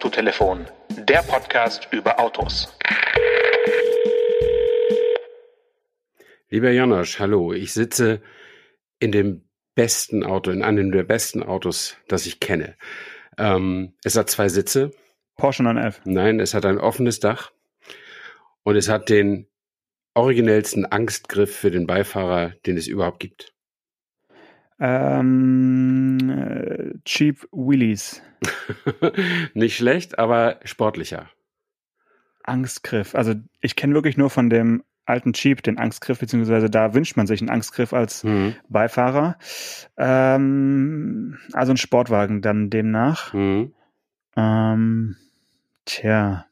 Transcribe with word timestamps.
Autotelefon, 0.00 0.66
der 0.88 1.18
Podcast 1.18 1.86
über 1.90 2.18
Autos. 2.18 2.74
Lieber 6.48 6.70
Janosch, 6.70 7.18
hallo. 7.18 7.52
Ich 7.52 7.74
sitze 7.74 8.22
in 8.98 9.12
dem 9.12 9.46
besten 9.74 10.24
Auto, 10.24 10.52
in 10.52 10.62
einem 10.62 10.90
der 10.90 11.02
besten 11.02 11.42
Autos, 11.42 11.98
das 12.08 12.24
ich 12.24 12.40
kenne. 12.40 12.78
Ähm, 13.36 13.92
es 14.02 14.16
hat 14.16 14.30
zwei 14.30 14.48
Sitze. 14.48 14.92
Porsche 15.36 15.64
911. 15.64 16.00
Nein, 16.06 16.40
es 16.40 16.54
hat 16.54 16.64
ein 16.64 16.78
offenes 16.78 17.20
Dach 17.20 17.52
und 18.62 18.76
es 18.76 18.88
hat 18.88 19.10
den 19.10 19.48
originellsten 20.14 20.86
Angstgriff 20.86 21.54
für 21.54 21.70
den 21.70 21.86
Beifahrer, 21.86 22.54
den 22.64 22.78
es 22.78 22.86
überhaupt 22.86 23.20
gibt. 23.20 23.52
Ähm, 24.80 26.30
äh, 26.30 26.94
Cheap 27.04 27.46
Wheelies. 27.52 28.22
Nicht 29.54 29.76
schlecht, 29.76 30.18
aber 30.18 30.58
sportlicher. 30.64 31.28
Angstgriff. 32.42 33.14
Also 33.14 33.34
ich 33.60 33.76
kenne 33.76 33.94
wirklich 33.94 34.16
nur 34.16 34.30
von 34.30 34.48
dem 34.50 34.82
alten 35.04 35.32
Jeep 35.34 35.62
den 35.62 35.78
Angstgriff, 35.78 36.20
beziehungsweise 36.20 36.70
da 36.70 36.94
wünscht 36.94 37.16
man 37.16 37.26
sich 37.26 37.40
einen 37.40 37.50
Angstgriff 37.50 37.92
als 37.92 38.24
Mhm. 38.24 38.54
Beifahrer. 38.68 39.36
Ähm, 39.98 41.38
also 41.52 41.72
ein 41.72 41.76
Sportwagen 41.76 42.40
dann 42.42 42.70
demnach. 42.70 43.34
Mhm. 43.34 43.74
Ähm, 44.36 45.16
tja, 45.84 46.46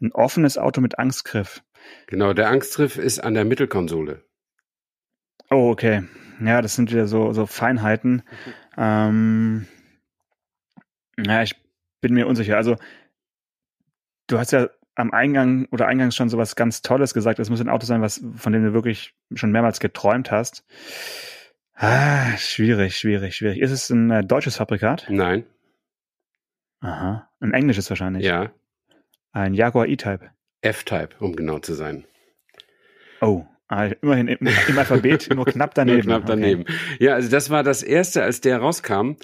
ein 0.00 0.12
offenes 0.12 0.58
Auto 0.58 0.80
mit 0.80 0.98
Angstgriff. 0.98 1.62
Genau, 2.06 2.32
der 2.32 2.48
Angstgriff 2.48 2.96
ist 2.98 3.18
an 3.20 3.34
der 3.34 3.44
Mittelkonsole. 3.44 4.22
Oh, 5.50 5.70
okay. 5.70 6.04
Ja, 6.44 6.62
das 6.62 6.74
sind 6.74 6.90
wieder 6.90 7.06
so, 7.06 7.32
so 7.32 7.46
Feinheiten. 7.46 8.22
Ähm, 8.76 9.66
ja, 11.18 11.42
ich 11.42 11.54
bin 12.00 12.14
mir 12.14 12.26
unsicher. 12.26 12.56
Also, 12.56 12.76
du 14.26 14.38
hast 14.38 14.52
ja 14.52 14.68
am 14.94 15.12
Eingang 15.12 15.66
oder 15.70 15.86
eingangs 15.86 16.16
schon 16.16 16.28
sowas 16.28 16.56
ganz 16.56 16.82
Tolles 16.82 17.14
gesagt. 17.14 17.38
Es 17.38 17.50
muss 17.50 17.60
ein 17.60 17.68
Auto 17.68 17.86
sein, 17.86 18.02
was, 18.02 18.24
von 18.36 18.52
dem 18.52 18.64
du 18.64 18.72
wirklich 18.72 19.14
schon 19.34 19.52
mehrmals 19.52 19.80
geträumt 19.80 20.30
hast. 20.30 20.64
Ah, 21.74 22.36
schwierig, 22.36 22.96
schwierig, 22.96 23.36
schwierig. 23.36 23.58
Ist 23.60 23.70
es 23.70 23.90
ein 23.90 24.10
äh, 24.10 24.24
deutsches 24.24 24.56
Fabrikat? 24.56 25.06
Nein, 25.08 25.44
Aha. 26.80 27.28
Ein 27.40 27.54
englisches 27.54 27.88
wahrscheinlich. 27.90 28.24
ja, 28.24 28.50
Ein 29.32 29.54
Jaguar 29.54 29.86
E-Type. 29.86 30.30
F-Type, 30.62 31.10
um 31.20 31.36
genau 31.36 31.60
zu 31.60 31.74
sein. 31.74 32.04
Oh, 33.20 33.46
ah, 33.72 33.90
immerhin 34.02 34.28
im, 34.28 34.38
im 34.68 34.78
Alphabet 34.78 35.28
nur 35.34 35.44
knapp 35.44 35.74
daneben. 35.74 35.98
Nur 35.98 36.04
knapp 36.06 36.26
daneben. 36.26 36.64
Ja, 36.98 37.14
also 37.14 37.30
das 37.30 37.50
war 37.50 37.62
das 37.62 37.82
erste, 37.82 38.22
als 38.22 38.40
der 38.40 38.58
rauskam, 38.58 39.16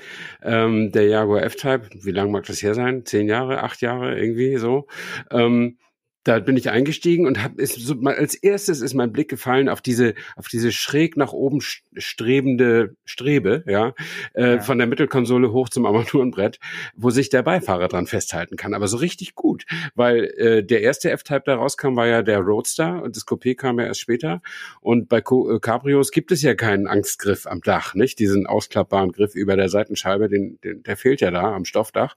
ähm, 0.43 0.91
der 0.93 1.07
Jaguar 1.07 1.43
F-Type. 1.43 1.89
Wie 2.03 2.13
lang 2.13 2.31
mag 2.31 2.47
das 2.47 2.63
her 2.63 2.75
sein? 2.75 3.05
Zehn 3.05 3.29
Jahre, 3.29 3.63
acht 3.63 3.81
Jahre, 3.81 4.19
irgendwie 4.19 4.57
so. 4.57 4.87
Ähm, 5.31 5.79
da 6.25 6.41
bin 6.41 6.57
ich 6.57 6.69
eingestiegen 6.71 7.27
und 7.27 7.43
habe 7.43 7.65
so, 7.67 7.95
als 8.05 8.35
erstes 8.35 8.81
ist 8.81 8.95
mein 8.95 9.13
Blick 9.13 9.29
gefallen 9.31 9.69
auf 9.69 9.81
diese 9.81 10.15
auf 10.37 10.49
diese 10.49 10.73
schräg 10.73 11.17
nach 11.17 11.33
oben 11.33 11.59
st- 11.61 11.81
strebende 11.97 12.97
Strebe, 13.05 13.65
ja, 13.67 13.95
äh, 14.35 14.55
Ja. 14.57 14.61
von 14.61 14.79
der 14.79 14.87
Mittelkonsole 14.87 15.53
hoch 15.53 15.69
zum 15.69 15.87
Armaturenbrett, 15.87 16.59
wo 16.95 17.11
sich 17.11 17.31
der 17.31 17.43
Beifahrer 17.43 17.89
dran 17.89 18.07
festhalten 18.07 18.57
kann, 18.57 18.75
aber 18.75 18.89
so 18.89 18.97
richtig 18.99 19.35
gut, 19.35 19.65
weil 19.95 20.25
äh, 20.37 20.65
der 20.65 20.83
erste 20.83 21.11
F-Type, 21.11 21.43
der 21.47 21.55
rauskam, 21.57 21.97
war 21.97 22.07
ja 22.07 22.23
der 22.23 22.41
Roadster 22.41 23.03
und 23.03 23.17
das 23.17 23.27
Coupé 23.27 23.55
kam 23.55 23.79
ja 23.79 23.87
erst 23.87 24.01
später. 24.01 24.43
Und 24.81 25.09
bei 25.09 25.21
Co 25.21 25.51
äh, 25.55 25.61
Cabrios 25.61 26.11
gibt 26.11 26.33
es 26.33 26.43
ja 26.43 26.55
keinen 26.55 26.87
Angstgriff 26.87 27.47
am 27.47 27.61
Dach, 27.61 27.95
nicht? 27.95 28.19
Diesen 28.19 28.47
ausklappbaren 28.47 29.13
Griff 29.13 29.35
über 29.35 29.57
der 29.57 29.69
Seitenscheibe, 29.69 30.29
den, 30.29 30.59
den 30.63 30.83
der 30.83 30.97
fehlt 30.97 31.21
ja 31.21 31.31
da 31.31 31.55
am 31.55 31.65
Stoffdach. 31.65 32.17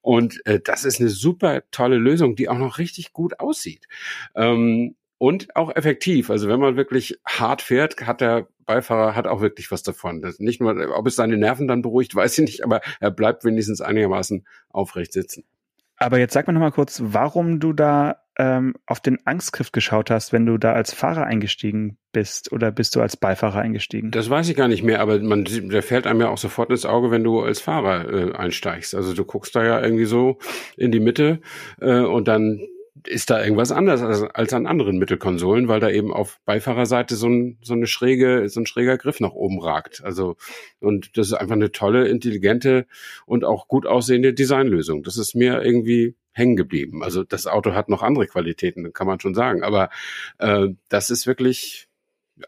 Und 0.00 0.40
äh, 0.46 0.60
das 0.62 0.84
ist 0.84 1.00
eine 1.00 1.08
super 1.08 1.62
tolle 1.70 1.96
Lösung, 1.96 2.36
die 2.36 2.48
auch 2.48 2.58
noch 2.58 2.78
richtig 2.78 3.12
gut 3.12 3.35
aussieht. 3.40 3.86
Ähm, 4.34 4.96
und 5.18 5.56
auch 5.56 5.74
effektiv. 5.74 6.30
Also 6.30 6.48
wenn 6.48 6.60
man 6.60 6.76
wirklich 6.76 7.18
hart 7.26 7.62
fährt, 7.62 8.06
hat 8.06 8.20
der 8.20 8.48
Beifahrer 8.66 9.14
hat 9.14 9.26
auch 9.26 9.40
wirklich 9.40 9.70
was 9.70 9.82
davon. 9.82 10.20
Das 10.20 10.40
nicht 10.40 10.60
nur, 10.60 10.76
ob 10.96 11.06
es 11.06 11.16
seine 11.16 11.36
Nerven 11.36 11.68
dann 11.68 11.82
beruhigt, 11.82 12.14
weiß 12.14 12.38
ich 12.38 12.44
nicht, 12.44 12.64
aber 12.64 12.80
er 13.00 13.10
bleibt 13.10 13.44
wenigstens 13.44 13.80
einigermaßen 13.80 14.46
aufrecht 14.70 15.12
sitzen. 15.12 15.44
Aber 15.98 16.18
jetzt 16.18 16.34
sag 16.34 16.46
mir 16.46 16.52
noch 16.52 16.60
mal 16.60 16.72
kurz, 16.72 17.00
warum 17.02 17.58
du 17.58 17.72
da 17.72 18.20
ähm, 18.38 18.74
auf 18.84 19.00
den 19.00 19.26
Angstgriff 19.26 19.72
geschaut 19.72 20.10
hast, 20.10 20.30
wenn 20.30 20.44
du 20.44 20.58
da 20.58 20.74
als 20.74 20.92
Fahrer 20.92 21.24
eingestiegen 21.24 21.96
bist 22.12 22.52
oder 22.52 22.70
bist 22.70 22.94
du 22.96 23.00
als 23.00 23.16
Beifahrer 23.16 23.60
eingestiegen? 23.60 24.10
Das 24.10 24.28
weiß 24.28 24.46
ich 24.50 24.56
gar 24.56 24.68
nicht 24.68 24.82
mehr, 24.82 25.00
aber 25.00 25.18
man, 25.20 25.44
der 25.44 25.82
fällt 25.82 26.06
einem 26.06 26.20
ja 26.20 26.28
auch 26.28 26.36
sofort 26.36 26.68
ins 26.68 26.84
Auge, 26.84 27.10
wenn 27.10 27.24
du 27.24 27.40
als 27.40 27.60
Fahrer 27.60 28.12
äh, 28.12 28.32
einsteigst. 28.34 28.94
Also 28.94 29.14
du 29.14 29.24
guckst 29.24 29.56
da 29.56 29.64
ja 29.64 29.80
irgendwie 29.80 30.04
so 30.04 30.36
in 30.76 30.92
die 30.92 31.00
Mitte 31.00 31.40
äh, 31.80 32.00
und 32.00 32.28
dann 32.28 32.60
ist 33.06 33.30
da 33.30 33.42
irgendwas 33.42 33.72
anders 33.72 34.02
als, 34.02 34.22
als 34.22 34.52
an 34.52 34.66
anderen 34.66 34.98
Mittelkonsolen, 34.98 35.68
weil 35.68 35.80
da 35.80 35.90
eben 35.90 36.12
auf 36.12 36.40
Beifahrerseite 36.44 37.16
so, 37.16 37.28
ein, 37.28 37.58
so 37.62 37.74
eine 37.74 37.86
schräge, 37.86 38.48
so 38.48 38.60
ein 38.60 38.66
schräger 38.66 38.96
Griff 38.98 39.20
nach 39.20 39.32
oben 39.32 39.60
ragt. 39.60 40.02
Also 40.04 40.36
und 40.80 41.16
das 41.16 41.28
ist 41.28 41.34
einfach 41.34 41.54
eine 41.54 41.72
tolle, 41.72 42.08
intelligente 42.08 42.86
und 43.26 43.44
auch 43.44 43.68
gut 43.68 43.86
aussehende 43.86 44.34
Designlösung. 44.34 45.02
Das 45.02 45.16
ist 45.16 45.34
mir 45.34 45.62
irgendwie 45.62 46.16
hängen 46.32 46.56
geblieben. 46.56 47.02
Also 47.02 47.24
das 47.24 47.46
Auto 47.46 47.72
hat 47.72 47.88
noch 47.88 48.02
andere 48.02 48.26
Qualitäten, 48.26 48.92
kann 48.92 49.06
man 49.06 49.20
schon 49.20 49.34
sagen. 49.34 49.62
Aber 49.62 49.90
äh, 50.38 50.68
das 50.88 51.10
ist 51.10 51.26
wirklich 51.26 51.88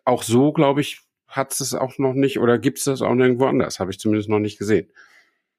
auch 0.05 0.23
so, 0.23 0.53
glaube 0.53 0.81
ich, 0.81 1.01
hat 1.27 1.59
es 1.59 1.75
auch 1.75 1.99
noch 1.99 2.15
nicht 2.15 2.39
oder 2.39 2.59
gibt 2.59 2.79
es 2.79 2.85
das 2.85 3.03
auch 3.03 3.15
nirgendwo 3.15 3.47
anders. 3.47 3.81
Habe 3.81 3.91
ich 3.91 3.99
zumindest 3.99 4.29
noch 4.29 4.39
nicht 4.39 4.59
gesehen. 4.59 4.91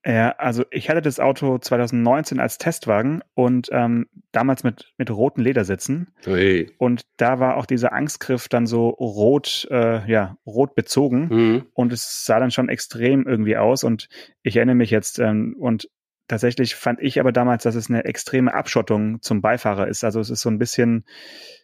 Ja, 0.05 0.31
also 0.37 0.63
ich 0.71 0.89
hatte 0.89 1.01
das 1.01 1.19
Auto 1.19 1.57
2019 1.57 2.39
als 2.39 2.57
Testwagen 2.57 3.21
und 3.33 3.67
ähm, 3.73 4.07
damals 4.31 4.63
mit, 4.63 4.93
mit 4.97 5.11
roten 5.11 5.41
Ledersitzen. 5.41 6.13
Hey. 6.23 6.71
Und 6.77 7.01
da 7.17 7.39
war 7.39 7.57
auch 7.57 7.65
dieser 7.65 7.91
Angstgriff 7.91 8.47
dann 8.47 8.65
so 8.65 8.89
rot, 8.89 9.67
äh, 9.69 10.09
ja, 10.09 10.37
rot 10.45 10.73
bezogen. 10.73 11.27
Mhm. 11.29 11.65
Und 11.73 11.91
es 11.91 12.23
sah 12.23 12.39
dann 12.39 12.51
schon 12.51 12.69
extrem 12.69 13.27
irgendwie 13.27 13.57
aus. 13.57 13.83
Und 13.83 14.07
ich 14.41 14.55
erinnere 14.55 14.75
mich 14.75 14.89
jetzt, 14.89 15.19
ähm, 15.19 15.55
und 15.59 15.89
tatsächlich 16.29 16.75
fand 16.75 17.01
ich 17.01 17.19
aber 17.19 17.33
damals, 17.33 17.63
dass 17.63 17.75
es 17.75 17.89
eine 17.89 18.05
extreme 18.05 18.53
Abschottung 18.53 19.21
zum 19.21 19.41
Beifahrer 19.41 19.89
ist. 19.89 20.05
Also 20.05 20.21
es 20.21 20.29
ist 20.29 20.41
so 20.41 20.49
ein 20.49 20.59
bisschen, 20.59 21.03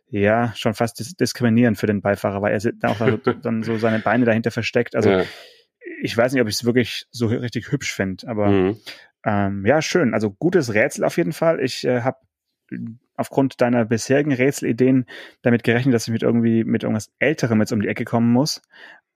ja, 0.09 0.51
schon 0.57 0.73
fast 0.73 0.99
dis 0.99 1.15
diskriminierend 1.15 1.77
für 1.77 1.87
den 1.87 2.01
Beifahrer, 2.01 2.41
weil 2.41 2.53
er 2.53 2.89
auch 2.89 2.99
also 2.99 3.17
dann 3.41 3.63
so 3.63 3.77
seine 3.77 3.99
Beine 3.99 4.25
dahinter 4.25 4.51
versteckt. 4.51 4.93
Also 4.93 5.09
ja. 5.09 5.23
Ich 6.05 6.15
weiß 6.17 6.31
nicht, 6.33 6.41
ob 6.41 6.47
ich 6.47 6.55
es 6.55 6.65
wirklich 6.65 7.07
so 7.11 7.27
richtig 7.27 7.71
hübsch 7.71 7.93
finde, 7.93 8.27
aber 8.27 8.47
Mhm. 8.47 8.77
ähm, 9.25 9.65
ja, 9.65 9.81
schön. 9.81 10.13
Also 10.13 10.31
gutes 10.31 10.73
Rätsel 10.73 11.03
auf 11.03 11.17
jeden 11.17 11.33
Fall. 11.33 11.59
Ich 11.59 11.83
äh, 11.85 12.01
habe 12.01 12.17
aufgrund 13.15 13.61
deiner 13.61 13.85
bisherigen 13.85 14.33
Rätselideen 14.33 15.05
damit 15.41 15.63
gerechnet, 15.63 15.93
dass 15.93 16.07
ich 16.07 16.11
mit 16.13 16.23
irgendwie 16.23 16.63
mit 16.63 16.83
irgendwas 16.83 17.11
Älterem 17.19 17.59
jetzt 17.61 17.71
um 17.71 17.81
die 17.81 17.87
Ecke 17.87 18.05
kommen 18.05 18.31
muss. 18.31 18.61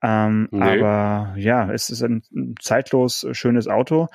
Ähm, 0.02 0.48
Nee. 0.50 0.80
Aber 0.80 1.34
ja, 1.36 1.70
es 1.72 1.90
ist 1.90 2.02
ein 2.02 2.22
ein 2.34 2.54
zeitlos 2.60 3.26
schönes 3.32 3.68
Auto. 3.68 4.08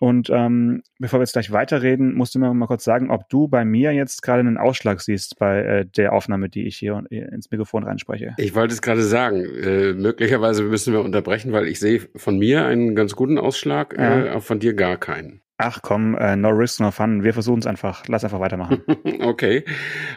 Und 0.00 0.30
ähm, 0.30 0.82
bevor 0.98 1.18
wir 1.18 1.24
jetzt 1.24 1.32
gleich 1.32 1.50
weiterreden, 1.50 2.14
musst 2.14 2.34
du 2.34 2.38
mir 2.38 2.52
mal 2.54 2.66
kurz 2.66 2.84
sagen, 2.84 3.10
ob 3.10 3.28
du 3.28 3.48
bei 3.48 3.64
mir 3.64 3.92
jetzt 3.92 4.22
gerade 4.22 4.40
einen 4.40 4.56
Ausschlag 4.56 5.00
siehst 5.00 5.38
bei 5.38 5.58
äh, 5.60 5.86
der 5.86 6.12
Aufnahme, 6.12 6.48
die 6.48 6.66
ich 6.66 6.76
hier 6.76 7.02
ins 7.10 7.50
Mikrofon 7.50 7.82
reinspreche. 7.82 8.34
Ich 8.36 8.54
wollte 8.54 8.74
es 8.74 8.82
gerade 8.82 9.02
sagen, 9.02 9.44
äh, 9.44 9.92
möglicherweise 9.94 10.62
müssen 10.62 10.92
wir 10.92 11.00
unterbrechen, 11.02 11.52
weil 11.52 11.66
ich 11.66 11.80
sehe 11.80 12.00
von 12.14 12.38
mir 12.38 12.64
einen 12.64 12.94
ganz 12.94 13.16
guten 13.16 13.38
Ausschlag, 13.38 13.96
Ja. 13.98 14.24
äh, 14.26 14.28
aber 14.30 14.40
von 14.40 14.60
dir 14.60 14.74
gar 14.74 14.96
keinen. 14.96 15.40
Ach 15.60 15.82
komm, 15.82 16.16
äh, 16.16 16.36
no 16.36 16.50
risk, 16.50 16.78
no 16.78 16.92
fun. 16.92 17.24
Wir 17.24 17.32
versuchen 17.32 17.58
es 17.58 17.66
einfach. 17.66 18.04
Lass 18.06 18.22
einfach 18.22 18.38
weitermachen. 18.40 18.82
Okay, 19.20 19.64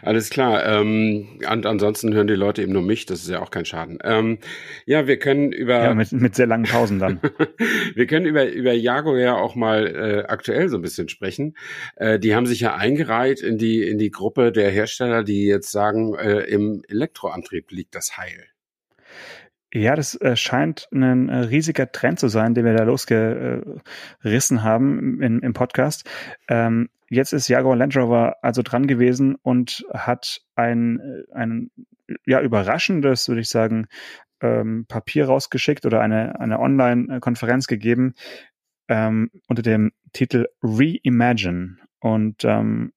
alles 0.02 0.30
klar. 0.30 0.64
Ähm, 0.64 1.40
an, 1.44 1.66
ansonsten 1.66 2.14
hören 2.14 2.28
die 2.28 2.34
Leute 2.34 2.62
eben 2.62 2.72
nur 2.72 2.82
mich, 2.82 3.04
das 3.04 3.22
ist 3.22 3.28
ja 3.28 3.40
auch 3.40 3.50
kein 3.50 3.64
Schaden. 3.64 3.98
Ähm, 4.04 4.38
ja, 4.86 5.06
wir 5.06 5.18
können 5.18 5.52
über 5.52 5.82
ja, 5.82 5.94
mit, 5.94 6.12
mit 6.12 6.34
sehr 6.34 6.46
langen 6.46 6.64
Pausen 6.64 6.98
dann. 6.98 7.20
Wir 7.94 8.06
können 8.06 8.26
über, 8.26 8.48
über 8.48 8.72
Jaguar 8.72 9.18
ja 9.18 9.34
auch 9.34 9.54
mal 9.54 9.86
äh, 9.86 10.24
aktuell 10.28 10.68
so 10.68 10.78
ein 10.78 10.82
bisschen 10.82 11.08
sprechen. 11.08 11.56
Äh, 11.96 12.18
die 12.18 12.34
haben 12.34 12.46
sich 12.46 12.60
ja 12.60 12.74
eingereiht 12.74 13.40
in 13.40 13.58
die, 13.58 13.86
in 13.86 13.98
die 13.98 14.10
Gruppe 14.10 14.52
der 14.52 14.70
Hersteller, 14.70 15.24
die 15.24 15.46
jetzt 15.46 15.70
sagen, 15.70 16.14
äh, 16.14 16.40
im 16.40 16.82
Elektroantrieb 16.88 17.70
liegt 17.70 17.94
das 17.94 18.16
Heil. 18.16 18.51
Ja, 19.74 19.96
das 19.96 20.14
äh, 20.20 20.36
scheint 20.36 20.86
ein 20.92 21.30
äh, 21.30 21.36
riesiger 21.38 21.90
Trend 21.90 22.20
zu 22.20 22.28
sein, 22.28 22.54
den 22.54 22.66
wir 22.66 22.74
da 22.74 22.84
losgerissen 22.84 24.62
haben 24.62 25.22
im, 25.22 25.40
im 25.40 25.52
Podcast. 25.54 26.08
Ähm, 26.48 26.90
jetzt 27.08 27.32
ist 27.32 27.48
Jaguar 27.48 27.76
Land 27.76 27.96
Rover 27.96 28.36
also 28.42 28.60
dran 28.62 28.86
gewesen 28.86 29.36
und 29.36 29.86
hat 29.94 30.42
ein, 30.56 31.00
äh, 31.00 31.34
ein 31.34 31.70
ja, 32.26 32.42
überraschendes, 32.42 33.28
würde 33.28 33.40
ich 33.40 33.48
sagen, 33.48 33.86
ähm, 34.42 34.84
Papier 34.88 35.26
rausgeschickt 35.26 35.86
oder 35.86 36.02
eine, 36.02 36.38
eine 36.38 36.60
Online-Konferenz 36.60 37.66
gegeben 37.66 38.14
ähm, 38.88 39.30
unter 39.48 39.62
dem 39.62 39.92
Titel 40.12 40.48
Reimagine. 40.62 41.78
Und 41.98 42.44
ähm, 42.44 42.92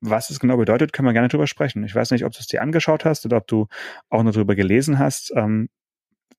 was 0.00 0.30
es 0.30 0.40
genau 0.40 0.56
bedeutet, 0.56 0.94
können 0.94 1.06
wir 1.06 1.12
gerne 1.12 1.28
drüber 1.28 1.46
sprechen. 1.46 1.84
Ich 1.84 1.94
weiß 1.94 2.12
nicht, 2.12 2.24
ob 2.24 2.32
du 2.32 2.38
es 2.38 2.46
dir 2.46 2.62
angeschaut 2.62 3.04
hast 3.04 3.26
oder 3.26 3.38
ob 3.38 3.46
du 3.46 3.66
auch 4.08 4.22
nur 4.22 4.32
drüber 4.32 4.54
gelesen 4.54 4.98
hast. 4.98 5.30
Ähm, 5.36 5.68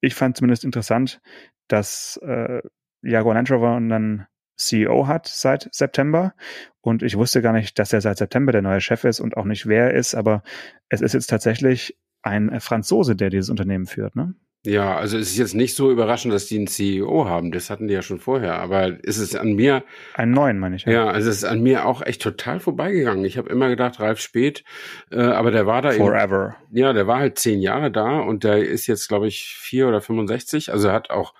ich 0.01 0.15
fand 0.15 0.37
zumindest 0.37 0.63
interessant, 0.63 1.21
dass 1.67 2.17
äh, 2.23 2.61
Jaguar 3.01 3.35
Land 3.35 3.51
Rover 3.51 3.79
dann 3.81 4.27
CEO 4.57 5.07
hat 5.07 5.27
seit 5.27 5.69
September. 5.73 6.33
Und 6.81 7.03
ich 7.03 7.17
wusste 7.17 7.41
gar 7.41 7.53
nicht, 7.53 7.77
dass 7.79 7.93
er 7.93 8.01
seit 8.01 8.17
September 8.17 8.51
der 8.51 8.61
neue 8.61 8.81
Chef 8.81 9.03
ist 9.03 9.19
und 9.19 9.37
auch 9.37 9.45
nicht 9.45 9.67
wer 9.67 9.91
er 9.91 9.93
ist, 9.93 10.15
aber 10.15 10.43
es 10.89 11.01
ist 11.01 11.13
jetzt 11.13 11.27
tatsächlich 11.27 11.97
ein 12.21 12.59
Franzose, 12.59 13.15
der 13.15 13.29
dieses 13.29 13.49
Unternehmen 13.49 13.85
führt. 13.85 14.15
Ne? 14.15 14.35
Ja, 14.65 14.97
also 14.97 15.17
es 15.17 15.29
ist 15.31 15.37
jetzt 15.37 15.53
nicht 15.53 15.75
so 15.75 15.91
überraschend, 15.91 16.33
dass 16.33 16.47
die 16.47 16.57
einen 16.57 16.67
CEO 16.67 17.29
haben. 17.29 17.51
Das 17.51 17.69
hatten 17.69 17.87
die 17.87 17.93
ja 17.93 18.01
schon 18.01 18.19
vorher. 18.19 18.59
Aber 18.59 19.03
ist 19.03 19.17
es 19.17 19.35
an 19.35 19.53
mir. 19.53 19.83
Einen 20.15 20.31
neuen, 20.31 20.59
meine 20.59 20.75
ich. 20.75 20.85
Ja, 20.85 20.91
ja 20.91 21.07
also 21.07 21.29
es 21.29 21.37
ist 21.37 21.43
an 21.43 21.61
mir 21.61 21.85
auch 21.85 22.01
echt 22.01 22.21
total 22.21 22.59
vorbeigegangen. 22.59 23.23
Ich 23.25 23.37
habe 23.37 23.49
immer 23.49 23.69
gedacht, 23.69 23.99
Ralf 23.99 24.19
Spät, 24.19 24.63
äh, 25.11 25.19
aber 25.19 25.51
der 25.51 25.67
war 25.67 25.81
da 25.81 25.91
Forever. 25.91 26.55
Eben, 26.69 26.77
ja, 26.77 26.93
der 26.93 27.05
war 27.05 27.19
halt 27.19 27.37
zehn 27.37 27.61
Jahre 27.61 27.91
da 27.91 28.19
und 28.19 28.43
der 28.43 28.67
ist 28.67 28.87
jetzt, 28.87 29.07
glaube 29.07 29.27
ich, 29.27 29.55
vier 29.57 29.87
oder 29.87 30.01
65. 30.01 30.71
Also 30.71 30.87
er 30.87 30.93
hat 30.93 31.11
auch 31.11 31.33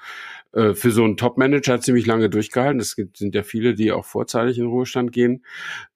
äh, 0.55 0.73
für 0.73 0.91
so 0.91 1.03
einen 1.03 1.17
Top-Manager 1.17 1.81
ziemlich 1.81 2.05
lange 2.05 2.29
durchgehalten. 2.29 2.79
Es 2.79 2.95
gibt, 2.95 3.17
sind 3.17 3.35
ja 3.35 3.43
viele, 3.43 3.73
die 3.73 3.91
auch 3.91 4.05
vorzeitig 4.05 4.57
in 4.57 4.67
Ruhestand 4.67 5.11
gehen. 5.11 5.43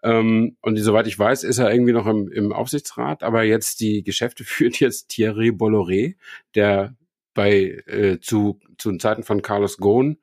Ähm, 0.04 0.58
und 0.62 0.78
soweit 0.78 1.08
ich 1.08 1.18
weiß, 1.18 1.44
ist 1.44 1.60
er 1.60 1.72
irgendwie 1.72 1.94
noch 1.94 2.08
im, 2.08 2.30
im 2.32 2.52
Aufsichtsrat. 2.52 3.24
Aber 3.24 3.44
jetzt 3.44 3.80
die 3.82 4.04
Geschäfte 4.04 4.44
führt 4.46 4.80
jetzt 4.80 5.10
Thierry 5.10 5.50
Bolloré, 5.50 6.16
der 6.56 6.96
bei 7.34 7.82
äh, 7.88 8.20
zu 8.20 8.60
zu 8.78 8.96
Zeiten 8.98 9.24
von 9.24 9.42
Carlos 9.42 9.78
Ghosn 9.78 10.18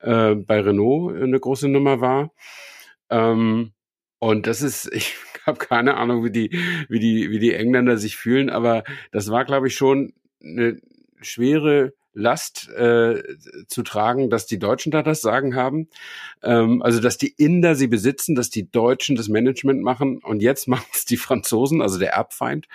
äh, 0.00 0.34
bei 0.34 0.60
Renault 0.60 1.16
eine 1.16 1.40
große 1.40 1.68
Nummer 1.68 2.00
war. 2.00 2.32
Ähm, 3.10 3.72
und 4.18 4.46
das 4.46 4.62
ist, 4.62 4.86
ich 4.92 5.16
habe 5.46 5.58
keine 5.58 5.96
Ahnung, 5.96 6.24
wie 6.24 6.30
die 6.30 6.50
wie 6.88 7.00
die 7.00 7.30
wie 7.30 7.38
die 7.38 7.54
Engländer 7.54 7.96
sich 7.98 8.16
fühlen, 8.16 8.50
aber 8.50 8.84
das 9.10 9.30
war, 9.30 9.44
glaube 9.44 9.68
ich, 9.68 9.74
schon 9.74 10.12
eine 10.42 10.80
schwere 11.20 11.92
Last 12.14 12.68
äh, 12.70 13.22
zu 13.66 13.82
tragen, 13.82 14.30
dass 14.30 14.46
die 14.46 14.58
Deutschen 14.58 14.92
da 14.92 15.02
das 15.02 15.20
Sagen 15.20 15.54
haben. 15.54 15.88
Ähm, 16.42 16.82
also 16.82 17.00
dass 17.00 17.18
die 17.18 17.34
Inder 17.36 17.74
sie 17.74 17.86
besitzen, 17.86 18.34
dass 18.34 18.50
die 18.50 18.70
Deutschen 18.70 19.16
das 19.16 19.28
Management 19.28 19.82
machen 19.82 20.18
und 20.18 20.42
jetzt 20.42 20.68
machen 20.68 20.86
es 20.92 21.04
die 21.04 21.16
Franzosen, 21.16 21.82
also 21.82 21.98
der 21.98 22.12
Erbfeind. 22.12 22.66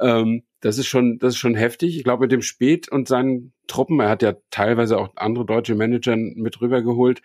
Ähm, 0.00 0.42
das 0.60 0.78
ist 0.78 0.86
schon, 0.86 1.18
das 1.18 1.34
ist 1.34 1.38
schon 1.38 1.56
heftig. 1.56 1.96
Ich 1.96 2.04
glaube, 2.04 2.22
mit 2.22 2.32
dem 2.32 2.42
Spät 2.42 2.88
und 2.88 3.08
seinen 3.08 3.52
Truppen, 3.66 3.98
er 4.00 4.08
hat 4.08 4.22
ja 4.22 4.34
teilweise 4.50 4.98
auch 4.98 5.10
andere 5.16 5.44
deutsche 5.44 5.74
Manager 5.74 6.16
mit 6.16 6.60
rübergeholt, 6.60 7.20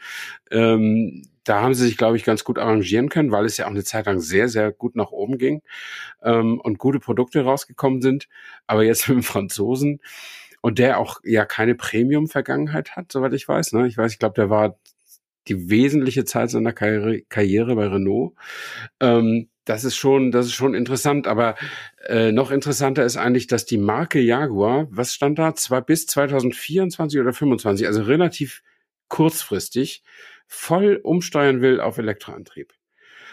ähm, 0.49 1.23
da 1.47 1.61
haben 1.61 1.73
sie 1.73 1.85
sich, 1.85 1.97
glaube 1.97 2.17
ich, 2.17 2.25
ganz 2.25 2.43
gut 2.43 2.59
arrangieren 2.59 3.09
können, 3.09 3.31
weil 3.31 3.45
es 3.45 3.57
ja 3.57 3.65
auch 3.65 3.71
eine 3.71 3.83
Zeit 3.83 4.05
lang 4.05 4.19
sehr, 4.19 4.49
sehr 4.49 4.71
gut 4.71 4.95
nach 4.95 5.11
oben 5.11 5.37
ging 5.37 5.61
ähm, 6.21 6.59
und 6.59 6.77
gute 6.77 6.99
Produkte 6.99 7.41
rausgekommen 7.41 8.01
sind. 8.01 8.27
Aber 8.65 8.83
jetzt 8.83 9.07
mit 9.07 9.17
dem 9.17 9.23
Franzosen, 9.23 10.01
und 10.67 10.79
der 10.79 10.99
auch 10.99 11.21
ja 11.23 11.45
keine 11.45 11.75
Premium-Vergangenheit 11.75 12.97
hat, 12.97 13.09
soweit 13.09 13.31
ich 13.31 13.47
weiß. 13.47 13.71
Ne? 13.71 13.87
Ich 13.87 13.97
weiß, 13.97 14.11
ich 14.11 14.19
glaube, 14.19 14.35
der 14.35 14.49
war 14.49 14.77
die 15.47 15.69
wesentliche 15.69 16.25
Zeit 16.25 16.49
seiner 16.49 16.73
Karriere, 16.73 17.21
Karriere 17.29 17.73
bei 17.77 17.87
Renault. 17.87 18.33
Ähm, 18.99 19.47
das 19.63 19.85
ist 19.85 19.95
schon, 19.95 20.33
das 20.33 20.47
ist 20.47 20.55
schon 20.55 20.73
interessant. 20.73 21.25
Aber 21.25 21.55
äh, 22.05 22.33
noch 22.33 22.51
interessanter 22.51 23.05
ist 23.05 23.15
eigentlich, 23.15 23.47
dass 23.47 23.65
die 23.65 23.77
Marke 23.77 24.19
Jaguar, 24.19 24.87
was 24.89 25.13
stand 25.13 25.39
da, 25.39 25.55
zwar 25.55 25.83
bis 25.83 26.05
2024 26.05 27.21
oder 27.21 27.31
25, 27.31 27.87
also 27.87 28.01
relativ 28.01 28.61
kurzfristig, 29.07 30.03
voll 30.47 30.99
umsteuern 31.01 31.61
will 31.61 31.79
auf 31.79 31.97
Elektroantrieb. 31.97 32.73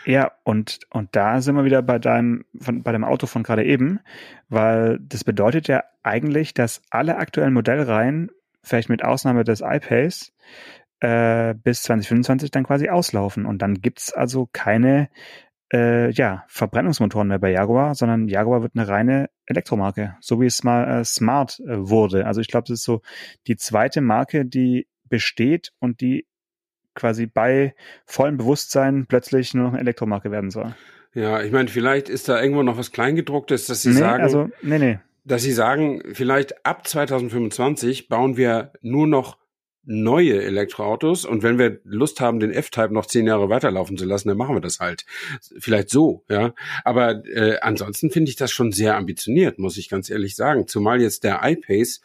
Ja, 0.06 0.32
und, 0.42 0.80
und 0.90 1.16
da 1.16 1.40
sind 1.40 1.56
wir 1.56 1.64
wieder 1.64 1.82
bei 1.82 1.98
deinem, 1.98 2.44
von, 2.58 2.82
bei 2.82 2.92
dem 2.92 3.04
Auto 3.04 3.26
von 3.26 3.42
gerade 3.42 3.64
eben, 3.64 4.00
weil 4.48 4.98
das 5.00 5.24
bedeutet 5.24 5.66
ja 5.68 5.82
eigentlich, 6.02 6.52
dass 6.52 6.82
alle 6.90 7.16
aktuellen 7.16 7.54
Modellreihen, 7.54 8.30
vielleicht 8.62 8.88
mit 8.88 9.02
Ausnahme 9.02 9.44
des 9.44 9.62
iPace, 9.62 10.32
äh, 11.00 11.54
bis 11.54 11.82
2025 11.82 12.50
dann 12.50 12.64
quasi 12.64 12.88
auslaufen. 12.88 13.46
Und 13.46 13.62
dann 13.62 13.80
gibt's 13.80 14.12
also 14.12 14.48
keine 14.52 15.08
äh, 15.72 16.10
ja, 16.12 16.44
Verbrennungsmotoren 16.48 17.28
mehr 17.28 17.38
bei 17.38 17.50
Jaguar, 17.50 17.94
sondern 17.94 18.28
Jaguar 18.28 18.62
wird 18.62 18.72
eine 18.76 18.88
reine 18.88 19.30
Elektromarke, 19.46 20.16
so 20.20 20.40
wie 20.40 20.46
es 20.46 20.62
mal 20.64 21.00
äh, 21.00 21.04
Smart 21.04 21.60
äh, 21.60 21.88
wurde. 21.88 22.26
Also 22.26 22.40
ich 22.40 22.48
glaube, 22.48 22.64
das 22.68 22.80
ist 22.80 22.84
so 22.84 23.00
die 23.46 23.56
zweite 23.56 24.00
Marke, 24.00 24.44
die 24.44 24.86
besteht 25.04 25.72
und 25.78 26.00
die 26.00 26.26
quasi 26.94 27.26
bei 27.26 27.74
vollem 28.06 28.36
Bewusstsein 28.36 29.06
plötzlich 29.06 29.54
nur 29.54 29.64
noch 29.64 29.72
eine 29.72 29.80
Elektromarke 29.80 30.30
werden 30.30 30.50
soll. 30.50 30.74
Ja, 31.14 31.42
ich 31.42 31.52
meine, 31.52 31.68
vielleicht 31.68 32.08
ist 32.08 32.28
da 32.28 32.40
irgendwo 32.40 32.62
noch 32.62 32.76
was 32.76 32.90
Kleingedrucktes, 32.90 33.66
dass 33.66 33.82
sie 33.82 33.90
nee, 33.90 33.98
sagen, 33.98 34.22
also, 34.22 34.50
nee, 34.62 34.78
nee. 34.78 34.98
dass 35.24 35.42
sie 35.42 35.52
sagen, 35.52 36.02
vielleicht 36.12 36.66
ab 36.66 36.86
2025 36.86 38.08
bauen 38.08 38.36
wir 38.36 38.72
nur 38.82 39.06
noch 39.06 39.38
neue 39.86 40.42
Elektroautos 40.42 41.24
und 41.24 41.42
wenn 41.42 41.58
wir 41.58 41.80
Lust 41.84 42.20
haben, 42.20 42.40
den 42.40 42.52
F-Type 42.52 42.92
noch 42.92 43.06
zehn 43.06 43.26
Jahre 43.26 43.48
weiterlaufen 43.48 43.98
zu 43.98 44.04
lassen, 44.04 44.28
dann 44.28 44.38
machen 44.38 44.56
wir 44.56 44.60
das 44.60 44.80
halt. 44.80 45.04
Vielleicht 45.58 45.90
so, 45.90 46.24
ja. 46.28 46.54
Aber 46.84 47.24
äh, 47.26 47.58
ansonsten 47.60 48.10
finde 48.10 48.30
ich 48.30 48.36
das 48.36 48.50
schon 48.50 48.72
sehr 48.72 48.96
ambitioniert, 48.96 49.58
muss 49.58 49.76
ich 49.76 49.88
ganz 49.88 50.10
ehrlich 50.10 50.36
sagen. 50.36 50.66
Zumal 50.66 51.00
jetzt 51.00 51.24
der 51.24 51.40
iPace 51.42 52.00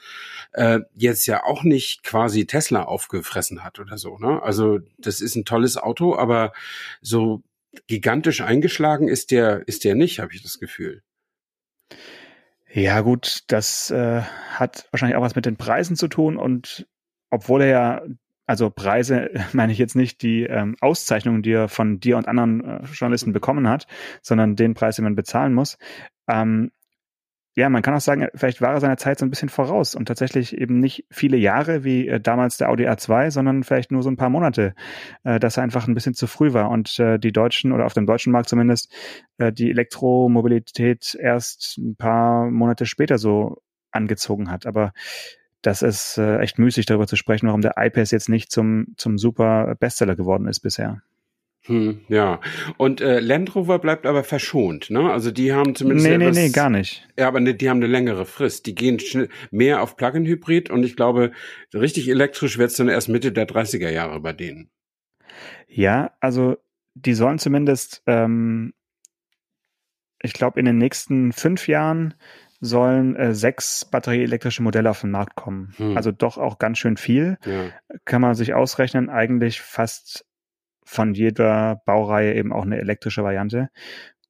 äh, 0.53 0.79
jetzt 0.95 1.25
ja 1.25 1.43
auch 1.43 1.63
nicht 1.63 2.03
quasi 2.03 2.45
Tesla 2.45 2.83
aufgefressen 2.83 3.63
hat 3.63 3.79
oder 3.79 3.97
so. 3.97 4.17
Ne? 4.17 4.41
Also 4.43 4.79
das 4.97 5.21
ist 5.21 5.35
ein 5.35 5.45
tolles 5.45 5.77
Auto, 5.77 6.15
aber 6.15 6.53
so 7.01 7.43
gigantisch 7.87 8.41
eingeschlagen 8.41 9.07
ist 9.07 9.31
der 9.31 9.67
ist 9.67 9.83
der 9.83 9.95
nicht, 9.95 10.19
habe 10.19 10.33
ich 10.33 10.41
das 10.41 10.59
Gefühl. 10.59 11.03
Ja 12.71 13.01
gut, 13.01 13.43
das 13.47 13.89
äh, 13.89 14.21
hat 14.21 14.87
wahrscheinlich 14.91 15.17
auch 15.17 15.23
was 15.23 15.35
mit 15.35 15.45
den 15.45 15.57
Preisen 15.57 15.95
zu 15.95 16.07
tun 16.07 16.37
und 16.37 16.87
obwohl 17.29 17.61
er 17.61 17.67
ja, 17.67 18.01
also 18.45 18.69
Preise 18.69 19.29
meine 19.53 19.71
ich 19.71 19.77
jetzt 19.77 19.95
nicht 19.95 20.21
die 20.21 20.43
ähm, 20.43 20.75
Auszeichnungen, 20.81 21.41
die 21.41 21.51
er 21.51 21.67
von 21.67 21.99
dir 21.99 22.17
und 22.17 22.27
anderen 22.27 22.63
äh, 22.63 22.85
Journalisten 22.85 23.33
bekommen 23.33 23.67
hat, 23.67 23.87
sondern 24.21 24.55
den 24.55 24.73
Preis, 24.73 24.95
den 24.95 25.05
man 25.05 25.15
bezahlen 25.15 25.53
muss. 25.53 25.77
Ähm, 26.27 26.71
ja, 27.55 27.67
man 27.69 27.81
kann 27.81 27.93
auch 27.93 27.99
sagen, 27.99 28.27
vielleicht 28.35 28.61
war 28.61 28.73
er 28.73 28.79
seiner 28.79 28.97
Zeit 28.97 29.19
so 29.19 29.25
ein 29.25 29.29
bisschen 29.29 29.49
voraus 29.49 29.93
und 29.93 30.05
tatsächlich 30.05 30.55
eben 30.55 30.79
nicht 30.79 31.05
viele 31.11 31.35
Jahre 31.35 31.83
wie 31.83 32.07
äh, 32.07 32.19
damals 32.19 32.57
der 32.57 32.69
Audi 32.69 32.87
A2, 32.87 33.31
sondern 33.31 33.63
vielleicht 33.63 33.91
nur 33.91 34.01
so 34.01 34.09
ein 34.09 34.17
paar 34.17 34.29
Monate, 34.29 34.73
äh, 35.23 35.39
dass 35.39 35.57
er 35.57 35.63
einfach 35.63 35.87
ein 35.87 35.93
bisschen 35.93 36.13
zu 36.13 36.25
früh 36.25 36.53
war 36.53 36.69
und 36.69 36.97
äh, 36.99 37.19
die 37.19 37.33
Deutschen 37.33 37.73
oder 37.73 37.85
auf 37.85 37.93
dem 37.93 38.05
deutschen 38.05 38.31
Markt 38.31 38.49
zumindest 38.49 38.93
äh, 39.39 39.51
die 39.51 39.71
Elektromobilität 39.71 41.17
erst 41.19 41.77
ein 41.79 41.95
paar 41.97 42.49
Monate 42.49 42.85
später 42.85 43.17
so 43.17 43.61
angezogen 43.91 44.49
hat. 44.49 44.65
Aber 44.65 44.93
das 45.61 45.81
ist 45.81 46.17
äh, 46.17 46.39
echt 46.39 46.59
müßig, 46.59 46.85
darüber 46.85 47.07
zu 47.07 47.15
sprechen, 47.15 47.47
warum 47.47 47.61
der 47.61 47.73
iPads 47.77 48.11
jetzt 48.11 48.29
nicht 48.29 48.51
zum, 48.51 48.87
zum 48.97 49.17
super 49.17 49.75
Bestseller 49.79 50.15
geworden 50.15 50.47
ist 50.47 50.61
bisher. 50.61 51.01
Hm, 51.65 52.01
ja, 52.07 52.39
und 52.77 53.01
äh, 53.01 53.19
Land 53.19 53.53
Rover 53.53 53.79
bleibt 53.79 54.05
aber 54.05 54.23
verschont, 54.23 54.89
ne? 54.89 55.11
Also 55.11 55.29
die 55.29 55.51
haben 55.53 55.75
zumindest. 55.75 56.07
Nee, 56.07 56.15
etwas, 56.15 56.35
nee, 56.35 56.43
nee, 56.47 56.51
gar 56.51 56.69
nicht. 56.69 57.07
Ja, 57.17 57.27
aber 57.27 57.41
ne, 57.41 57.53
die 57.53 57.69
haben 57.69 57.77
eine 57.77 57.87
längere 57.87 58.25
Frist. 58.25 58.65
Die 58.65 58.75
gehen 58.75 58.97
mehr 59.51 59.81
auf 59.83 59.97
Plug-in-Hybrid 59.97 60.69
und 60.69 60.83
ich 60.83 60.95
glaube, 60.95 61.31
richtig 61.73 62.07
elektrisch 62.07 62.57
wird's 62.57 62.77
dann 62.77 62.87
erst 62.87 63.09
Mitte 63.09 63.33
der 63.33 63.47
30er 63.47 63.89
Jahre 63.89 64.21
bei 64.21 64.31
denen. 64.31 64.69
Ja, 65.67 66.11
also 66.21 66.57
die 66.95 67.13
sollen 67.13 67.39
zumindest, 67.39 68.03
ähm, 68.07 68.73
ich 70.21 70.33
glaube, 70.33 70.59
in 70.59 70.65
den 70.65 70.77
nächsten 70.77 71.33
fünf 71.33 71.67
Jahren 71.67 72.13
sollen 72.59 73.15
äh, 73.15 73.33
sechs 73.33 73.85
batterieelektrische 73.85 74.63
Modelle 74.63 74.89
auf 74.89 75.01
den 75.01 75.11
Markt 75.11 75.35
kommen. 75.35 75.73
Hm. 75.77 75.95
Also 75.95 76.11
doch 76.11 76.37
auch 76.37 76.59
ganz 76.59 76.77
schön 76.77 76.97
viel. 76.97 77.37
Ja. 77.45 77.71
Kann 78.05 78.21
man 78.21 78.35
sich 78.35 78.53
ausrechnen, 78.53 79.09
eigentlich 79.09 79.61
fast 79.61 80.25
von 80.83 81.13
jeder 81.13 81.81
Baureihe 81.85 82.33
eben 82.35 82.51
auch 82.51 82.63
eine 82.63 82.79
elektrische 82.79 83.23
Variante. 83.23 83.69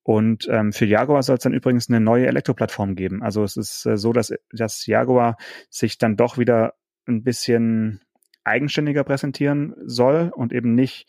Und 0.03 0.47
ähm, 0.49 0.73
für 0.73 0.85
Jaguar 0.85 1.23
soll 1.23 1.37
es 1.37 1.43
dann 1.43 1.53
übrigens 1.53 1.89
eine 1.89 1.99
neue 1.99 2.27
Elektroplattform 2.27 2.95
geben. 2.95 3.21
Also 3.23 3.43
es 3.43 3.57
ist 3.57 3.85
äh, 3.85 3.97
so, 3.97 4.11
dass, 4.11 4.33
dass 4.51 4.85
Jaguar 4.85 5.37
sich 5.69 5.97
dann 5.97 6.17
doch 6.17 6.37
wieder 6.37 6.73
ein 7.07 7.23
bisschen 7.23 8.01
eigenständiger 8.43 9.03
präsentieren 9.03 9.75
soll 9.85 10.31
und 10.33 10.53
eben 10.53 10.73
nicht 10.73 11.07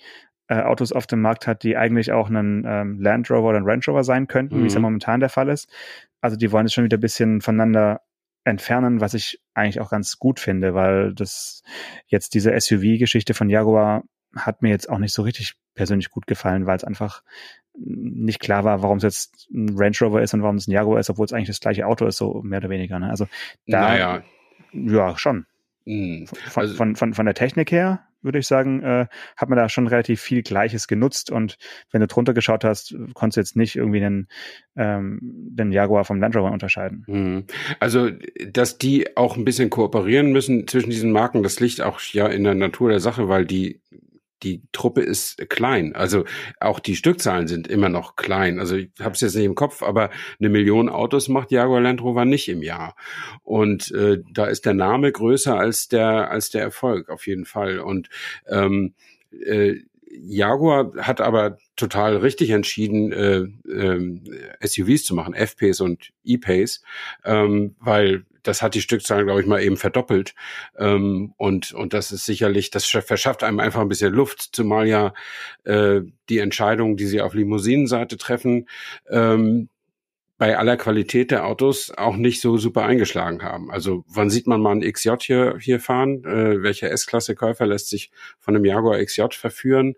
äh, 0.48 0.60
Autos 0.62 0.92
auf 0.92 1.06
dem 1.06 1.20
Markt 1.20 1.46
hat, 1.46 1.62
die 1.62 1.76
eigentlich 1.76 2.12
auch 2.12 2.28
einen 2.28 2.64
ähm, 2.66 3.00
Land 3.00 3.30
Rover 3.30 3.50
oder 3.50 3.58
ein 3.58 3.64
Range 3.64 3.82
Rover 3.86 4.04
sein 4.04 4.26
könnten, 4.26 4.58
mhm. 4.58 4.62
wie 4.62 4.66
es 4.66 4.74
ja 4.74 4.80
mhm. 4.80 4.84
momentan 4.84 5.20
der 5.20 5.28
Fall 5.28 5.48
ist. 5.48 5.72
Also 6.20 6.36
die 6.36 6.52
wollen 6.52 6.66
es 6.66 6.72
schon 6.72 6.84
wieder 6.84 6.98
ein 6.98 7.00
bisschen 7.00 7.40
voneinander 7.40 8.02
entfernen, 8.44 9.00
was 9.00 9.14
ich 9.14 9.40
eigentlich 9.54 9.80
auch 9.80 9.90
ganz 9.90 10.18
gut 10.18 10.40
finde, 10.40 10.74
weil 10.74 11.14
das 11.14 11.62
jetzt 12.06 12.34
diese 12.34 12.58
SUV-Geschichte 12.58 13.34
von 13.34 13.50
Jaguar 13.50 14.04
hat 14.34 14.62
mir 14.62 14.70
jetzt 14.70 14.88
auch 14.88 14.98
nicht 14.98 15.12
so 15.12 15.22
richtig 15.22 15.54
persönlich 15.74 16.10
gut 16.10 16.26
gefallen, 16.26 16.66
weil 16.66 16.76
es 16.76 16.84
einfach 16.84 17.22
nicht 17.74 18.40
klar 18.40 18.64
war, 18.64 18.82
warum 18.82 18.98
es 18.98 19.02
jetzt 19.02 19.48
ein 19.52 19.76
Range 19.76 19.96
Rover 20.00 20.22
ist 20.22 20.34
und 20.34 20.42
warum 20.42 20.56
es 20.56 20.68
ein 20.68 20.72
Jaguar 20.72 21.00
ist, 21.00 21.10
obwohl 21.10 21.26
es 21.26 21.32
eigentlich 21.32 21.48
das 21.48 21.60
gleiche 21.60 21.86
Auto 21.86 22.06
ist, 22.06 22.16
so 22.16 22.42
mehr 22.42 22.58
oder 22.58 22.70
weniger. 22.70 22.98
Ne? 22.98 23.10
Also 23.10 23.26
da, 23.66 23.80
naja. 23.80 24.22
ja, 24.72 25.18
schon. 25.18 25.46
Mhm. 25.84 26.26
Also, 26.54 26.74
von, 26.74 26.96
von, 26.96 27.14
von 27.14 27.26
der 27.26 27.34
Technik 27.34 27.72
her 27.72 28.06
würde 28.22 28.38
ich 28.38 28.46
sagen, 28.46 28.82
äh, 28.82 29.06
hat 29.36 29.48
man 29.48 29.56
da 29.56 29.68
schon 29.68 29.86
relativ 29.86 30.20
viel 30.20 30.42
Gleiches 30.42 30.88
genutzt. 30.88 31.30
Und 31.30 31.56
wenn 31.90 32.00
du 32.00 32.06
drunter 32.06 32.34
geschaut 32.34 32.64
hast, 32.64 32.94
konntest 33.14 33.36
du 33.36 33.40
jetzt 33.40 33.56
nicht 33.56 33.76
irgendwie 33.76 34.00
den, 34.00 34.28
ähm, 34.76 35.18
den 35.22 35.72
Jaguar 35.72 36.04
vom 36.04 36.20
Land 36.20 36.36
Rover 36.36 36.52
unterscheiden. 36.52 37.04
Mhm. 37.06 37.44
Also, 37.78 38.10
dass 38.48 38.78
die 38.78 39.16
auch 39.16 39.36
ein 39.36 39.44
bisschen 39.44 39.70
kooperieren 39.70 40.32
müssen 40.32 40.66
zwischen 40.66 40.90
diesen 40.90 41.12
Marken, 41.12 41.42
das 41.42 41.60
liegt 41.60 41.80
auch 41.80 42.00
ja 42.00 42.26
in 42.26 42.44
der 42.44 42.54
Natur 42.54 42.90
der 42.90 43.00
Sache, 43.00 43.28
weil 43.28 43.46
die 43.46 43.79
die 44.42 44.62
Truppe 44.73 45.02
ist 45.02 45.49
klein. 45.49 45.94
Also 45.94 46.25
auch 46.61 46.80
die 46.80 46.97
Stückzahlen 46.97 47.49
sind 47.49 47.68
immer 47.68 47.88
noch 47.88 48.16
klein. 48.16 48.59
Also 48.59 48.76
ich 48.76 48.90
habe 49.00 49.14
es 49.14 49.20
jetzt 49.20 49.35
nicht 49.35 49.44
im 49.44 49.54
Kopf, 49.54 49.82
aber 49.82 50.11
eine 50.38 50.49
Million 50.49 50.88
Autos 50.88 51.28
macht 51.28 51.50
Jaguar 51.50 51.80
Land 51.80 52.02
Rover 52.02 52.25
nicht 52.25 52.49
im 52.49 52.62
Jahr. 52.62 52.97
Und 53.42 53.90
äh, 53.92 54.23
da 54.32 54.47
ist 54.47 54.66
der 54.66 54.75
Name 54.75 55.12
größer 55.12 55.59
als 55.59 55.88
der 55.88 56.30
als 56.30 56.50
der 56.50 56.62
Erfolg 56.62 57.09
auf 57.09 57.26
jeden 57.26 57.44
Fall. 57.44 57.78
Und 57.80 58.09
ähm, 58.49 58.94
äh, 59.44 59.76
Jaguar 60.11 60.92
hat 60.99 61.20
aber 61.20 61.59
total 61.80 62.16
richtig 62.18 62.50
entschieden, 62.50 63.12
äh, 63.12 63.40
äh, 63.68 64.20
SUVs 64.66 65.04
zu 65.04 65.14
machen, 65.14 65.34
F-Pace 65.34 65.80
und 65.80 66.10
E-Pace, 66.25 66.82
ähm, 67.25 67.75
weil 67.80 68.25
das 68.42 68.62
hat 68.62 68.75
die 68.75 68.80
Stückzahlen, 68.80 69.26
glaube 69.26 69.40
ich, 69.40 69.46
mal 69.46 69.62
eben 69.62 69.76
verdoppelt. 69.76 70.34
Ähm, 70.78 71.34
und, 71.37 71.72
und 71.72 71.92
das 71.92 72.12
ist 72.12 72.25
sicherlich, 72.25 72.70
das 72.70 72.87
verschafft 72.87 73.42
einem 73.42 73.60
einfach 73.60 73.80
ein 73.80 73.88
bisschen 73.88 74.12
Luft, 74.12 74.50
zumal 74.52 74.87
ja 74.87 75.12
äh, 75.64 76.00
die 76.28 76.38
Entscheidungen, 76.38 76.96
die 76.96 77.06
sie 77.06 77.20
auf 77.20 77.34
Limousinenseite 77.34 78.16
treffen, 78.16 78.68
ähm, 79.10 79.68
bei 80.40 80.56
aller 80.56 80.78
Qualität 80.78 81.30
der 81.30 81.44
Autos 81.44 81.92
auch 81.94 82.16
nicht 82.16 82.40
so 82.40 82.56
super 82.56 82.87
eingeschlagen 82.87 83.42
haben. 83.42 83.70
Also 83.70 84.06
wann 84.09 84.30
sieht 84.30 84.47
man 84.47 84.62
mal 84.62 84.70
einen 84.73 84.90
XJ 84.90 85.11
hier, 85.20 85.59
hier 85.61 85.80
fahren? 85.80 86.25
Äh, 86.25 86.62
welcher 86.62 86.90
S-Klasse-Käufer 86.90 87.66
lässt 87.66 87.90
sich 87.90 88.11
von 88.38 88.56
einem 88.56 88.64
Jaguar 88.64 89.04
XJ 89.04 89.25
verführen? 89.32 89.97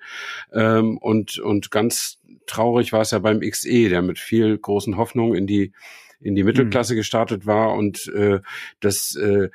Ähm, 0.53 0.99
und, 0.99 1.39
und 1.39 1.71
ganz 1.71 2.19
traurig 2.47 2.93
war 2.93 3.03
es 3.03 3.13
ja 3.13 3.21
beim 3.21 3.39
XE, 3.39 3.89
der 3.89 4.03
mit 4.03 4.19
viel 4.19 4.59
großen 4.59 4.97
Hoffnungen 4.97 5.37
in 5.37 5.47
die 5.47 5.73
in 6.21 6.35
die 6.35 6.43
Mittelklasse 6.43 6.95
mhm. 6.95 6.99
gestartet 6.99 7.47
war 7.47 7.75
und 7.75 8.09
äh, 8.09 8.41
das 8.81 9.15
äh, 9.15 9.49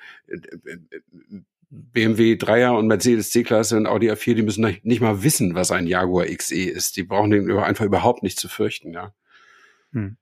BMW 1.70 2.36
3er 2.36 2.77
und 2.77 2.88
Mercedes 2.88 3.32
C-Klasse 3.32 3.75
und 3.75 3.88
Audi 3.88 4.10
A4, 4.10 4.36
die 4.36 4.41
müssen 4.41 4.77
nicht 4.84 5.01
mal 5.01 5.22
wissen, 5.24 5.53
was 5.53 5.72
ein 5.72 5.88
Jaguar 5.88 6.27
XE 6.27 6.70
ist. 6.70 6.96
Die 6.96 7.03
brauchen 7.03 7.32
den 7.32 7.51
einfach 7.51 7.86
überhaupt 7.86 8.24
nicht 8.24 8.39
zu 8.39 8.48
fürchten, 8.48 8.94
ja. 8.94 9.13
Hm. 9.91 10.17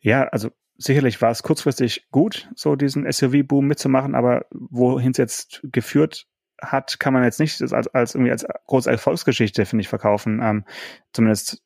Ja, 0.00 0.24
also 0.28 0.50
sicherlich 0.76 1.20
war 1.22 1.30
es 1.30 1.42
kurzfristig 1.42 2.08
gut, 2.10 2.50
so 2.54 2.76
diesen 2.76 3.10
SUV-Boom 3.10 3.66
mitzumachen, 3.66 4.14
aber 4.14 4.46
wohin 4.50 5.12
es 5.12 5.18
jetzt 5.18 5.60
geführt 5.64 6.26
hat, 6.60 6.98
kann 6.98 7.12
man 7.12 7.24
jetzt 7.24 7.40
nicht 7.40 7.60
als, 7.60 7.88
als 7.88 8.14
irgendwie 8.14 8.32
als 8.32 8.46
große 8.66 8.90
Erfolgsgeschichte, 8.90 9.66
finde 9.66 9.82
ich, 9.82 9.88
verkaufen. 9.88 10.40
Ähm, 10.42 10.64
zumindest 11.12 11.62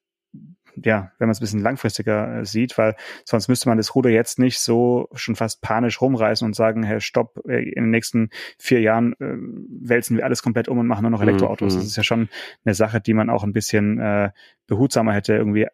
ja, 0.84 1.12
wenn 1.18 1.26
man 1.26 1.32
es 1.32 1.38
ein 1.38 1.42
bisschen 1.42 1.62
langfristiger 1.62 2.40
äh, 2.40 2.44
sieht, 2.44 2.78
weil 2.78 2.96
sonst 3.24 3.48
müsste 3.48 3.68
man 3.68 3.78
das 3.78 3.94
Ruder 3.94 4.10
jetzt 4.10 4.38
nicht 4.38 4.60
so 4.60 5.08
schon 5.14 5.36
fast 5.36 5.60
panisch 5.62 6.00
rumreißen 6.00 6.44
und 6.44 6.54
sagen, 6.54 6.82
hey, 6.82 7.00
stopp, 7.00 7.40
äh, 7.48 7.62
in 7.62 7.84
den 7.84 7.90
nächsten 7.90 8.30
vier 8.58 8.80
Jahren 8.80 9.14
äh, 9.14 9.36
wälzen 9.68 10.16
wir 10.16 10.24
alles 10.24 10.42
komplett 10.42 10.68
um 10.68 10.78
und 10.78 10.86
machen 10.86 11.02
nur 11.02 11.10
noch 11.10 11.22
mhm, 11.22 11.28
Elektroautos. 11.28 11.74
Mhm. 11.74 11.78
Das 11.78 11.86
ist 11.86 11.96
ja 11.96 12.02
schon 12.02 12.28
eine 12.64 12.74
Sache, 12.74 13.00
die 13.00 13.14
man 13.14 13.30
auch 13.30 13.44
ein 13.44 13.52
bisschen 13.52 13.98
äh, 13.98 14.30
behutsamer 14.66 15.12
hätte 15.12 15.34
irgendwie 15.34 15.66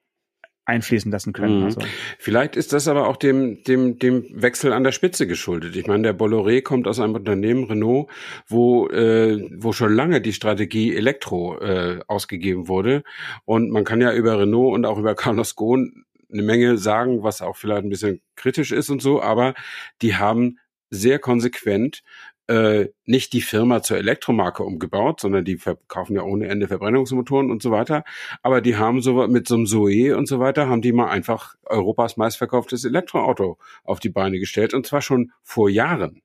einfließen 0.67 1.11
lassen 1.11 1.33
können. 1.33 1.61
Mhm. 1.61 1.65
Also. 1.65 1.81
Vielleicht 2.19 2.57
ist 2.57 2.73
das 2.73 2.89
aber 2.89 3.09
auch 3.09 3.17
dem, 3.17 3.63
dem, 3.63 3.99
dem 3.99 4.27
Wechsel 4.31 4.73
an 4.73 4.85
der 4.85 4.93
Spitze 4.93 5.27
geschuldet. 5.27 5.77
Ich 5.77 5.87
meine, 5.87 6.03
der 6.03 6.19
Bolloré 6.19 6.63
kommt 6.63 6.87
aus 6.87 7.01
einem 7.01 7.15
Unternehmen, 7.15 7.65
Renault, 7.65 8.11
wo, 8.47 8.89
äh, 8.89 9.49
wo 9.57 9.73
schon 9.73 9.95
lange 9.95 10.21
die 10.21 10.33
Strategie 10.33 10.95
Elektro 10.95 11.59
äh, 11.61 12.01
ausgegeben 12.09 12.69
wurde. 12.69 13.05
Und 13.45 13.71
man 13.71 13.85
kann 13.85 14.01
ja 14.01 14.13
über 14.13 14.39
Renault 14.39 14.75
und 14.75 14.85
auch 14.85 14.99
über 14.99 15.15
Carlos 15.15 15.55
Ghosn 15.55 16.05
eine 16.33 16.43
Menge 16.43 16.77
sagen, 16.77 17.23
was 17.23 17.41
auch 17.41 17.57
vielleicht 17.57 17.85
ein 17.85 17.89
bisschen 17.89 18.21
kritisch 18.35 18.73
ist 18.73 18.91
und 18.91 19.01
so, 19.01 19.23
aber 19.23 19.55
die 20.03 20.17
haben 20.17 20.59
sehr 20.91 21.19
konsequent 21.19 22.03
äh, 22.49 22.89
nicht 23.05 23.33
die 23.33 23.41
Firma 23.41 23.83
zur 23.83 23.99
Elektromarke 23.99 24.63
umgebaut, 24.63 25.21
sondern 25.21 25.45
die 25.45 25.57
verkaufen 25.57 26.15
ja 26.15 26.23
ohne 26.23 26.49
Ende 26.49 26.69
Verbrennungsmotoren 26.69 27.51
und 27.51 27.63
so 27.63 27.71
weiter. 27.71 28.05
Aber 28.43 28.61
die 28.61 28.77
haben 28.77 29.01
so 29.01 29.27
mit 29.27 29.49
so 29.49 29.57
einem 29.57 29.67
Zoe 29.67 30.17
und 30.17 30.27
so 30.29 30.39
weiter, 30.39 30.69
haben 30.69 30.83
die 30.83 30.93
mal 30.93 31.09
einfach 31.09 31.57
Europas 31.65 32.17
meistverkauftes 32.17 32.85
Elektroauto 32.85 33.59
auf 33.85 34.01
die 34.01 34.11
Beine 34.11 34.39
gestellt 34.39 34.75
und 34.75 34.87
zwar 34.87 35.03
schon 35.03 35.33
vor 35.43 35.69
Jahren. 35.69 36.23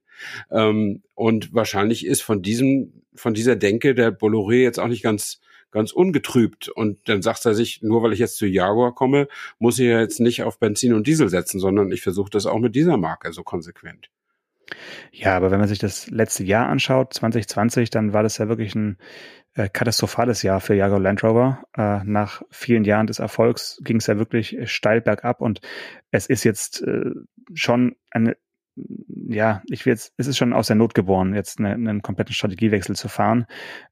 Ähm, 0.51 1.01
und 1.15 1.53
wahrscheinlich 1.53 2.05
ist 2.05 2.21
von 2.21 2.41
diesem, 2.41 3.03
von 3.15 3.33
dieser 3.33 3.55
Denke 3.55 3.95
der 3.95 4.15
Bolloré 4.15 4.61
jetzt 4.61 4.79
auch 4.79 4.87
nicht 4.87 5.03
ganz 5.03 5.41
ganz 5.71 5.93
ungetrübt. 5.93 6.67
Und 6.67 6.99
dann 7.07 7.21
sagt 7.21 7.45
er 7.45 7.55
sich, 7.55 7.81
nur 7.81 8.03
weil 8.03 8.13
ich 8.13 8.19
jetzt 8.19 8.35
zu 8.35 8.45
Jaguar 8.45 8.93
komme, 8.93 9.27
muss 9.57 9.79
ich 9.79 9.87
ja 9.87 10.01
jetzt 10.01 10.19
nicht 10.19 10.43
auf 10.43 10.59
Benzin 10.59 10.93
und 10.93 11.07
Diesel 11.07 11.29
setzen, 11.29 11.59
sondern 11.59 11.91
ich 11.91 12.01
versuche 12.01 12.29
das 12.29 12.45
auch 12.45 12.59
mit 12.59 12.75
dieser 12.75 12.97
Marke 12.97 13.31
so 13.31 13.41
konsequent. 13.43 14.09
Ja, 15.11 15.35
aber 15.35 15.51
wenn 15.51 15.59
man 15.59 15.67
sich 15.67 15.79
das 15.79 16.09
letzte 16.09 16.43
Jahr 16.43 16.67
anschaut, 16.67 17.13
2020, 17.13 17.89
dann 17.89 18.13
war 18.13 18.23
das 18.23 18.37
ja 18.37 18.47
wirklich 18.47 18.75
ein 18.75 18.97
äh, 19.53 19.69
katastrophales 19.69 20.43
Jahr 20.43 20.61
für 20.61 20.75
Jaguar 20.75 20.99
Land 20.99 21.23
Rover. 21.23 21.63
Äh, 21.75 22.03
nach 22.03 22.41
vielen 22.49 22.83
Jahren 22.83 23.07
des 23.07 23.19
Erfolgs 23.19 23.79
ging 23.83 23.97
es 23.97 24.07
ja 24.07 24.17
wirklich 24.17 24.57
steil 24.65 25.01
bergab 25.01 25.41
und 25.41 25.61
es 26.11 26.27
ist 26.27 26.43
jetzt 26.43 26.81
äh, 26.83 27.11
schon 27.53 27.95
eine 28.09 28.35
ja, 29.27 29.61
ich 29.69 29.85
will 29.85 29.91
jetzt, 29.91 30.13
es 30.17 30.27
ist 30.27 30.37
schon 30.37 30.53
aus 30.53 30.67
der 30.67 30.77
Not 30.77 30.93
geboren, 30.93 31.35
jetzt 31.35 31.59
eine, 31.59 31.73
einen 31.73 32.01
kompletten 32.01 32.33
Strategiewechsel 32.33 32.95
zu 32.95 33.09
fahren. 33.09 33.45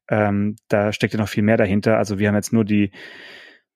Ähm, 0.08 0.56
da 0.68 0.92
steckt 0.92 1.12
ja 1.12 1.20
noch 1.20 1.28
viel 1.28 1.42
mehr 1.42 1.58
dahinter. 1.58 1.98
Also 1.98 2.18
wir 2.18 2.28
haben 2.28 2.34
jetzt 2.34 2.52
nur 2.52 2.64
die 2.64 2.90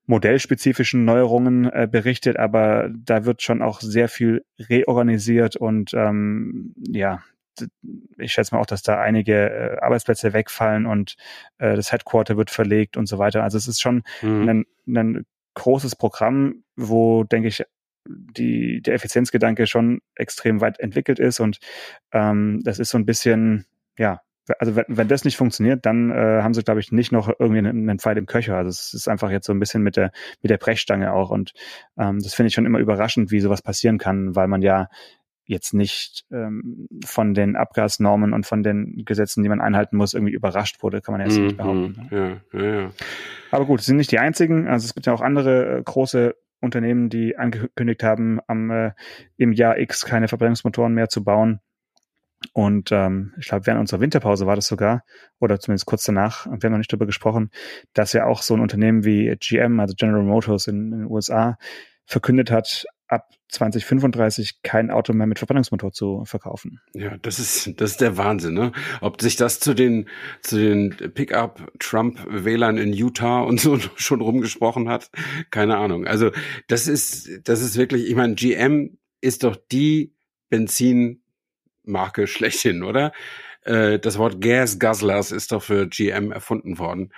modellspezifischen 0.07 1.05
Neuerungen 1.05 1.65
äh, 1.65 1.89
berichtet, 1.91 2.39
aber 2.39 2.91
da 2.91 3.25
wird 3.25 3.43
schon 3.43 3.63
auch 3.63 3.81
sehr 3.81 4.09
viel 4.09 4.45
reorganisiert 4.59 5.57
und 5.57 5.95
ähm, 5.95 6.75
ja, 6.77 7.23
ich 8.19 8.33
schätze 8.33 8.55
mal 8.55 8.61
auch, 8.61 8.67
dass 8.67 8.83
da 8.83 9.01
einige 9.01 9.51
äh, 9.51 9.77
Arbeitsplätze 9.81 10.33
wegfallen 10.33 10.87
und 10.87 11.17
äh, 11.59 11.77
das 11.77 11.93
Headquarter 11.93 12.37
wird 12.37 12.51
verlegt 12.51 12.97
und 12.97 13.07
so 13.07 13.19
weiter. 13.19 13.43
Also 13.43 13.57
es 13.59 13.69
ist 13.69 13.81
schon 13.81 14.03
mhm. 14.23 14.49
ein, 14.49 14.67
ein 14.89 15.27
großes 15.55 15.97
Programm, 15.97 16.65
wo, 16.77 17.25
denke 17.25 17.49
ich, 17.49 17.65
die, 18.07 18.83
der 18.83 18.95
Effizienzgedanke 18.95 19.67
schon 19.67 20.01
extrem 20.15 20.61
weit 20.61 20.79
entwickelt 20.81 21.19
ist 21.19 21.41
und 21.41 21.59
ähm, 22.13 22.61
das 22.63 22.79
ist 22.79 22.91
so 22.91 22.99
ein 22.99 23.07
bisschen, 23.07 23.65
ja, 23.97 24.21
also 24.59 24.77
wenn, 24.77 24.85
wenn 24.89 25.09
das 25.09 25.25
nicht 25.25 25.37
funktioniert, 25.37 25.87
dann 25.87 26.11
äh, 26.11 26.43
haben 26.43 26.55
sie, 26.55 26.63
glaube 26.63 26.81
ich, 26.81 26.93
nicht 26.93 27.13
noch 27.13 27.29
irgendwie 27.39 27.59
einen, 27.59 27.89
einen 27.89 27.99
Pfeil 27.99 28.19
im 28.19 28.27
Köcher. 28.27 28.57
Also 28.57 28.69
es 28.69 28.95
ist 28.95 29.09
einfach 29.09 29.31
jetzt 29.31 29.47
so 29.47 29.53
ein 29.53 29.61
bisschen 29.61 29.83
mit 29.83 29.97
der 29.97 30.13
mit 30.43 30.51
der 30.51 30.59
Brechstange 30.59 31.13
auch. 31.13 31.31
Und 31.31 31.53
ähm, 31.97 32.21
das 32.21 32.35
finde 32.35 32.49
ich 32.49 32.55
schon 32.55 32.67
immer 32.67 32.79
überraschend, 32.79 33.31
wie 33.31 33.41
sowas 33.41 33.63
passieren 33.63 33.99
kann, 33.99 34.37
weil 34.37 34.49
man 34.49 34.63
ja 34.63 34.89
jetzt 35.47 35.75
nicht 35.75 36.25
ähm, 36.31 36.89
von 37.05 37.35
den 37.35 37.57
Abgasnormen 37.57 38.33
und 38.33 38.47
von 38.47 38.63
den 38.63 39.05
Gesetzen, 39.05 39.43
die 39.43 39.49
man 39.49 39.61
einhalten 39.61 39.97
muss, 39.97 40.15
irgendwie 40.15 40.33
überrascht 40.33 40.83
wurde, 40.83 41.01
kann 41.01 41.13
man 41.13 41.27
jetzt 41.27 41.39
mhm, 41.39 41.45
nicht 41.45 41.57
behaupten. 41.57 42.09
Ne? 42.11 42.41
Ja, 42.53 42.61
ja, 42.61 42.81
ja. 42.81 42.91
Aber 43.51 43.67
gut, 43.67 43.81
es 43.81 43.87
sind 43.87 43.97
nicht 43.97 44.11
die 44.11 44.19
einzigen. 44.19 44.69
Also 44.69 44.87
es 44.87 44.95
gibt 44.95 45.07
ja 45.07 45.13
auch 45.13 45.21
andere 45.21 45.79
äh, 45.79 45.83
große 45.83 46.35
Unternehmen, 46.61 47.11
die 47.11 47.37
angekündigt 47.37 48.03
haben, 48.03 48.41
am 48.47 48.71
äh, 48.71 48.93
im 49.37 49.53
Jahr 49.53 49.79
X 49.79 50.07
keine 50.07 50.29
Verbrennungsmotoren 50.29 50.95
mehr 50.95 51.09
zu 51.09 51.23
bauen. 51.23 51.61
Und 52.53 52.91
ähm, 52.93 53.33
ich 53.39 53.49
glaube, 53.49 53.67
während 53.67 53.81
unserer 53.81 54.01
Winterpause 54.01 54.47
war 54.47 54.57
das 54.57 54.67
sogar, 54.67 55.05
oder 55.41 55.61
zumindest 55.61 55.87
kurz 55.87 56.05
danach, 56.05 56.47
und 56.47 56.63
wir 56.63 56.69
haben 56.69 56.73
noch 56.73 56.79
nicht 56.79 56.93
darüber 56.93 57.07
gesprochen, 57.07 57.51
dass 57.93 58.13
ja 58.13 58.27
auch 58.27 58.43
so 58.43 58.55
ein 58.55 58.61
Unternehmen 58.61 59.05
wie 59.05 59.35
GM, 59.41 59.81
also 59.81 59.95
General 59.97 60.23
Motors 60.23 60.67
in, 60.67 60.93
in 60.93 60.99
den 61.01 61.11
USA, 61.11 61.57
verkündet 62.07 62.51
hat, 62.51 62.85
ab 63.07 63.31
2035 63.49 64.63
kein 64.63 64.91
Auto 64.91 65.13
mehr 65.13 65.27
mit 65.27 65.39
Verbrennungsmotor 65.39 65.93
zu 65.93 66.25
verkaufen. 66.25 66.81
Ja, 66.93 67.17
das 67.19 67.39
ist 67.39 67.81
das 67.81 67.93
ist 67.93 68.01
der 68.01 68.17
Wahnsinn, 68.17 68.55
ne? 68.55 68.73
Ob 69.01 69.21
sich 69.21 69.37
das 69.37 69.61
zu 69.61 69.75
den 69.75 70.09
zu 70.43 70.59
den 70.59 70.91
Pickup 71.15 71.73
Trump 71.79 72.27
Wählern 72.29 72.79
in 72.79 72.93
Utah 72.93 73.41
und 73.43 73.61
so 73.61 73.79
schon 73.97 74.21
rumgesprochen 74.21 74.89
hat, 74.89 75.11
keine 75.51 75.77
Ahnung. 75.77 76.07
Also, 76.07 76.31
das 76.67 76.89
ist 76.89 77.49
das 77.49 77.61
ist 77.63 77.77
wirklich, 77.77 78.09
ich 78.09 78.15
meine, 78.17 78.35
GM 78.35 78.99
ist 79.21 79.45
doch 79.45 79.57
die 79.57 80.15
Benzin 80.49 81.24
Marke 81.85 82.27
schlechthin, 82.27 82.83
oder? 82.83 83.13
Äh, 83.63 83.99
das 83.99 84.19
Wort 84.19 84.41
Gas 84.41 84.79
Guzzlers 84.79 85.33
ist 85.33 85.53
doch 85.53 85.63
für 85.63 85.87
GM 85.89 86.33
erfunden 86.33 86.79
worden. 86.79 87.13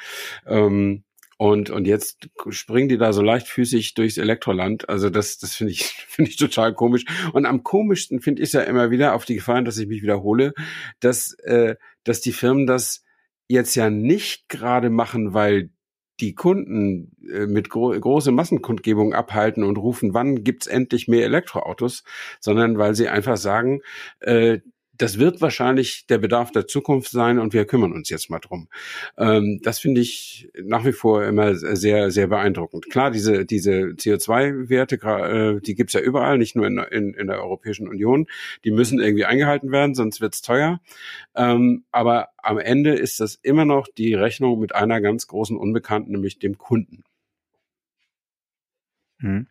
Ähm, 0.46 1.04
und, 1.38 1.68
und 1.68 1.86
jetzt 1.86 2.30
springen 2.48 2.88
die 2.88 2.96
da 2.96 3.12
so 3.12 3.20
leichtfüßig 3.20 3.92
durchs 3.92 4.16
Elektroland. 4.16 4.88
Also 4.88 5.10
das, 5.10 5.36
das 5.36 5.54
finde 5.54 5.72
ich, 5.72 5.82
finde 6.08 6.30
ich 6.30 6.36
total 6.36 6.72
komisch. 6.72 7.04
Und 7.32 7.46
am 7.46 7.62
komischsten 7.62 8.20
finde 8.20 8.42
ich 8.42 8.48
es 8.48 8.52
ja 8.52 8.62
immer 8.62 8.90
wieder, 8.90 9.14
auf 9.14 9.24
die 9.24 9.34
Gefahr, 9.34 9.62
dass 9.62 9.78
ich 9.78 9.86
mich 9.86 10.02
wiederhole, 10.02 10.54
dass, 11.00 11.34
äh, 11.44 11.76
dass 12.04 12.20
die 12.20 12.32
Firmen 12.32 12.66
das 12.66 13.02
jetzt 13.48 13.74
ja 13.74 13.90
nicht 13.90 14.48
gerade 14.48 14.90
machen, 14.90 15.34
weil 15.34 15.70
die 16.20 16.34
Kunden 16.34 17.16
äh, 17.30 17.46
mit 17.46 17.70
gro 17.70 17.90
große 17.90 18.32
Massenkundgebung 18.32 19.14
abhalten 19.14 19.64
und 19.64 19.76
rufen, 19.78 20.14
wann 20.14 20.44
gibt's 20.44 20.66
endlich 20.66 21.08
mehr 21.08 21.24
Elektroautos, 21.24 22.04
sondern 22.40 22.78
weil 22.78 22.94
sie 22.94 23.08
einfach 23.08 23.36
sagen, 23.36 23.80
äh, 24.20 24.60
das 24.98 25.18
wird 25.18 25.40
wahrscheinlich 25.40 26.06
der 26.06 26.18
Bedarf 26.18 26.50
der 26.52 26.66
Zukunft 26.66 27.10
sein 27.10 27.38
und 27.38 27.52
wir 27.52 27.64
kümmern 27.64 27.92
uns 27.92 28.08
jetzt 28.08 28.30
mal 28.30 28.38
drum. 28.38 28.68
Ähm, 29.16 29.60
das 29.62 29.78
finde 29.78 30.00
ich 30.00 30.50
nach 30.62 30.84
wie 30.84 30.92
vor 30.92 31.24
immer 31.24 31.54
sehr, 31.54 32.10
sehr 32.10 32.26
beeindruckend. 32.26 32.90
Klar, 32.90 33.10
diese, 33.10 33.44
diese 33.44 33.94
CO2-Werte, 33.94 34.96
äh, 34.96 35.60
die 35.60 35.74
gibt's 35.74 35.94
ja 35.94 36.00
überall, 36.00 36.38
nicht 36.38 36.56
nur 36.56 36.66
in, 36.66 36.78
in, 36.78 37.14
in 37.14 37.26
der 37.26 37.42
Europäischen 37.42 37.88
Union. 37.88 38.26
Die 38.64 38.70
müssen 38.70 39.00
irgendwie 39.00 39.24
eingehalten 39.24 39.72
werden, 39.72 39.94
sonst 39.94 40.20
wird's 40.20 40.42
teuer. 40.42 40.80
Ähm, 41.34 41.84
aber 41.90 42.28
am 42.38 42.58
Ende 42.58 42.94
ist 42.94 43.20
das 43.20 43.34
immer 43.36 43.64
noch 43.64 43.88
die 43.88 44.14
Rechnung 44.14 44.58
mit 44.58 44.74
einer 44.74 45.00
ganz 45.00 45.26
großen 45.26 45.56
Unbekannten, 45.56 46.12
nämlich 46.12 46.38
dem 46.38 46.58
Kunden. 46.58 47.04
Hm. 49.20 49.46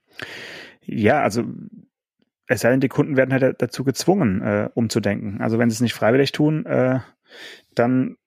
Ja, 0.86 1.22
also 1.22 1.44
es 2.48 2.62
sei 2.62 2.72
denn, 2.72 2.80
die 2.80 2.90
Kunden 2.90 3.18
werden 3.18 3.34
halt 3.34 3.62
dazu 3.62 3.84
gezwungen, 3.84 4.42
äh, 4.42 4.70
umzudenken. 4.74 5.42
Also 5.42 5.58
wenn 5.58 5.70
sie 5.70 5.76
es 5.76 5.82
nicht 5.82 5.94
freiwillig 5.94 6.32
tun, 6.32 6.66
äh, 6.66 7.00
dann 7.74 8.18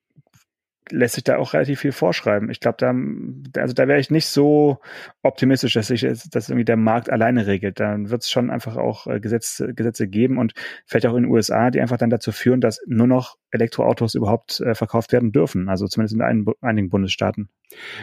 lässt 0.91 1.15
sich 1.15 1.25
da 1.25 1.37
auch 1.37 1.53
relativ 1.53 1.81
viel 1.81 1.93
vorschreiben. 1.93 2.51
Ich 2.51 2.61
glaube, 2.61 2.79
da, 2.79 2.95
also 3.61 3.75
da 3.75 3.89
wäre 3.89 4.01
ich 4.01 4.11
nicht 4.11 4.27
so 4.27 4.79
optimistisch, 5.23 5.75
dass 5.75 5.89
sich 5.89 6.01
dass 6.01 6.49
irgendwie 6.49 6.65
der 6.65 6.77
Markt 6.77 7.11
alleine 7.11 7.47
regelt. 7.47 7.81
Dann 7.81 8.11
wird 8.11 8.23
es 8.23 8.31
schon 8.31 8.51
einfach 8.51 8.77
auch 8.77 9.07
äh, 9.07 9.21
Gesetze, 9.21 9.75
Gesetze 9.75 10.09
geben 10.09 10.39
und 10.39 10.55
vielleicht 10.87 11.07
auch 11.07 11.15
in 11.15 11.25
den 11.25 11.33
USA, 11.33 11.71
die 11.71 11.81
einfach 11.81 11.99
dann 11.99 12.11
dazu 12.11 12.33
führen, 12.33 12.61
dass 12.61 12.81
nur 12.87 13.07
noch 13.07 13.37
Elektroautos 13.51 14.15
überhaupt 14.15 14.61
äh, 14.61 14.75
verkauft 14.75 15.13
werden 15.13 15.33
dürfen. 15.33 15.69
Also 15.69 15.87
zumindest 15.87 16.15
in 16.15 16.23
ein, 16.23 16.47
einigen 16.61 16.89
Bundesstaaten. 16.89 17.49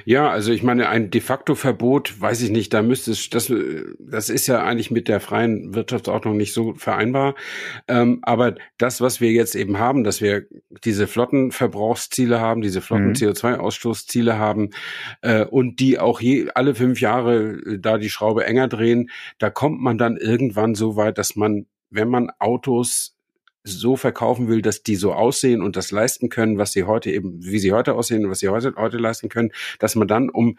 Ja, 0.05 0.29
also 0.29 0.51
ich 0.51 0.61
meine, 0.61 0.89
ein 0.89 1.09
de 1.09 1.21
facto 1.21 1.55
Verbot, 1.55 2.21
weiß 2.21 2.41
ich 2.43 2.51
nicht, 2.51 2.71
da 2.73 2.83
müsste 2.83 3.11
es, 3.11 3.29
das, 3.31 3.51
das 3.99 4.29
ist 4.29 4.45
ja 4.45 4.63
eigentlich 4.63 4.91
mit 4.91 5.07
der 5.07 5.19
freien 5.19 5.73
Wirtschaftsordnung 5.73 6.37
nicht 6.37 6.53
so 6.53 6.75
vereinbar. 6.75 7.33
Ähm, 7.87 8.19
aber 8.21 8.55
das, 8.77 9.01
was 9.01 9.21
wir 9.21 9.31
jetzt 9.31 9.55
eben 9.55 9.79
haben, 9.79 10.03
dass 10.03 10.21
wir 10.21 10.45
diese 10.83 11.07
Flottenverbrauchsziele 11.07 12.39
haben, 12.39 12.61
diese 12.61 12.81
Flotten 12.81 13.07
mhm. 13.07 13.13
CO2-Ausstoßziele 13.13 14.37
haben 14.37 14.69
äh, 15.21 15.45
und 15.45 15.79
die 15.79 15.97
auch 15.97 16.21
je, 16.21 16.49
alle 16.53 16.75
fünf 16.75 17.01
Jahre 17.01 17.53
äh, 17.65 17.79
da 17.79 17.97
die 17.97 18.09
Schraube 18.09 18.45
enger 18.45 18.67
drehen, 18.67 19.09
da 19.39 19.49
kommt 19.49 19.81
man 19.81 19.97
dann 19.97 20.17
irgendwann 20.17 20.75
so 20.75 20.95
weit, 20.95 21.17
dass 21.17 21.35
man, 21.35 21.65
wenn 21.89 22.09
man 22.09 22.29
Autos 22.37 23.14
so 23.65 23.95
verkaufen 23.95 24.47
will, 24.47 24.61
dass 24.61 24.83
die 24.83 24.95
so 24.95 25.13
aussehen 25.13 25.61
und 25.61 25.75
das 25.75 25.91
leisten 25.91 26.29
können, 26.29 26.57
was 26.57 26.71
sie 26.71 26.83
heute 26.83 27.11
eben, 27.11 27.43
wie 27.43 27.59
sie 27.59 27.71
heute 27.71 27.95
aussehen 27.95 28.23
und 28.23 28.31
was 28.31 28.39
sie 28.39 28.49
heute, 28.49 28.75
heute 28.77 28.97
leisten 28.97 29.27
können, 29.27 29.51
dass 29.79 29.95
man 29.95 30.07
dann 30.07 30.29
um 30.29 30.57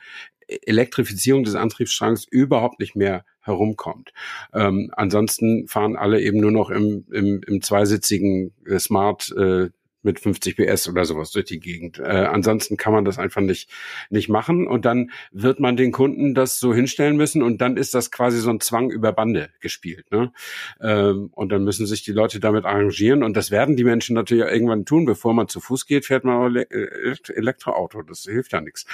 Elektrifizierung 0.48 1.44
des 1.44 1.54
Antriebsstrangs 1.54 2.26
überhaupt 2.28 2.80
nicht 2.80 2.96
mehr 2.96 3.24
herumkommt. 3.40 4.12
Ähm, 4.52 4.90
ansonsten 4.96 5.68
fahren 5.68 5.96
alle 5.96 6.20
eben 6.20 6.40
nur 6.40 6.50
noch 6.50 6.70
im, 6.70 7.06
im, 7.12 7.40
im 7.46 7.62
zweisitzigen 7.62 8.52
äh, 8.66 8.78
Smart 8.78 9.32
äh, 9.36 9.70
mit 10.06 10.20
50 10.20 10.56
PS 10.56 10.88
oder 10.88 11.04
sowas 11.04 11.32
durch 11.32 11.44
die 11.44 11.60
Gegend. 11.60 11.98
Äh, 11.98 12.04
ansonsten 12.04 12.78
kann 12.78 12.94
man 12.94 13.04
das 13.04 13.18
einfach 13.18 13.42
nicht, 13.42 13.68
nicht 14.08 14.30
machen 14.30 14.66
und 14.66 14.86
dann 14.86 15.10
wird 15.32 15.60
man 15.60 15.76
den 15.76 15.92
Kunden 15.92 16.34
das 16.34 16.58
so 16.58 16.72
hinstellen 16.72 17.16
müssen 17.16 17.42
und 17.42 17.60
dann 17.60 17.76
ist 17.76 17.92
das 17.92 18.10
quasi 18.10 18.38
so 18.38 18.48
ein 18.48 18.60
Zwang 18.60 18.90
über 18.90 19.12
Bande 19.12 19.50
gespielt. 19.60 20.10
Ne? 20.10 20.32
Ähm, 20.80 21.30
und 21.32 21.50
dann 21.50 21.64
müssen 21.64 21.86
sich 21.86 22.04
die 22.04 22.12
Leute 22.12 22.40
damit 22.40 22.64
arrangieren 22.64 23.22
und 23.22 23.36
das 23.36 23.50
werden 23.50 23.76
die 23.76 23.84
Menschen 23.84 24.14
natürlich 24.14 24.44
irgendwann 24.44 24.86
tun. 24.86 25.04
Bevor 25.04 25.34
man 25.34 25.48
zu 25.48 25.60
Fuß 25.60 25.86
geht, 25.86 26.06
fährt 26.06 26.24
man 26.24 26.56
äh, 26.56 27.16
Elektroauto. 27.34 28.02
Das 28.02 28.22
hilft 28.22 28.52
ja 28.52 28.60
nichts. 28.60 28.86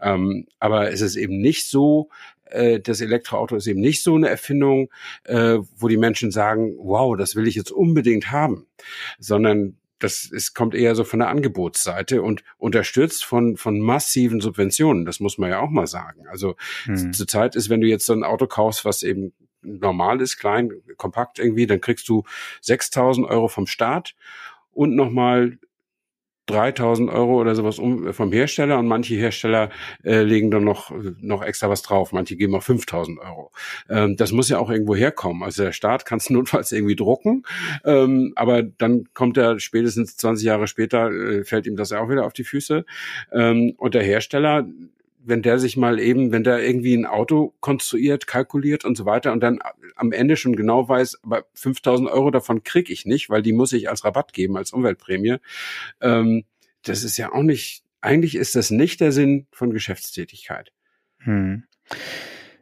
Ähm, 0.00 0.46
aber 0.60 0.92
es 0.92 1.00
ist 1.00 1.16
eben 1.16 1.40
nicht 1.40 1.68
so, 1.68 2.10
äh, 2.50 2.80
das 2.80 3.00
Elektroauto 3.00 3.56
ist 3.56 3.66
eben 3.66 3.80
nicht 3.80 4.02
so 4.02 4.14
eine 4.14 4.28
Erfindung, 4.28 4.90
äh, 5.24 5.58
wo 5.76 5.88
die 5.88 5.96
Menschen 5.96 6.30
sagen, 6.30 6.74
wow, 6.78 7.16
das 7.16 7.36
will 7.36 7.46
ich 7.46 7.54
jetzt 7.54 7.72
unbedingt 7.72 8.30
haben, 8.30 8.66
sondern 9.18 9.77
das 9.98 10.24
ist, 10.24 10.54
kommt 10.54 10.74
eher 10.74 10.94
so 10.94 11.04
von 11.04 11.18
der 11.18 11.28
Angebotsseite 11.28 12.22
und 12.22 12.44
unterstützt 12.56 13.24
von, 13.24 13.56
von 13.56 13.80
massiven 13.80 14.40
Subventionen. 14.40 15.04
Das 15.04 15.20
muss 15.20 15.38
man 15.38 15.50
ja 15.50 15.60
auch 15.60 15.70
mal 15.70 15.86
sagen. 15.86 16.26
Also 16.28 16.56
hm. 16.84 17.12
zurzeit 17.12 17.56
ist, 17.56 17.68
wenn 17.68 17.80
du 17.80 17.86
jetzt 17.86 18.06
so 18.06 18.12
ein 18.12 18.24
Auto 18.24 18.46
kaufst, 18.46 18.84
was 18.84 19.02
eben 19.02 19.32
normal 19.62 20.20
ist, 20.20 20.38
klein, 20.38 20.72
kompakt 20.96 21.38
irgendwie, 21.38 21.66
dann 21.66 21.80
kriegst 21.80 22.08
du 22.08 22.24
6000 22.60 23.26
Euro 23.28 23.48
vom 23.48 23.66
Staat 23.66 24.14
und 24.72 24.94
nochmal 24.94 25.58
3000 26.48 27.10
Euro 27.10 27.40
oder 27.40 27.54
sowas 27.54 27.78
um, 27.78 28.08
äh, 28.08 28.12
vom 28.12 28.32
Hersteller 28.32 28.78
und 28.78 28.86
manche 28.86 29.14
Hersteller 29.14 29.70
äh, 30.02 30.22
legen 30.22 30.50
dann 30.50 30.64
noch, 30.64 30.92
noch 31.20 31.42
extra 31.42 31.68
was 31.68 31.82
drauf. 31.82 32.12
Manche 32.12 32.36
geben 32.36 32.54
auch 32.54 32.62
5000 32.62 33.18
Euro. 33.20 33.52
Ähm, 33.88 34.16
das 34.16 34.32
muss 34.32 34.48
ja 34.48 34.58
auch 34.58 34.70
irgendwo 34.70 34.96
herkommen. 34.96 35.42
Also 35.42 35.64
der 35.64 35.72
Staat 35.72 36.04
kann 36.04 36.18
es 36.18 36.30
notfalls 36.30 36.72
irgendwie 36.72 36.96
drucken, 36.96 37.44
ähm, 37.84 38.32
aber 38.36 38.62
dann 38.62 39.04
kommt 39.14 39.36
er 39.36 39.60
spätestens 39.60 40.16
20 40.16 40.44
Jahre 40.44 40.66
später, 40.66 41.10
äh, 41.10 41.44
fällt 41.44 41.66
ihm 41.66 41.76
das 41.76 41.92
auch 41.92 42.08
wieder 42.08 42.24
auf 42.24 42.32
die 42.32 42.44
Füße. 42.44 42.84
Ähm, 43.32 43.74
und 43.76 43.94
der 43.94 44.02
Hersteller 44.02 44.66
wenn 45.20 45.42
der 45.42 45.58
sich 45.58 45.76
mal 45.76 45.98
eben, 45.98 46.32
wenn 46.32 46.44
der 46.44 46.64
irgendwie 46.64 46.94
ein 46.94 47.06
Auto 47.06 47.54
konstruiert, 47.60 48.26
kalkuliert 48.26 48.84
und 48.84 48.96
so 48.96 49.04
weiter 49.04 49.32
und 49.32 49.40
dann 49.40 49.58
am 49.96 50.12
Ende 50.12 50.36
schon 50.36 50.56
genau 50.56 50.88
weiß, 50.88 51.20
aber 51.22 51.44
5000 51.54 52.08
Euro 52.08 52.30
davon 52.30 52.62
krieg 52.62 52.90
ich 52.90 53.04
nicht, 53.04 53.28
weil 53.30 53.42
die 53.42 53.52
muss 53.52 53.72
ich 53.72 53.88
als 53.88 54.04
Rabatt 54.04 54.32
geben, 54.32 54.56
als 54.56 54.72
Umweltprämie. 54.72 55.36
Ähm, 56.00 56.44
das 56.84 57.04
ist 57.04 57.16
ja 57.16 57.32
auch 57.32 57.42
nicht, 57.42 57.84
eigentlich 58.00 58.36
ist 58.36 58.54
das 58.54 58.70
nicht 58.70 59.00
der 59.00 59.12
Sinn 59.12 59.46
von 59.50 59.72
Geschäftstätigkeit. 59.72 60.72
Hm. 61.18 61.64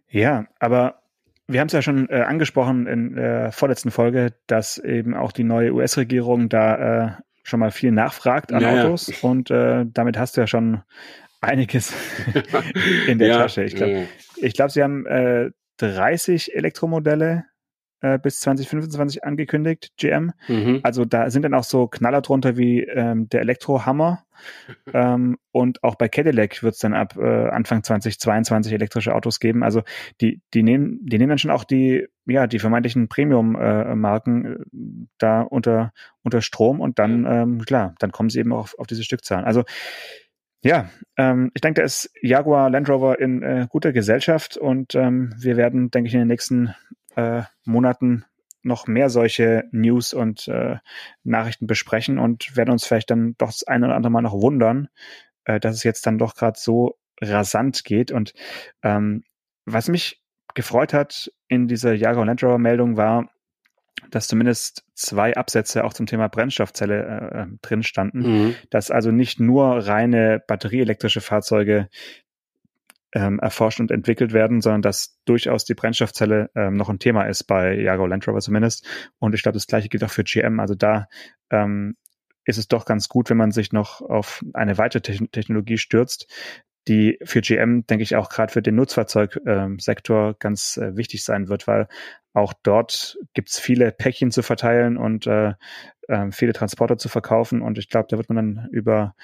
Ja, 0.09 0.47
aber 0.59 1.03
wir 1.47 1.61
haben 1.61 1.69
es 1.69 1.73
ja 1.73 1.83
schon 1.83 2.09
äh, 2.09 2.23
angesprochen 2.23 2.87
in 2.87 3.15
der 3.15 3.53
vorletzten 3.53 3.91
Folge, 3.91 4.35
dass 4.47 4.79
eben 4.79 5.15
auch 5.15 5.33
die 5.33 5.45
neue 5.45 5.73
US-Regierung 5.73 6.49
da 6.49 7.05
äh, 7.05 7.11
schon 7.43 7.61
mal 7.61 7.71
viel 7.71 7.93
nachfragt 7.93 8.53
an 8.53 8.63
ja, 8.63 8.83
Autos 8.83 9.07
ja. 9.07 9.29
und 9.29 9.51
äh, 9.51 9.85
damit 9.87 10.19
hast 10.19 10.37
du 10.37 10.41
ja 10.41 10.47
schon 10.49 10.83
einiges 11.41 11.93
in 13.07 13.19
der 13.19 13.29
ja, 13.29 13.39
Tasche. 13.39 13.65
Ich 13.65 13.75
glaube, 13.75 13.93
ja. 13.93 14.03
ich 14.37 14.55
glaub, 14.55 14.71
sie 14.71 14.83
haben 14.83 15.07
äh, 15.07 15.51
30 15.79 16.55
Elektromodelle 16.55 17.45
äh, 18.01 18.19
bis 18.19 18.41
2025 18.41 19.25
angekündigt, 19.25 19.93
GM. 19.97 20.33
Mhm. 20.49 20.81
Also 20.83 21.05
da 21.05 21.31
sind 21.31 21.43
dann 21.43 21.55
auch 21.55 21.65
so 21.65 21.87
Knaller 21.89 22.21
drunter 22.21 22.57
wie 22.57 22.83
ähm, 22.83 23.29
der 23.29 23.41
Elektrohammer. 23.41 24.23
ähm, 24.93 25.39
und 25.51 25.83
auch 25.83 25.95
bei 25.95 26.09
Cadillac 26.09 26.63
wird 26.63 26.75
es 26.75 26.81
dann 26.81 26.93
ab 26.93 27.17
äh, 27.17 27.49
Anfang 27.49 27.83
2022 27.83 28.73
elektrische 28.73 29.15
Autos 29.15 29.41
geben. 29.41 29.63
Also 29.63 29.83
die, 30.21 30.43
die 30.53 30.63
nehmen, 30.63 31.01
die 31.03 31.17
nehmen 31.17 31.31
dann 31.31 31.39
schon 31.39 31.51
auch 31.51 31.65
die, 31.65 32.07
ja, 32.27 32.47
die 32.47 32.59
vermeintlichen 32.59 33.09
Premium-Marken 33.09 34.45
äh, 34.45 34.59
da 35.17 35.41
unter, 35.41 35.93
unter 36.23 36.43
Strom 36.43 36.81
und 36.81 36.99
dann, 36.99 37.25
ähm, 37.25 37.63
klar, 37.63 37.95
dann 37.99 38.13
kommen 38.13 38.29
sie 38.29 38.41
eben 38.41 38.53
auch 38.53 38.59
auf, 38.59 38.79
auf 38.79 38.87
diese 38.87 39.05
Stückzahlen. 39.05 39.47
Also 39.47 39.65
ja, 40.67 40.91
ähm, 41.17 41.53
ich 41.55 41.61
denke, 41.61 41.81
da 41.81 41.85
ist 41.85 42.11
Jaguar 42.23 42.71
Land 42.71 42.89
Rover 42.89 43.21
in 43.21 43.43
äh, 43.43 43.67
guter 43.71 43.93
Gesellschaft 43.93 44.57
und 44.57 44.97
ähm, 44.97 45.33
wir 45.39 45.57
werden, 45.57 45.93
denke 45.93 46.09
ich, 46.09 46.15
in 46.15 46.21
den 46.21 46.29
nächsten 46.29 46.75
äh, 47.15 47.43
Monaten 47.65 48.25
noch 48.63 48.89
mehr 48.89 49.09
solche 49.09 49.69
News 49.71 50.13
und 50.13 50.49
äh, 50.49 50.79
Nachrichten 51.23 51.69
besprechen 51.69 52.19
und 52.19 52.57
werden 52.57 52.71
uns 52.71 52.85
vielleicht 52.85 53.13
dann 53.13 53.37
doch 53.39 53.47
das 53.47 53.63
eine 53.63 53.87
oder 53.87 53.95
andere 53.95 54.11
Mal 54.11 54.23
noch 54.23 54.33
wundern, 54.33 54.89
äh, 55.45 55.61
dass 55.61 55.77
es 55.77 55.85
jetzt 55.85 56.05
dann 56.05 56.19
doch 56.19 56.35
gerade 56.35 56.59
so 56.59 56.99
rasant 57.21 57.85
geht. 57.85 58.11
Und 58.11 58.35
ähm, 58.83 59.23
was 59.67 59.89
mich 59.89 60.21
gefreut 60.55 60.93
hat 60.93 61.31
in 61.47 61.69
dieser 61.69 61.95
Jaguar 61.95 62.27
Land 62.27 62.43
Rover 62.43 62.59
Meldung 62.59 62.97
war, 62.97 63.31
dass 64.11 64.29
zumindest 64.29 64.85
zwei 64.95 65.37
Absätze 65.37 65.85
auch 65.85 65.93
zum 65.93 66.07
Thema 66.07 66.29
Brennstoffzelle 66.29 67.31
äh, 67.33 67.43
äh, 67.43 67.47
drin 67.63 67.83
standen, 67.83 68.19
mhm. 68.21 68.55
dass 68.71 68.91
also 68.91 69.11
nicht 69.11 69.41
nur 69.41 69.87
reine 69.87 70.43
batterieelektrische 70.47 71.21
Fahrzeuge 71.21 71.89
ähm, 73.13 73.39
erforscht 73.39 73.81
und 73.81 73.91
entwickelt 73.91 74.33
werden, 74.33 74.61
sondern 74.61 74.83
dass 74.83 75.19
durchaus 75.25 75.65
die 75.65 75.75
Brennstoffzelle 75.75 76.51
ähm, 76.55 76.75
noch 76.75 76.89
ein 76.89 76.99
Thema 76.99 77.25
ist 77.25 77.45
bei 77.45 77.75
Jaguar 77.75 78.09
Land 78.09 78.29
Rover 78.29 78.41
zumindest. 78.41 78.87
Und 79.19 79.35
ich 79.35 79.43
glaube, 79.43 79.55
das 79.55 79.67
gleiche 79.67 79.89
gilt 79.89 80.05
auch 80.05 80.11
für 80.11 80.25
GM. 80.25 80.61
Also 80.61 80.75
da 80.75 81.09
ähm, 81.51 81.97
ist 82.45 82.59
es 82.59 82.69
doch 82.69 82.85
ganz 82.85 83.09
gut, 83.09 83.31
wenn 83.31 83.37
man 83.37 83.53
sich 83.53 83.73
noch 83.73 84.01
auf 84.01 84.45
eine 84.53 84.79
weitere 84.79 85.01
Technologie 85.01 85.79
stürzt, 85.79 86.31
die 86.89 87.19
für 87.25 87.41
GM, 87.41 87.87
denke 87.87 88.03
ich, 88.03 88.17
auch 88.17 88.29
gerade 88.29 88.53
für 88.53 88.63
den 88.63 88.77
Nutzfahrzeugsektor 88.77 90.29
ähm, 90.29 90.37
ganz 90.39 90.77
äh, 90.77 90.97
wichtig 90.97 91.25
sein 91.25 91.49
wird, 91.49 91.67
weil 91.67 91.89
auch 92.33 92.53
dort 92.63 93.19
gibt's 93.35 93.59
viele 93.59 93.93
Päckchen 93.93 94.31
zu 94.31 94.43
verteilen 94.43 94.97
und 94.97 95.27
äh, 95.27 95.55
äh, 96.09 96.31
viele 96.31 96.53
Transporter 96.53 96.99
zu 96.99 97.09
verkaufen. 97.09 97.63
Und 97.63 97.79
ich 97.79 97.89
glaube, 97.89 98.09
da 98.11 98.19
wird 98.19 98.29
man 98.29 98.37
dann 98.37 98.69
über 98.71 99.15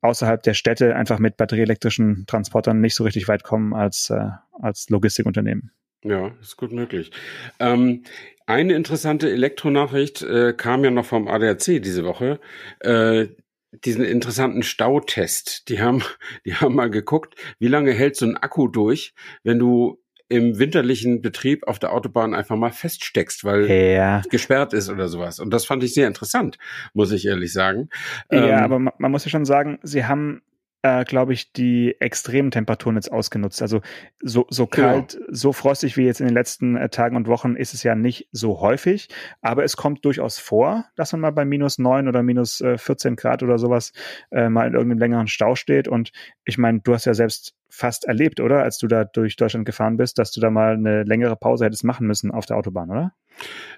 außerhalb 0.00 0.42
der 0.42 0.54
Städte 0.54 0.96
einfach 0.96 1.18
mit 1.18 1.36
batterieelektrischen 1.36 2.24
Transportern 2.26 2.80
nicht 2.80 2.94
so 2.94 3.04
richtig 3.04 3.28
weit 3.28 3.42
kommen 3.42 3.74
als, 3.74 4.10
äh, 4.10 4.28
als 4.52 4.88
Logistikunternehmen. 4.88 5.72
Ja, 6.02 6.28
ist 6.40 6.56
gut 6.56 6.72
möglich. 6.72 7.10
Ähm, 7.58 8.04
eine 8.46 8.74
interessante 8.74 9.30
Elektronachricht 9.30 10.22
äh, 10.22 10.54
kam 10.54 10.82
ja 10.82 10.90
noch 10.90 11.04
vom 11.04 11.28
ADAC 11.28 11.82
diese 11.82 12.04
Woche. 12.04 12.40
Äh, 12.80 13.28
diesen 13.72 14.04
interessanten 14.04 14.62
Stautest. 14.62 15.68
Die 15.68 15.80
haben, 15.80 16.02
die 16.46 16.54
haben 16.54 16.74
mal 16.74 16.90
geguckt, 16.90 17.34
wie 17.58 17.68
lange 17.68 17.92
hält 17.92 18.16
so 18.16 18.26
ein 18.26 18.36
Akku 18.36 18.68
durch, 18.68 19.14
wenn 19.42 19.58
du 19.58 20.00
im 20.28 20.60
winterlichen 20.60 21.22
Betrieb 21.22 21.66
auf 21.66 21.80
der 21.80 21.92
Autobahn 21.92 22.34
einfach 22.34 22.56
mal 22.56 22.70
feststeckst, 22.70 23.42
weil 23.42 23.68
Ja. 23.68 24.22
gesperrt 24.30 24.72
ist 24.72 24.88
oder 24.88 25.08
sowas. 25.08 25.40
Und 25.40 25.50
das 25.50 25.64
fand 25.64 25.82
ich 25.82 25.92
sehr 25.92 26.06
interessant, 26.06 26.56
muss 26.94 27.10
ich 27.10 27.26
ehrlich 27.26 27.52
sagen. 27.52 27.88
Ja, 28.30 28.58
Ähm, 28.58 28.64
aber 28.64 28.78
man, 28.78 28.94
man 28.98 29.10
muss 29.10 29.24
ja 29.24 29.30
schon 29.30 29.44
sagen, 29.44 29.80
sie 29.82 30.04
haben, 30.04 30.42
äh, 30.82 31.04
glaube 31.04 31.32
ich, 31.32 31.52
die 31.52 31.96
extremen 32.00 32.50
Temperaturen 32.50 32.96
jetzt 32.96 33.12
ausgenutzt. 33.12 33.60
Also 33.62 33.80
so, 34.22 34.46
so 34.48 34.66
Genau. 34.66 34.88
kalt, 34.88 35.18
so 35.28 35.52
frostig 35.52 35.96
wie 35.96 36.04
jetzt 36.04 36.20
in 36.20 36.26
den 36.26 36.34
letzten 36.34 36.76
äh, 36.76 36.88
Tagen 36.88 37.16
und 37.16 37.26
Wochen 37.28 37.56
ist 37.56 37.74
es 37.74 37.82
ja 37.82 37.94
nicht 37.94 38.28
so 38.32 38.60
häufig, 38.60 39.08
aber 39.42 39.64
es 39.64 39.76
kommt 39.76 40.04
durchaus 40.04 40.38
vor, 40.38 40.86
dass 40.96 41.12
man 41.12 41.20
mal 41.20 41.32
bei 41.32 41.44
minus 41.44 41.78
neun 41.78 42.08
oder 42.08 42.22
minus 42.22 42.60
äh, 42.60 42.78
14 42.78 43.16
Grad 43.16 43.42
oder 43.42 43.58
sowas 43.58 43.92
äh, 44.30 44.48
mal 44.48 44.66
in 44.66 44.74
irgendeinem 44.74 44.98
längeren 45.00 45.28
Stau 45.28 45.54
steht. 45.54 45.88
Und 45.88 46.12
ich 46.44 46.56
meine, 46.58 46.80
du 46.80 46.94
hast 46.94 47.04
ja 47.04 47.14
selbst 47.14 47.54
fast 47.68 48.04
erlebt, 48.06 48.40
oder? 48.40 48.62
Als 48.62 48.78
du 48.78 48.86
da 48.88 49.04
durch 49.04 49.36
Deutschland 49.36 49.66
gefahren 49.66 49.96
bist, 49.96 50.18
dass 50.18 50.32
du 50.32 50.40
da 50.40 50.50
mal 50.50 50.74
eine 50.74 51.04
längere 51.04 51.36
Pause 51.36 51.66
hättest 51.66 51.84
machen 51.84 52.06
müssen 52.06 52.30
auf 52.30 52.46
der 52.46 52.56
Autobahn, 52.56 52.90
oder? 52.90 53.12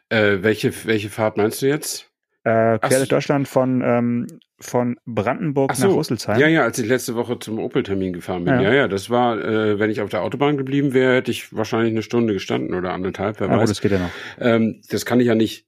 äh, 0.08 0.38
welche, 0.42 0.72
welche 0.86 1.08
Fahrt 1.10 1.36
meinst 1.36 1.62
du 1.62 1.66
jetzt? 1.66 2.11
Äh, 2.44 2.78
quer 2.78 2.98
durch 2.98 3.08
Deutschland 3.08 3.46
von, 3.46 3.82
ähm, 3.84 4.26
von 4.58 4.96
Brandenburg 5.06 5.74
so. 5.74 5.88
nach 5.88 5.96
Rüsselsheim. 5.96 6.40
Ja, 6.40 6.48
ja, 6.48 6.62
als 6.62 6.78
ich 6.78 6.86
letzte 6.86 7.14
Woche 7.14 7.38
zum 7.38 7.58
Opel-Termin 7.60 8.12
gefahren 8.12 8.44
bin. 8.44 8.54
Ja. 8.54 8.62
Ja. 8.62 8.72
ja, 8.72 8.88
das 8.88 9.10
war, 9.10 9.38
äh, 9.38 9.78
wenn 9.78 9.90
ich 9.90 10.00
auf 10.00 10.10
der 10.10 10.22
Autobahn 10.22 10.56
geblieben 10.56 10.92
wäre, 10.92 11.14
hätte 11.16 11.30
ich 11.30 11.54
wahrscheinlich 11.54 11.92
eine 11.92 12.02
Stunde 12.02 12.32
gestanden 12.32 12.74
oder 12.74 12.92
anderthalb, 12.92 13.38
wer 13.38 13.46
Ja, 13.46 13.52
gut, 13.54 13.62
weiß. 13.62 13.68
das 13.70 13.80
geht 13.80 13.92
ja 13.92 13.98
noch. 13.98 14.10
Ähm, 14.40 14.80
das 14.90 15.06
kann 15.06 15.20
ich 15.20 15.26
ja 15.26 15.34
nicht 15.36 15.66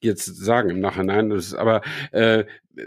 jetzt 0.00 0.24
sagen 0.26 0.70
im 0.70 0.80
Nachhinein. 0.80 1.30
Das 1.30 1.46
ist, 1.46 1.54
aber 1.54 1.82
äh, 2.12 2.44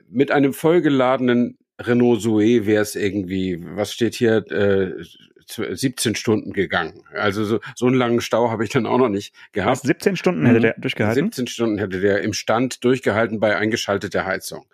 mit 0.10 0.32
einem 0.32 0.54
vollgeladenen 0.54 1.58
Renault 1.82 2.21
Zoe 2.21 2.65
wäre 2.65 2.82
es 2.82 2.95
irgendwie, 2.95 3.62
was 3.62 3.93
steht 3.93 4.15
hier, 4.15 4.50
äh, 4.52 5.04
17 5.48 6.16
Stunden 6.16 6.54
gegangen. 6.54 7.04
Also 7.14 7.44
so, 7.46 7.60
so 7.76 7.86
einen 7.88 7.96
langen 7.96 8.22
Stau 8.22 8.50
habe 8.52 8.64
ich 8.64 8.70
dann 8.72 8.86
auch 8.86 8.98
noch 8.98 9.10
nicht 9.10 9.34
gehabt. 9.52 9.72
Was, 9.78 9.82
17 9.84 10.16
Stunden 10.16 10.46
hätte 10.46 10.58
Mhm. 10.60 10.62
der 10.64 10.76
durchgehalten? 10.78 11.26
17 11.26 11.48
Stunden 11.48 11.78
hätte 11.78 12.00
der 12.02 12.22
im 12.22 12.34
Stand 12.34 12.84
durchgehalten 12.84 13.40
bei 13.40 13.56
eingeschalteter 13.56 14.26
Heizung. 14.26 14.66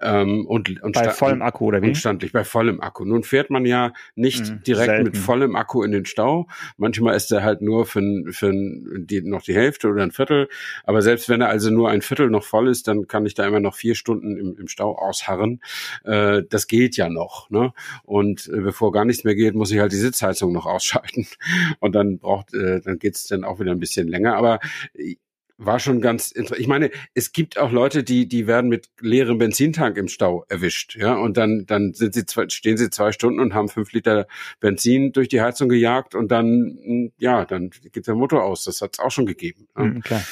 Ähm, 0.00 0.46
und, 0.46 0.82
und 0.82 0.92
Bei 0.94 1.10
vollem 1.10 1.42
Akku 1.42 1.66
oder 1.66 1.82
wie? 1.82 1.88
und 1.88 1.96
standlich 1.96 2.32
bei 2.32 2.44
vollem 2.44 2.80
Akku. 2.80 3.04
Nun 3.04 3.22
fährt 3.24 3.50
man 3.50 3.64
ja 3.66 3.92
nicht 4.14 4.48
Mhm, 4.50 4.62
direkt 4.62 4.86
selten. 4.86 5.02
mit 5.04 5.16
vollem 5.16 5.56
Akku 5.56 5.82
in 5.82 5.92
den 5.92 6.04
Stau. 6.06 6.48
Manchmal 6.76 7.16
ist 7.16 7.30
er 7.32 7.42
halt 7.42 7.60
nur 7.62 7.86
für, 7.86 8.02
für 8.30 8.52
die, 8.52 9.22
noch 9.22 9.42
die 9.42 9.54
Hälfte 9.54 9.88
oder 9.88 10.02
ein 10.02 10.12
Viertel. 10.12 10.48
Aber 10.84 11.02
selbst 11.02 11.28
wenn 11.28 11.40
er 11.40 11.48
also 11.48 11.70
nur 11.70 11.90
ein 11.90 12.02
Viertel 12.02 12.30
noch 12.30 12.44
voll 12.44 12.68
ist, 12.68 12.88
dann 12.88 13.06
kann 13.08 13.26
ich 13.26 13.34
da 13.34 13.46
immer 13.46 13.60
noch 13.60 13.74
vier 13.74 13.94
Stunden 13.94 14.36
im, 14.36 14.56
im 14.58 14.68
Stau 14.68 14.96
ausharren. 14.96 15.60
Äh, 16.04 16.42
das 16.48 16.66
geht 16.66 16.96
ja 16.96 17.08
noch. 17.08 17.50
Ne? 17.50 17.72
Und 18.04 18.48
äh, 18.48 18.60
bevor 18.60 18.92
gar 18.92 19.04
nichts 19.04 19.24
mehr 19.24 19.34
geht, 19.34 19.54
muss 19.54 19.70
ich 19.70 19.78
halt 19.78 19.92
die 19.92 19.96
Sitzheizung 20.12 20.52
noch 20.52 20.66
ausschalten. 20.66 21.26
Und 21.80 21.94
dann 21.94 22.18
braucht, 22.18 22.54
äh, 22.54 22.80
dann 22.80 22.98
geht's 22.98 23.26
dann 23.26 23.44
auch 23.44 23.58
wieder 23.60 23.72
ein 23.72 23.80
bisschen 23.80 24.08
länger. 24.08 24.36
Aber 24.36 24.60
äh, 24.94 25.16
war 25.58 25.78
schon 25.78 26.00
ganz 26.00 26.32
interessant. 26.32 26.60
Ich 26.60 26.66
meine, 26.66 26.90
es 27.14 27.32
gibt 27.32 27.56
auch 27.56 27.70
Leute, 27.70 28.02
die 28.02 28.26
die 28.26 28.46
werden 28.48 28.68
mit 28.68 28.88
leerem 29.00 29.38
Benzintank 29.38 29.96
im 29.96 30.08
Stau 30.08 30.44
erwischt, 30.48 30.96
ja, 30.96 31.14
und 31.14 31.36
dann 31.36 31.66
dann 31.66 31.92
sind 31.92 32.14
sie 32.14 32.26
zwei, 32.26 32.48
stehen 32.48 32.76
sie 32.76 32.90
zwei 32.90 33.12
Stunden 33.12 33.38
und 33.38 33.54
haben 33.54 33.68
fünf 33.68 33.92
Liter 33.92 34.26
Benzin 34.58 35.12
durch 35.12 35.28
die 35.28 35.40
Heizung 35.40 35.68
gejagt 35.68 36.16
und 36.16 36.32
dann 36.32 36.78
mh, 36.82 37.10
ja, 37.18 37.44
dann 37.44 37.70
geht 37.70 38.06
der 38.06 38.14
Motor 38.16 38.42
aus. 38.42 38.64
Das 38.64 38.80
hat's 38.80 38.98
auch 38.98 39.12
schon 39.12 39.26
gegeben. 39.26 39.68
ne? 39.76 39.84
Mhm, 39.84 40.00
klar. 40.00 40.24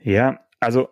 Ja, 0.00 0.40
also 0.60 0.88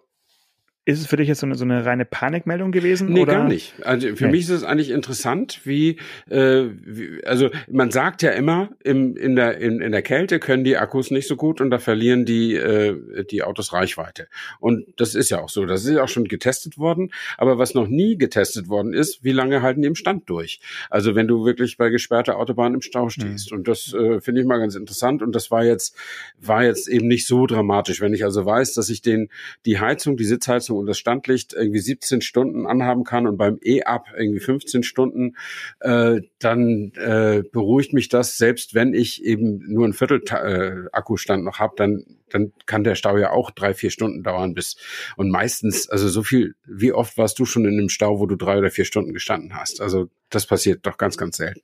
ist 0.90 1.00
es 1.00 1.06
für 1.06 1.16
dich 1.16 1.28
jetzt 1.28 1.40
so 1.40 1.46
eine, 1.46 1.54
so 1.54 1.64
eine 1.64 1.84
reine 1.84 2.04
Panikmeldung 2.04 2.72
gewesen? 2.72 3.12
Nee, 3.12 3.22
oder? 3.22 3.32
gar 3.34 3.48
nicht. 3.48 3.74
Also 3.82 4.14
für 4.16 4.26
Nee. 4.26 4.32
mich 4.32 4.40
ist 4.42 4.50
es 4.50 4.64
eigentlich 4.64 4.90
interessant, 4.90 5.60
wie, 5.64 5.96
äh, 6.28 6.64
wie 6.84 7.24
also 7.24 7.50
man 7.70 7.90
sagt 7.90 8.22
ja 8.22 8.30
immer, 8.30 8.70
im, 8.82 9.16
in, 9.16 9.36
der, 9.36 9.58
in, 9.58 9.80
in 9.80 9.92
der 9.92 10.02
Kälte 10.02 10.38
können 10.40 10.64
die 10.64 10.76
Akkus 10.76 11.10
nicht 11.10 11.28
so 11.28 11.36
gut 11.36 11.60
und 11.60 11.70
da 11.70 11.78
verlieren 11.78 12.24
die, 12.24 12.54
äh, 12.54 13.24
die 13.30 13.42
Autos 13.42 13.72
Reichweite. 13.72 14.28
Und 14.58 14.86
das 14.96 15.14
ist 15.14 15.30
ja 15.30 15.40
auch 15.40 15.48
so. 15.48 15.64
Das 15.64 15.84
ist 15.84 15.94
ja 15.94 16.02
auch 16.02 16.08
schon 16.08 16.24
getestet 16.24 16.78
worden. 16.78 17.10
Aber 17.38 17.58
was 17.58 17.74
noch 17.74 17.88
nie 17.88 18.16
getestet 18.18 18.68
worden 18.68 18.92
ist, 18.92 19.24
wie 19.24 19.32
lange 19.32 19.62
halten 19.62 19.82
die 19.82 19.88
im 19.88 19.94
Stand 19.94 20.28
durch? 20.28 20.60
Also 20.90 21.14
wenn 21.14 21.28
du 21.28 21.44
wirklich 21.44 21.76
bei 21.76 21.88
gesperrter 21.90 22.36
Autobahn 22.36 22.74
im 22.74 22.82
Stau 22.82 23.08
stehst. 23.08 23.52
Und 23.52 23.68
das 23.68 23.94
äh, 23.94 24.20
finde 24.20 24.40
ich 24.40 24.46
mal 24.46 24.58
ganz 24.58 24.74
interessant. 24.74 25.22
Und 25.22 25.34
das 25.34 25.50
war 25.50 25.64
jetzt, 25.64 25.96
war 26.40 26.64
jetzt 26.64 26.88
eben 26.88 27.06
nicht 27.08 27.26
so 27.26 27.46
dramatisch. 27.46 28.00
Wenn 28.00 28.14
ich 28.14 28.24
also 28.24 28.44
weiß, 28.44 28.74
dass 28.74 28.88
ich 28.88 29.02
den, 29.02 29.28
die 29.66 29.78
Heizung, 29.78 30.16
die 30.16 30.24
Sitzheizung 30.24 30.78
und 30.80 30.86
das 30.86 30.98
Standlicht 30.98 31.52
irgendwie 31.52 31.78
17 31.78 32.20
Stunden 32.20 32.66
anhaben 32.66 33.04
kann 33.04 33.26
und 33.26 33.36
beim 33.36 33.58
E-Up 33.62 34.06
irgendwie 34.16 34.40
15 34.40 34.82
Stunden, 34.82 35.36
äh, 35.80 36.20
dann 36.38 36.92
äh, 36.96 37.42
beruhigt 37.52 37.92
mich 37.92 38.08
das, 38.08 38.36
selbst 38.36 38.74
wenn 38.74 38.94
ich 38.94 39.24
eben 39.24 39.62
nur 39.72 39.86
ein 39.86 39.92
Viertel 39.92 40.22
äh, 40.30 40.88
Akkustand 40.92 41.44
noch 41.44 41.58
habe, 41.58 41.74
dann 41.76 42.04
dann 42.32 42.52
kann 42.66 42.84
der 42.84 42.94
Stau 42.94 43.16
ja 43.18 43.30
auch 43.30 43.50
drei, 43.50 43.74
vier 43.74 43.90
Stunden 43.90 44.22
dauern 44.22 44.54
bis 44.54 44.76
und 45.16 45.30
meistens, 45.30 45.88
also 45.88 46.08
so 46.08 46.22
viel, 46.22 46.54
wie 46.66 46.92
oft 46.92 47.18
warst 47.18 47.38
du 47.38 47.44
schon 47.44 47.64
in 47.64 47.78
einem 47.78 47.88
Stau, 47.88 48.20
wo 48.20 48.26
du 48.26 48.36
drei 48.36 48.58
oder 48.58 48.70
vier 48.70 48.84
Stunden 48.84 49.12
gestanden 49.12 49.54
hast? 49.54 49.80
Also 49.80 50.08
das 50.30 50.46
passiert 50.46 50.86
doch 50.86 50.96
ganz, 50.96 51.16
ganz 51.16 51.36
selten. 51.36 51.62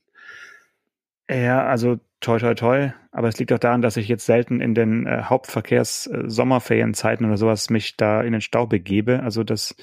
Ja, 1.29 1.67
also 1.67 1.99
toi 2.21 2.39
toi 2.39 2.55
toi, 2.55 2.91
aber 3.11 3.29
es 3.29 3.39
liegt 3.39 3.53
auch 3.53 3.59
daran, 3.59 3.83
dass 3.83 3.97
ich 3.97 4.09
jetzt 4.09 4.27
selten 4.27 4.61
in 4.61 4.75
den 4.75 5.07
äh, 5.07 5.23
Hauptverkehrs-Sommerferienzeiten 5.25 7.27
oder 7.27 7.37
sowas 7.37 7.71
mich 7.71 7.97
da 7.97 8.23
in 8.23 8.33
den 8.33 8.41
Stau 8.41 8.67
begebe. 8.67 9.23
Also 9.23 9.45
das, 9.45 9.75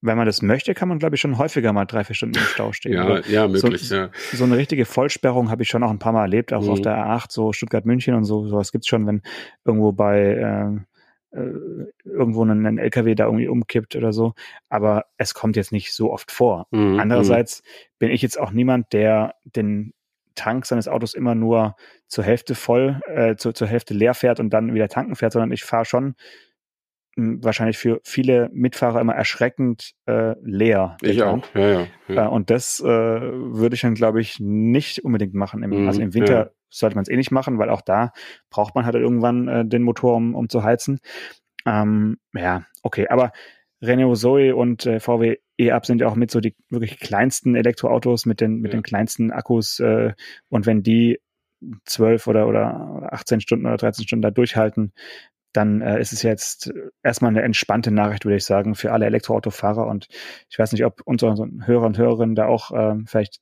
wenn 0.00 0.16
man 0.16 0.26
das 0.26 0.42
möchte, 0.42 0.74
kann 0.74 0.88
man 0.88 0.98
glaube 0.98 1.16
ich 1.16 1.20
schon 1.20 1.38
häufiger 1.38 1.72
mal 1.72 1.86
drei, 1.86 2.04
vier 2.04 2.14
Stunden 2.14 2.36
im 2.36 2.42
Stau 2.44 2.72
stehen. 2.72 2.92
Ja, 2.94 3.20
ja, 3.28 3.48
möglich, 3.48 3.88
so, 3.88 3.94
ja. 3.94 4.10
so 4.32 4.44
eine 4.44 4.56
richtige 4.56 4.84
Vollsperrung 4.84 5.50
habe 5.50 5.62
ich 5.62 5.68
schon 5.68 5.82
auch 5.82 5.90
ein 5.90 5.98
paar 5.98 6.12
Mal 6.12 6.22
erlebt, 6.22 6.52
auch 6.52 6.62
Mhm. 6.62 6.70
auf 6.70 6.80
der 6.80 6.96
A8, 6.96 7.26
so 7.30 7.52
Stuttgart-München 7.52 8.14
und 8.14 8.24
so, 8.24 8.46
sowas 8.46 8.72
gibt's 8.72 8.88
schon, 8.88 9.06
wenn 9.06 9.22
irgendwo 9.64 9.92
bei 9.92 10.36
ähm, 10.36 10.86
äh, 11.32 11.40
irgendwo 12.04 12.44
ein, 12.44 12.66
ein 12.66 12.78
LKW 12.78 13.14
da 13.14 13.26
irgendwie 13.26 13.48
umkippt 13.48 13.94
oder 13.96 14.12
so. 14.12 14.34
Aber 14.68 15.04
es 15.16 15.34
kommt 15.34 15.56
jetzt 15.56 15.72
nicht 15.72 15.92
so 15.94 16.12
oft 16.12 16.30
vor. 16.32 16.66
Mhm, 16.70 16.98
Andererseits 16.98 17.62
bin 17.98 18.10
ich 18.10 18.22
jetzt 18.22 18.38
auch 18.40 18.50
niemand, 18.50 18.92
der 18.92 19.34
den 19.44 19.92
Tank 20.40 20.64
seines 20.64 20.88
Autos 20.88 21.14
immer 21.14 21.34
nur 21.34 21.76
zur 22.08 22.24
Hälfte 22.24 22.54
voll, 22.54 23.00
äh, 23.06 23.36
zu, 23.36 23.52
zur 23.52 23.68
Hälfte 23.68 23.94
leer 23.94 24.14
fährt 24.14 24.40
und 24.40 24.50
dann 24.50 24.74
wieder 24.74 24.88
tanken 24.88 25.16
fährt, 25.16 25.32
sondern 25.32 25.52
ich 25.52 25.64
fahre 25.64 25.84
schon 25.84 26.14
mh, 27.16 27.38
wahrscheinlich 27.42 27.76
für 27.76 28.00
viele 28.04 28.48
Mitfahrer 28.52 29.00
immer 29.00 29.14
erschreckend 29.14 29.92
äh, 30.06 30.34
leer. 30.42 30.96
Ich 31.02 31.18
Tank. 31.18 31.44
auch, 31.44 31.54
ja, 31.54 31.68
ja. 31.68 31.86
ja. 32.08 32.24
Äh, 32.26 32.28
und 32.28 32.48
das 32.48 32.80
äh, 32.80 32.86
würde 32.86 33.74
ich 33.74 33.82
dann, 33.82 33.94
glaube 33.94 34.20
ich, 34.20 34.38
nicht 34.40 35.04
unbedingt 35.04 35.34
machen. 35.34 35.62
Im, 35.62 35.70
Mhm, 35.70 35.86
also 35.86 36.00
im 36.00 36.14
Winter 36.14 36.38
ja. 36.46 36.50
sollte 36.70 36.96
man 36.96 37.02
es 37.02 37.08
eh 37.10 37.16
nicht 37.16 37.30
machen, 37.30 37.58
weil 37.58 37.70
auch 37.70 37.82
da 37.82 38.12
braucht 38.48 38.74
man 38.74 38.86
halt 38.86 38.94
irgendwann 38.94 39.48
äh, 39.48 39.66
den 39.66 39.82
Motor, 39.82 40.16
um, 40.16 40.34
um 40.34 40.48
zu 40.48 40.62
heizen. 40.64 41.00
Ähm, 41.66 42.18
ja, 42.32 42.64
okay, 42.82 43.08
aber 43.08 43.32
Renault 43.82 44.18
Zoe 44.18 44.54
und 44.54 44.86
äh, 44.86 45.00
VW 45.00 45.36
E-Up 45.60 45.86
sind 45.86 46.00
ja 46.00 46.08
auch 46.08 46.14
mit 46.16 46.30
so 46.30 46.40
die 46.40 46.54
wirklich 46.68 46.98
kleinsten 46.98 47.54
Elektroautos 47.54 48.26
mit 48.26 48.40
den, 48.40 48.60
mit 48.60 48.72
Ja. 48.72 48.78
den 48.78 48.82
kleinsten 48.82 49.30
Akkus. 49.30 49.80
Äh, 49.80 50.12
und 50.48 50.66
wenn 50.66 50.82
die 50.82 51.20
zwölf 51.84 52.26
oder, 52.26 52.46
oder 52.48 53.08
18 53.12 53.40
Stunden 53.40 53.66
oder 53.66 53.76
13 53.76 54.04
Stunden 54.04 54.22
da 54.22 54.30
durchhalten, 54.30 54.92
dann 55.52 55.80
äh, 55.82 56.00
ist 56.00 56.12
es 56.12 56.22
jetzt 56.22 56.72
erstmal 57.02 57.30
eine 57.30 57.42
entspannte 57.42 57.90
Nachricht, 57.90 58.24
würde 58.24 58.36
ich 58.36 58.44
sagen, 58.44 58.74
für 58.74 58.92
alle 58.92 59.06
Elektroautofahrer. 59.06 59.86
Und 59.86 60.06
ich 60.48 60.58
weiß 60.58 60.72
nicht, 60.72 60.84
ob 60.84 61.02
unsere 61.04 61.34
Hörer 61.64 61.86
und 61.86 61.98
Hörerinnen 61.98 62.36
da 62.36 62.46
auch 62.46 62.70
äh, 62.70 62.96
vielleicht 63.06 63.40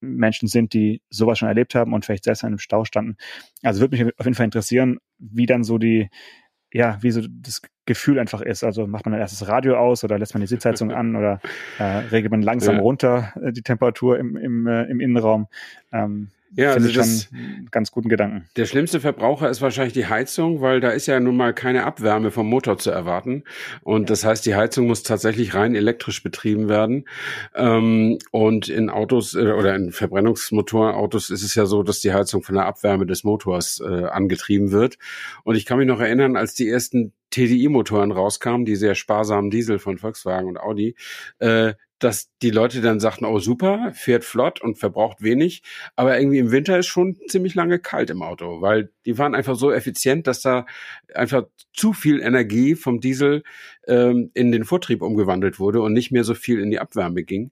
Menschen 0.00 0.48
sind, 0.48 0.74
die 0.74 1.00
sowas 1.08 1.38
schon 1.38 1.48
erlebt 1.48 1.74
haben 1.74 1.94
und 1.94 2.04
vielleicht 2.04 2.24
selbst 2.24 2.42
in 2.42 2.48
einem 2.48 2.58
Stau 2.58 2.84
standen. 2.84 3.16
Also 3.62 3.80
würde 3.80 3.96
mich 3.96 4.14
auf 4.18 4.26
jeden 4.26 4.34
Fall 4.34 4.44
interessieren, 4.44 4.98
wie 5.18 5.46
dann 5.46 5.64
so 5.64 5.78
die, 5.78 6.10
ja, 6.76 6.98
wie 7.00 7.10
so 7.10 7.22
das 7.26 7.62
Gefühl 7.86 8.18
einfach 8.18 8.42
ist. 8.42 8.62
Also 8.62 8.86
macht 8.86 9.06
man 9.06 9.12
dann 9.12 9.20
erst 9.20 9.40
das 9.40 9.48
Radio 9.48 9.76
aus 9.78 10.04
oder 10.04 10.18
lässt 10.18 10.34
man 10.34 10.42
die 10.42 10.46
Sitzheizung 10.46 10.92
an 10.92 11.16
oder 11.16 11.40
äh, 11.78 11.82
regelt 11.84 12.30
man 12.30 12.42
langsam 12.42 12.76
Ja. 12.76 12.80
runter 12.82 13.32
äh, 13.42 13.52
die 13.52 13.62
Temperatur 13.62 14.18
im, 14.18 14.36
im, 14.36 14.66
äh, 14.66 14.84
im 14.84 15.00
Innenraum. 15.00 15.46
Ähm, 15.92 16.28
Ja, 16.56 16.72
finde 16.72 16.88
also 16.88 17.00
das- 17.00 17.24
schon 17.24 17.68
ganz 17.70 17.90
guten 17.90 18.08
Gedanken. 18.08 18.44
Der 18.56 18.64
schlimmste 18.64 19.00
Verbraucher 19.00 19.50
ist 19.50 19.60
wahrscheinlich 19.60 19.92
die 19.92 20.06
Heizung, 20.06 20.60
weil 20.60 20.80
da 20.80 20.90
ist 20.90 21.06
ja 21.06 21.20
nun 21.20 21.36
mal 21.36 21.52
keine 21.52 21.84
Abwärme 21.84 22.30
vom 22.30 22.48
Motor 22.48 22.78
zu 22.78 22.90
erwarten. 22.90 23.44
Und 23.82 24.08
das 24.10 24.24
heißt, 24.24 24.46
die 24.46 24.54
Heizung 24.54 24.86
muss 24.86 25.02
tatsächlich 25.02 25.54
rein 25.54 25.74
elektrisch 25.74 26.22
betrieben 26.22 26.68
werden. 26.68 27.04
Ähm, 27.54 28.18
und 28.30 28.68
in 28.68 28.88
Autos 28.90 29.34
äh, 29.34 29.52
oder 29.52 29.74
in 29.76 29.92
Verbrennungsmotorautos 29.92 31.30
ist 31.30 31.42
es 31.42 31.54
ja 31.54 31.66
so, 31.66 31.82
dass 31.82 32.00
die 32.00 32.12
Heizung 32.12 32.42
von 32.42 32.54
der 32.54 32.66
Abwärme 32.66 33.06
des 33.06 33.22
Motors 33.22 33.80
äh, 33.80 34.04
angetrieben 34.04 34.70
wird. 34.72 34.98
Und 35.44 35.56
ich 35.56 35.66
kann 35.66 35.78
mich 35.78 35.86
noch 35.86 36.00
erinnern, 36.00 36.36
als 36.36 36.54
die 36.54 36.68
ersten 36.68 37.12
TDI-Motoren 37.30 38.12
rauskamen, 38.12 38.64
die 38.64 38.76
sehr 38.76 38.94
sparsamen 38.94 39.50
Diesel 39.50 39.78
von 39.78 39.98
Volkswagen 39.98 40.48
und 40.48 40.58
Audi, 40.58 40.94
äh, 41.38 41.74
dass 41.98 42.30
die 42.42 42.50
Leute 42.50 42.80
dann 42.80 43.00
sagten, 43.00 43.24
oh 43.24 43.38
super, 43.38 43.92
fährt 43.94 44.24
flott 44.24 44.60
und 44.60 44.78
verbraucht 44.78 45.22
wenig, 45.22 45.62
aber 45.94 46.18
irgendwie 46.18 46.38
im 46.38 46.50
Winter 46.50 46.78
ist 46.78 46.86
schon 46.86 47.16
ziemlich 47.28 47.54
lange 47.54 47.78
kalt 47.78 48.10
im 48.10 48.22
Auto, 48.22 48.60
weil 48.60 48.90
die 49.06 49.18
waren 49.18 49.34
einfach 49.34 49.56
so 49.56 49.72
effizient, 49.72 50.26
dass 50.26 50.42
da 50.42 50.66
einfach 51.14 51.44
zu 51.72 51.92
viel 51.92 52.20
Energie 52.20 52.74
vom 52.74 53.00
Diesel 53.00 53.42
ähm, 53.86 54.30
in 54.34 54.52
den 54.52 54.64
Vortrieb 54.64 55.02
umgewandelt 55.02 55.58
wurde 55.58 55.80
und 55.80 55.92
nicht 55.92 56.12
mehr 56.12 56.24
so 56.24 56.34
viel 56.34 56.60
in 56.60 56.70
die 56.70 56.78
Abwärme 56.78 57.22
ging. 57.22 57.50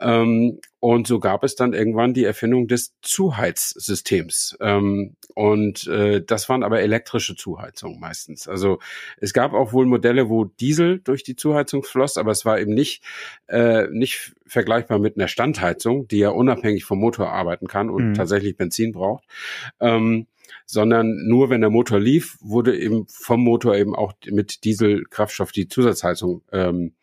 Ähm, 0.00 0.60
und 0.80 1.08
so 1.08 1.18
gab 1.18 1.42
es 1.42 1.56
dann 1.56 1.72
irgendwann 1.72 2.14
die 2.14 2.24
Erfindung 2.24 2.68
des 2.68 2.94
Zuheizsystems. 3.02 4.56
Ähm, 4.60 5.16
und 5.34 5.86
äh, 5.88 6.22
das 6.24 6.48
waren 6.48 6.62
aber 6.62 6.80
elektrische 6.80 7.34
Zuheizungen 7.34 7.98
meistens. 7.98 8.48
Also 8.48 8.78
es 9.18 9.32
gab 9.32 9.54
auch 9.54 9.72
wohl 9.72 9.86
Modelle, 9.86 10.28
wo 10.28 10.44
Diesel 10.44 11.00
durch 11.00 11.24
die 11.24 11.36
Zuheizung 11.36 11.82
floss, 11.82 12.16
aber 12.16 12.30
es 12.30 12.44
war 12.44 12.60
eben 12.60 12.74
nicht, 12.74 13.02
äh, 13.48 13.88
nicht 13.90 14.34
vergleichbar 14.46 14.98
mit 14.98 15.16
einer 15.16 15.28
Standheizung, 15.28 16.06
die 16.08 16.18
ja 16.18 16.30
unabhängig 16.30 16.84
vom 16.84 16.98
Motor 16.98 17.30
arbeiten 17.30 17.66
kann 17.66 17.90
und 17.90 18.10
mhm. 18.10 18.14
tatsächlich 18.14 18.56
Benzin 18.56 18.92
braucht. 18.92 19.24
Ähm, 19.80 20.26
sondern 20.66 21.26
nur 21.26 21.50
wenn 21.50 21.60
der 21.60 21.70
Motor 21.70 22.00
lief, 22.00 22.36
wurde 22.40 22.78
eben 22.78 23.06
vom 23.08 23.42
Motor 23.42 23.76
eben 23.76 23.94
auch 23.94 24.12
mit 24.26 24.64
Dieselkraftstoff 24.64 25.52
die 25.52 25.68
Zusatzheizung 25.68 26.42
ähm, 26.52 26.94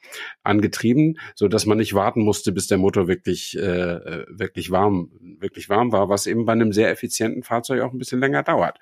angetrieben, 0.44 1.18
so 1.36 1.48
dass 1.48 1.66
man 1.66 1.78
nicht 1.78 1.94
warten 1.94 2.22
musste, 2.22 2.52
bis 2.52 2.68
der 2.68 2.78
Motor 2.78 3.08
wirklich 3.08 3.58
äh, 3.58 4.26
wirklich 4.30 4.72
warm 4.72 5.12
wirklich 5.40 5.70
warm 5.70 5.92
war, 5.92 6.10
was 6.10 6.28
eben 6.28 6.46
bei 6.46 6.54
einem 6.54 6.72
sehr 6.72 6.90
effizienten 6.92 7.44
Fahrzeug 7.44 7.82
auch 7.82 7.92
ein 7.92 7.98
bisschen 7.98 8.20
länger 8.20 8.44
dauert. 8.44 8.80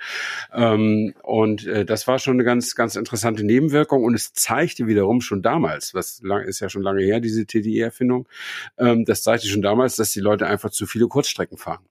Ähm, 0.54 1.13
und 1.23 1.65
äh, 1.67 1.86
das 1.86 2.08
war 2.08 2.19
schon 2.19 2.36
eine 2.36 2.43
ganz 2.43 2.76
ganz 2.76 2.95
interessante 2.95 3.43
Nebenwirkung 3.43 4.04
und 4.04 4.15
es 4.15 4.34
zeigte 4.34 4.88
wiederum 4.88 5.21
schon 5.21 5.41
damals, 5.41 5.93
was 5.93 6.21
lang, 6.21 6.43
ist 6.43 6.60
ja 6.60 6.69
schon 6.69 6.84
lange 6.84 7.04
her 7.04 7.19
diese 7.19 7.45
TDI-Erfindung, 7.45 8.28
ähm, 8.78 9.06
das 9.06 9.23
zeigte 9.23 9.47
schon 9.47 9.62
damals, 9.62 9.95
dass 9.95 10.12
die 10.12 10.19
Leute 10.19 10.47
einfach 10.47 10.69
zu 10.69 10.86
viele 10.86 11.08
Kurzstrecken 11.08 11.58
fahren. 11.58 11.86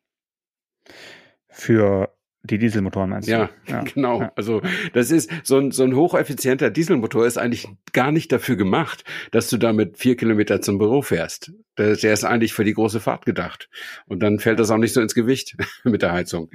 Für 1.49 2.15
die 2.45 2.59
Dieselmotoren 2.59 3.11
meinst 3.11 3.29
du? 3.29 3.33
Ja, 3.33 3.51
ja. 3.67 3.83
genau. 3.95 4.21
Ja. 4.23 4.33
Also 4.37 4.63
das 4.93 5.11
ist 5.11 5.31
so 5.45 5.59
ein, 5.59 5.71
so 5.71 5.85
ein 5.85 5.95
hocheffizienter 5.95 6.71
Dieselmotor 6.71 7.27
ist 7.27 7.39
eigentlich 7.39 7.69
gar 7.93 8.13
nicht 8.13 8.33
dafür 8.33 8.57
gemacht, 8.57 9.05
dass 9.31 9.49
du 9.49 9.59
damit 9.59 9.99
vier 9.99 10.17
Kilometer 10.17 10.61
zum 10.61 10.79
Büro 10.79 11.03
fährst. 11.03 11.53
Der, 11.79 11.97
der 11.97 12.13
ist 12.13 12.25
eigentlich 12.25 12.53
für 12.53 12.65
die 12.65 12.75
große 12.75 13.01
Fahrt 13.01 13.27
gedacht. 13.27 13.69
Und 14.07 14.23
dann 14.23 14.39
fällt 14.39 14.59
das 14.59 14.71
auch 14.71 14.79
nicht 14.79 14.93
so 14.93 15.01
ins 15.01 15.15
Gewicht 15.15 15.57
mit 15.85 16.03
der 16.03 16.13
Heizung. 16.13 16.51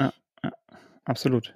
Ja, 0.00 0.12
ja 0.42 0.52
absolut. 1.04 1.54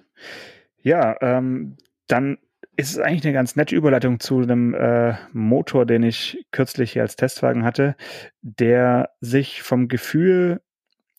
Ja, 0.83 1.15
ähm, 1.21 1.77
dann 2.07 2.37
ist 2.77 2.91
es 2.91 2.99
eigentlich 2.99 3.25
eine 3.25 3.33
ganz 3.33 3.55
nette 3.55 3.75
Überleitung 3.75 4.19
zu 4.19 4.39
einem 4.39 4.73
äh, 4.73 5.15
Motor, 5.33 5.85
den 5.85 6.03
ich 6.03 6.45
kürzlich 6.51 6.93
hier 6.93 7.01
als 7.01 7.15
Testwagen 7.15 7.63
hatte, 7.63 7.95
der 8.41 9.11
sich 9.19 9.61
vom 9.61 9.87
Gefühl 9.87 10.61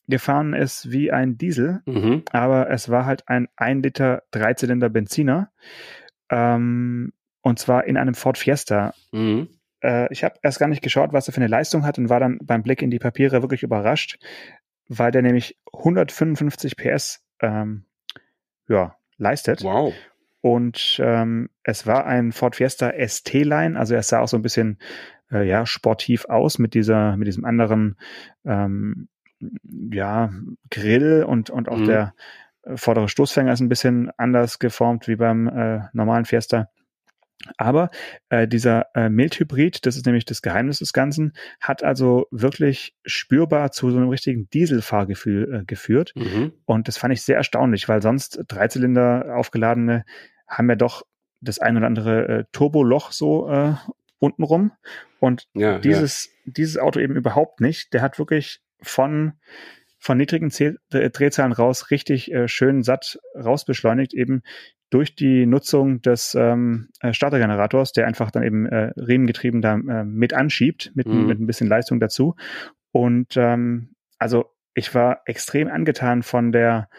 gefahren 0.07 0.53
ist 0.53 0.91
wie 0.91 1.11
ein 1.11 1.37
Diesel, 1.37 1.81
mhm. 1.85 2.23
aber 2.31 2.69
es 2.69 2.89
war 2.89 3.05
halt 3.05 3.27
ein 3.27 3.47
1 3.55 3.83
Liter 3.83 4.23
Dreizylinder 4.31 4.89
Benziner 4.89 5.51
ähm, 6.29 7.13
und 7.41 7.59
zwar 7.59 7.85
in 7.85 7.97
einem 7.97 8.13
Ford 8.13 8.37
Fiesta. 8.37 8.93
Mhm. 9.11 9.49
Äh, 9.81 10.11
ich 10.11 10.23
habe 10.23 10.35
erst 10.41 10.59
gar 10.59 10.67
nicht 10.67 10.81
geschaut, 10.81 11.13
was 11.13 11.27
er 11.27 11.33
für 11.33 11.41
eine 11.41 11.47
Leistung 11.47 11.85
hat 11.85 11.97
und 11.97 12.09
war 12.09 12.19
dann 12.19 12.39
beim 12.41 12.63
Blick 12.63 12.81
in 12.81 12.89
die 12.89 12.99
Papiere 12.99 13.41
wirklich 13.41 13.63
überrascht, 13.63 14.17
weil 14.87 15.11
der 15.11 15.21
nämlich 15.21 15.57
155 15.73 16.75
PS 16.75 17.23
ähm, 17.41 17.85
ja, 18.67 18.95
leistet. 19.17 19.63
Wow. 19.63 19.93
Und 20.41 20.99
ähm, 21.01 21.49
es 21.63 21.87
war 21.87 22.05
ein 22.05 22.33
Ford 22.33 22.57
Fiesta 22.57 22.91
ST-Line, 22.91 23.79
also 23.79 23.95
er 23.95 24.03
sah 24.03 24.19
auch 24.19 24.27
so 24.27 24.37
ein 24.37 24.41
bisschen 24.41 24.77
äh, 25.31 25.47
ja 25.47 25.65
sportiv 25.65 26.25
aus 26.25 26.59
mit 26.59 26.73
dieser 26.73 27.15
mit 27.15 27.27
diesem 27.27 27.45
anderen 27.45 27.97
ähm, 28.45 29.07
ja, 29.91 30.31
Grill 30.69 31.23
und, 31.23 31.49
und 31.49 31.69
auch 31.69 31.77
mhm. 31.77 31.85
der 31.85 32.13
äh, 32.63 32.77
vordere 32.77 33.09
Stoßfänger 33.09 33.53
ist 33.53 33.61
ein 33.61 33.69
bisschen 33.69 34.11
anders 34.17 34.59
geformt 34.59 35.07
wie 35.07 35.15
beim 35.15 35.47
äh, 35.47 35.81
normalen 35.93 36.25
Fiesta. 36.25 36.69
Aber 37.57 37.89
äh, 38.29 38.47
dieser 38.47 38.87
äh, 38.95 39.09
Mildhybrid, 39.09 39.85
das 39.85 39.97
ist 39.97 40.05
nämlich 40.05 40.25
das 40.25 40.41
Geheimnis 40.41 40.79
des 40.79 40.93
Ganzen, 40.93 41.33
hat 41.59 41.83
also 41.83 42.27
wirklich 42.31 42.95
spürbar 43.05 43.71
zu 43.71 43.89
so 43.89 43.97
einem 43.97 44.09
richtigen 44.09 44.49
Dieselfahrgefühl 44.49 45.53
äh, 45.53 45.65
geführt. 45.65 46.13
Mhm. 46.15 46.53
Und 46.65 46.87
das 46.87 46.97
fand 46.97 47.13
ich 47.13 47.21
sehr 47.21 47.37
erstaunlich, 47.37 47.89
weil 47.89 48.01
sonst 48.01 48.39
Dreizylinder 48.47 49.35
aufgeladene 49.35 50.05
haben 50.47 50.69
ja 50.69 50.75
doch 50.75 51.03
das 51.41 51.59
ein 51.59 51.75
oder 51.75 51.87
andere 51.87 52.27
äh, 52.27 52.43
Turboloch 52.51 53.11
so 53.11 53.49
äh, 53.49 53.73
untenrum. 54.19 54.71
Und 55.19 55.47
ja, 55.53 55.79
dieses, 55.79 56.25
ja. 56.45 56.51
dieses 56.53 56.77
Auto 56.77 56.99
eben 56.99 57.15
überhaupt 57.15 57.59
nicht. 57.59 57.93
Der 57.93 58.01
hat 58.01 58.19
wirklich 58.19 58.61
von, 58.83 59.33
von 59.97 60.17
niedrigen 60.17 60.51
Zähl 60.51 60.77
Drehzahlen 60.89 61.51
raus 61.51 61.91
richtig 61.91 62.31
äh, 62.31 62.47
schön 62.47 62.83
satt 62.83 63.19
rausbeschleunigt, 63.35 64.13
eben 64.13 64.43
durch 64.89 65.15
die 65.15 65.47
Nutzung 65.47 66.03
des 66.03 66.35
ähm, 66.35 66.89
äh, 67.01 67.13
Startergenerators, 67.13 67.93
der 67.93 68.05
einfach 68.05 68.29
dann 68.29 68.43
eben 68.43 68.67
äh, 68.67 68.91
riemengetrieben 68.95 69.61
da 69.61 69.73
äh, 69.73 70.03
mit 70.03 70.33
anschiebt, 70.33 70.91
mit, 70.93 71.07
mhm. 71.07 71.25
mit 71.25 71.39
ein 71.39 71.47
bisschen 71.47 71.67
Leistung 71.67 71.99
dazu. 71.99 72.35
Und 72.91 73.35
ähm, 73.35 73.95
also 74.19 74.45
ich 74.75 74.93
war 74.93 75.21
extrem 75.25 75.67
angetan 75.67 76.21
von 76.21 76.51
der 76.51 76.89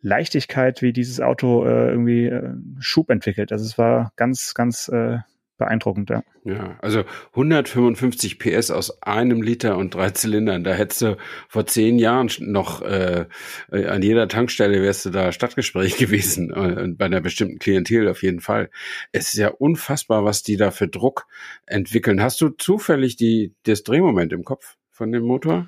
Leichtigkeit, 0.00 0.82
wie 0.82 0.92
dieses 0.92 1.20
Auto 1.20 1.64
äh, 1.64 1.90
irgendwie 1.90 2.26
äh, 2.26 2.52
Schub 2.80 3.10
entwickelt. 3.10 3.52
Also 3.52 3.64
es 3.64 3.78
war 3.78 4.12
ganz, 4.16 4.54
ganz 4.54 4.88
äh, 4.88 5.18
beeindruckend, 5.58 6.10
ja. 6.10 6.22
Ja, 6.44 6.78
also 6.80 7.04
155 7.32 8.38
PS 8.38 8.70
aus 8.70 9.02
einem 9.02 9.42
Liter 9.42 9.76
und 9.76 9.94
drei 9.94 10.10
Zylindern. 10.10 10.62
Da 10.62 10.74
hättest 10.74 11.02
du 11.02 11.16
vor 11.48 11.66
zehn 11.66 11.98
Jahren 11.98 12.30
noch 12.40 12.82
äh, 12.82 13.26
an 13.70 14.02
jeder 14.02 14.28
Tankstelle 14.28 14.82
wärst 14.82 15.06
du 15.06 15.10
da 15.10 15.32
Stadtgespräch 15.32 15.96
gewesen, 15.98 16.52
äh, 16.52 16.88
bei 16.88 17.06
einer 17.06 17.20
bestimmten 17.20 17.58
Klientel 17.58 18.08
auf 18.08 18.22
jeden 18.22 18.40
Fall. 18.40 18.70
Es 19.12 19.28
ist 19.28 19.38
ja 19.38 19.48
unfassbar, 19.48 20.24
was 20.24 20.42
die 20.42 20.56
da 20.56 20.70
für 20.70 20.88
Druck 20.88 21.26
entwickeln. 21.66 22.22
Hast 22.22 22.40
du 22.40 22.50
zufällig 22.50 23.16
die, 23.16 23.54
das 23.64 23.82
Drehmoment 23.82 24.32
im 24.32 24.44
Kopf 24.44 24.76
von 24.90 25.12
dem 25.12 25.24
Motor? 25.24 25.66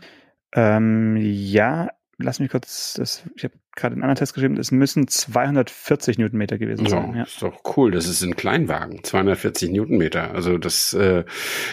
Ähm, 0.53 1.17
ja, 1.21 1.89
lass 2.19 2.41
mich 2.41 2.51
kurz, 2.51 2.95
das, 2.95 3.23
ich 3.37 3.45
habe 3.45 3.55
gerade 3.75 3.95
einen 3.95 4.03
anderen 4.03 4.17
Test 4.17 4.35
geschrieben, 4.35 4.57
es 4.57 4.73
müssen 4.73 5.07
240 5.07 6.19
Newtonmeter 6.19 6.59
gewesen 6.59 6.87
sein. 6.87 7.15
Ja, 7.15 7.23
Ist 7.23 7.43
doch 7.43 7.77
cool, 7.77 7.93
das 7.93 8.09
ist 8.09 8.23
ein 8.23 8.35
Kleinwagen, 8.35 9.05
240 9.05 9.71
Newtonmeter. 9.71 10.33
Also 10.33 10.59
das, 10.59 10.93
äh, 10.95 11.25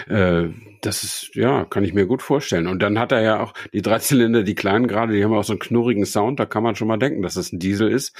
äh, 0.08 0.54
das 0.82 1.04
ist, 1.04 1.36
ja, 1.36 1.66
kann 1.66 1.84
ich 1.84 1.94
mir 1.94 2.06
gut 2.06 2.22
vorstellen. 2.22 2.68
Und 2.68 2.82
dann 2.84 3.00
hat 3.00 3.12
er 3.12 3.22
ja 3.22 3.40
auch 3.40 3.54
die 3.74 3.82
Dreizylinder, 3.82 4.44
die 4.44 4.56
kleinen 4.56 4.88
gerade, 4.88 5.14
die 5.14 5.24
haben 5.24 5.34
auch 5.34 5.44
so 5.44 5.54
einen 5.54 5.60
knurrigen 5.60 6.06
Sound, 6.06 6.40
da 6.40 6.46
kann 6.46 6.64
man 6.64 6.76
schon 6.76 6.88
mal 6.88 6.98
denken, 6.98 7.24
dass 7.24 7.34
das 7.34 7.52
ein 7.52 7.60
Diesel 7.60 7.90
ist. 7.90 8.16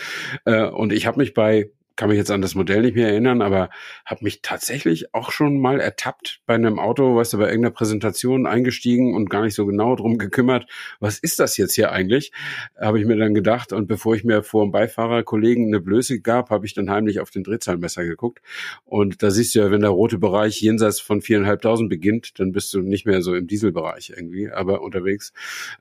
Äh, 0.46 0.66
und 0.66 0.92
ich 0.92 1.06
habe 1.06 1.20
mich 1.20 1.34
bei 1.34 1.70
kann 1.96 2.10
mich 2.10 2.18
jetzt 2.18 2.32
an 2.32 2.42
das 2.42 2.56
Modell 2.56 2.82
nicht 2.82 2.96
mehr 2.96 3.10
erinnern, 3.10 3.42
aber 3.42 3.70
habe 4.06 4.24
mich 4.24 4.42
tatsächlich 4.42 5.14
auch 5.14 5.32
schon 5.32 5.60
mal 5.60 5.80
ertappt 5.80 6.42
bei 6.46 6.56
einem 6.56 6.80
Auto, 6.80 7.16
weißt 7.16 7.34
du, 7.34 7.38
bei 7.38 7.46
irgendeiner 7.46 7.74
Präsentation 7.74 8.46
eingestiegen 8.46 9.16
und 9.16 9.30
gar 9.30 9.44
nicht 9.44 9.56
so 9.56 9.66
genau 9.66 9.96
drum 9.96 10.18
gekümmert, 10.18 10.68
was 11.00 11.20
ist 11.20 11.40
das 11.40 11.58
jetzt 11.58 11.76
hier 11.76 11.92
eigentlich? 11.92 12.32
Habe 12.80 13.00
ich 13.00 13.06
mir 13.06 13.18
dann 13.18 13.34
gedacht 13.34 13.74
und 13.74 13.88
bevor 13.88 14.16
ich 14.16 14.24
mir 14.24 14.44
vor 14.44 14.66
dem 14.66 14.72
Beifahrerkollegen 14.72 15.68
eine 15.68 15.80
Blöße 15.80 16.20
gab, 16.20 16.50
habe 16.50 16.66
ich 16.66 16.74
dann 16.74 16.90
heimlich 16.90 17.20
auf 17.20 17.32
den 17.32 17.44
Drehzahlmesser 17.44 18.04
geguckt 18.04 18.42
und 18.86 19.24
da 19.24 19.32
siehst 19.32 19.56
du 19.56 19.60
ja, 19.60 19.72
wenn 19.72 19.82
der 19.82 19.90
rote 19.92 20.18
Bereich 20.18 20.62
jenseits 20.62 21.00
von 21.00 21.22
viereinhalbtausend 21.22 21.90
beginnt, 21.90 22.40
dann 22.40 22.52
bist 22.52 22.74
du 22.74 22.82
nicht 22.82 23.06
mehr 23.06 23.22
so 23.22 23.36
im 23.36 23.48
Dieselbereich 23.48 24.12
irgendwie, 24.16 24.50
aber 24.50 24.82
unterwegs. 24.82 25.34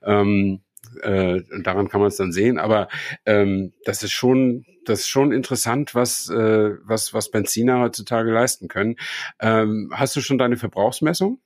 Ähm, 0.03 0.61
äh, 1.01 1.41
daran 1.63 1.89
kann 1.89 2.01
man 2.01 2.09
es 2.09 2.17
dann 2.17 2.31
sehen. 2.31 2.57
Aber 2.57 2.87
ähm, 3.25 3.73
das 3.85 4.03
ist 4.03 4.11
schon, 4.11 4.65
das 4.85 5.01
ist 5.01 5.07
schon 5.07 5.31
interessant, 5.31 5.95
was, 5.95 6.29
äh, 6.29 6.71
was, 6.83 7.13
was 7.13 7.31
Benziner 7.31 7.79
heutzutage 7.79 8.31
leisten 8.31 8.67
können. 8.67 8.95
Ähm, 9.39 9.91
hast 9.93 10.15
du 10.15 10.21
schon 10.21 10.37
deine 10.37 10.57
Verbrauchsmessung? 10.57 11.39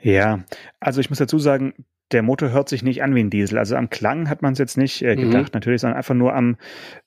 Ja, 0.00 0.44
also 0.80 1.00
ich 1.00 1.10
muss 1.10 1.18
dazu 1.18 1.38
sagen, 1.38 1.74
der 2.12 2.22
Motor 2.22 2.50
hört 2.50 2.68
sich 2.68 2.82
nicht 2.82 3.02
an 3.02 3.14
wie 3.14 3.20
ein 3.20 3.30
Diesel. 3.30 3.58
Also 3.58 3.76
am 3.76 3.90
Klang 3.90 4.28
hat 4.28 4.42
man 4.42 4.52
es 4.52 4.58
jetzt 4.58 4.76
nicht 4.76 5.02
äh, 5.02 5.16
gedacht, 5.16 5.52
mhm. 5.52 5.54
natürlich, 5.54 5.80
sondern 5.80 5.96
einfach 5.96 6.14
nur 6.14 6.34
am, 6.34 6.56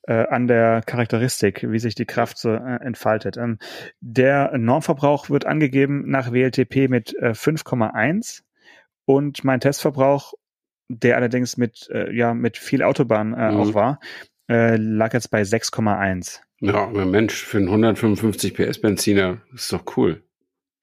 äh, 0.02 0.26
an 0.26 0.46
der 0.46 0.82
Charakteristik, 0.84 1.66
wie 1.70 1.78
sich 1.78 1.94
die 1.94 2.04
Kraft 2.04 2.38
so 2.38 2.50
äh, 2.50 2.76
entfaltet. 2.82 3.36
Ähm, 3.38 3.58
der 4.00 4.56
Normverbrauch 4.58 5.30
wird 5.30 5.46
angegeben 5.46 6.04
nach 6.10 6.32
WLTP 6.32 6.88
mit 6.88 7.14
äh, 7.18 7.30
5,1 7.30 8.42
und 9.06 9.42
mein 9.42 9.60
Testverbrauch 9.60 10.34
der 10.90 11.16
allerdings 11.16 11.56
mit, 11.56 11.88
äh, 11.92 12.12
ja, 12.12 12.34
mit 12.34 12.58
viel 12.58 12.82
Autobahn 12.82 13.32
äh, 13.32 13.52
mhm. 13.52 13.56
auch 13.60 13.74
war, 13.74 14.00
äh, 14.48 14.76
lag 14.76 15.14
jetzt 15.14 15.30
bei 15.30 15.42
6,1. 15.42 16.40
Ja, 16.60 16.74
aber 16.74 17.06
Mensch, 17.06 17.44
für 17.44 17.58
einen 17.58 17.68
155 17.68 18.54
PS 18.54 18.80
Benziner 18.80 19.38
ist 19.54 19.72
doch 19.72 19.96
cool. 19.96 20.22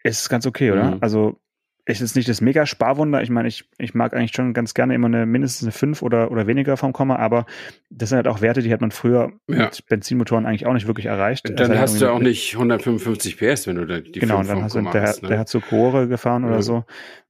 Ist 0.03 0.29
ganz 0.29 0.45
okay, 0.47 0.71
oder? 0.71 0.95
Mhm. 0.95 0.97
Also 1.01 1.39
ist 1.85 2.01
jetzt 2.01 2.15
nicht 2.15 2.27
das 2.27 2.41
mega 2.41 2.65
Sparwunder. 2.65 3.21
Ich 3.21 3.29
meine, 3.29 3.47
ich, 3.47 3.65
ich 3.77 3.93
mag 3.93 4.13
eigentlich 4.13 4.33
schon 4.33 4.53
ganz 4.53 4.73
gerne 4.73 4.93
immer 4.95 5.07
eine 5.07 5.25
mindestens 5.25 5.67
eine 5.67 5.71
5 5.71 6.01
oder, 6.01 6.31
oder 6.31 6.47
weniger 6.47 6.75
vom 6.75 6.91
Komma, 6.91 7.17
aber 7.17 7.45
das 7.89 8.09
sind 8.09 8.17
halt 8.17 8.27
auch 8.27 8.41
Werte, 8.41 8.61
die 8.61 8.73
hat 8.73 8.81
man 8.81 8.91
früher 8.91 9.31
ja. 9.47 9.65
mit 9.65 9.85
Benzinmotoren 9.87 10.45
eigentlich 10.45 10.65
auch 10.65 10.73
nicht 10.73 10.87
wirklich 10.87 11.05
erreicht. 11.05 11.47
Dann 11.47 11.71
also 11.71 11.81
hast 11.81 12.01
du 12.01 12.11
auch 12.11 12.19
nicht 12.19 12.55
155 12.55 13.37
PS, 13.37 13.67
wenn 13.67 13.77
du 13.77 13.85
da 13.85 13.99
die 13.99 14.19
Genau, 14.19 14.43
dann 14.43 14.63
hast 14.63 14.75
du, 14.75 14.81
der, 14.81 15.01
hast, 15.01 15.23
ne? 15.23 15.29
der 15.29 15.39
hat 15.39 15.49
so 15.49 15.61
Rohre 15.71 16.07
gefahren 16.07 16.41
mhm. 16.43 16.49
oder 16.49 16.61
so. 16.61 16.83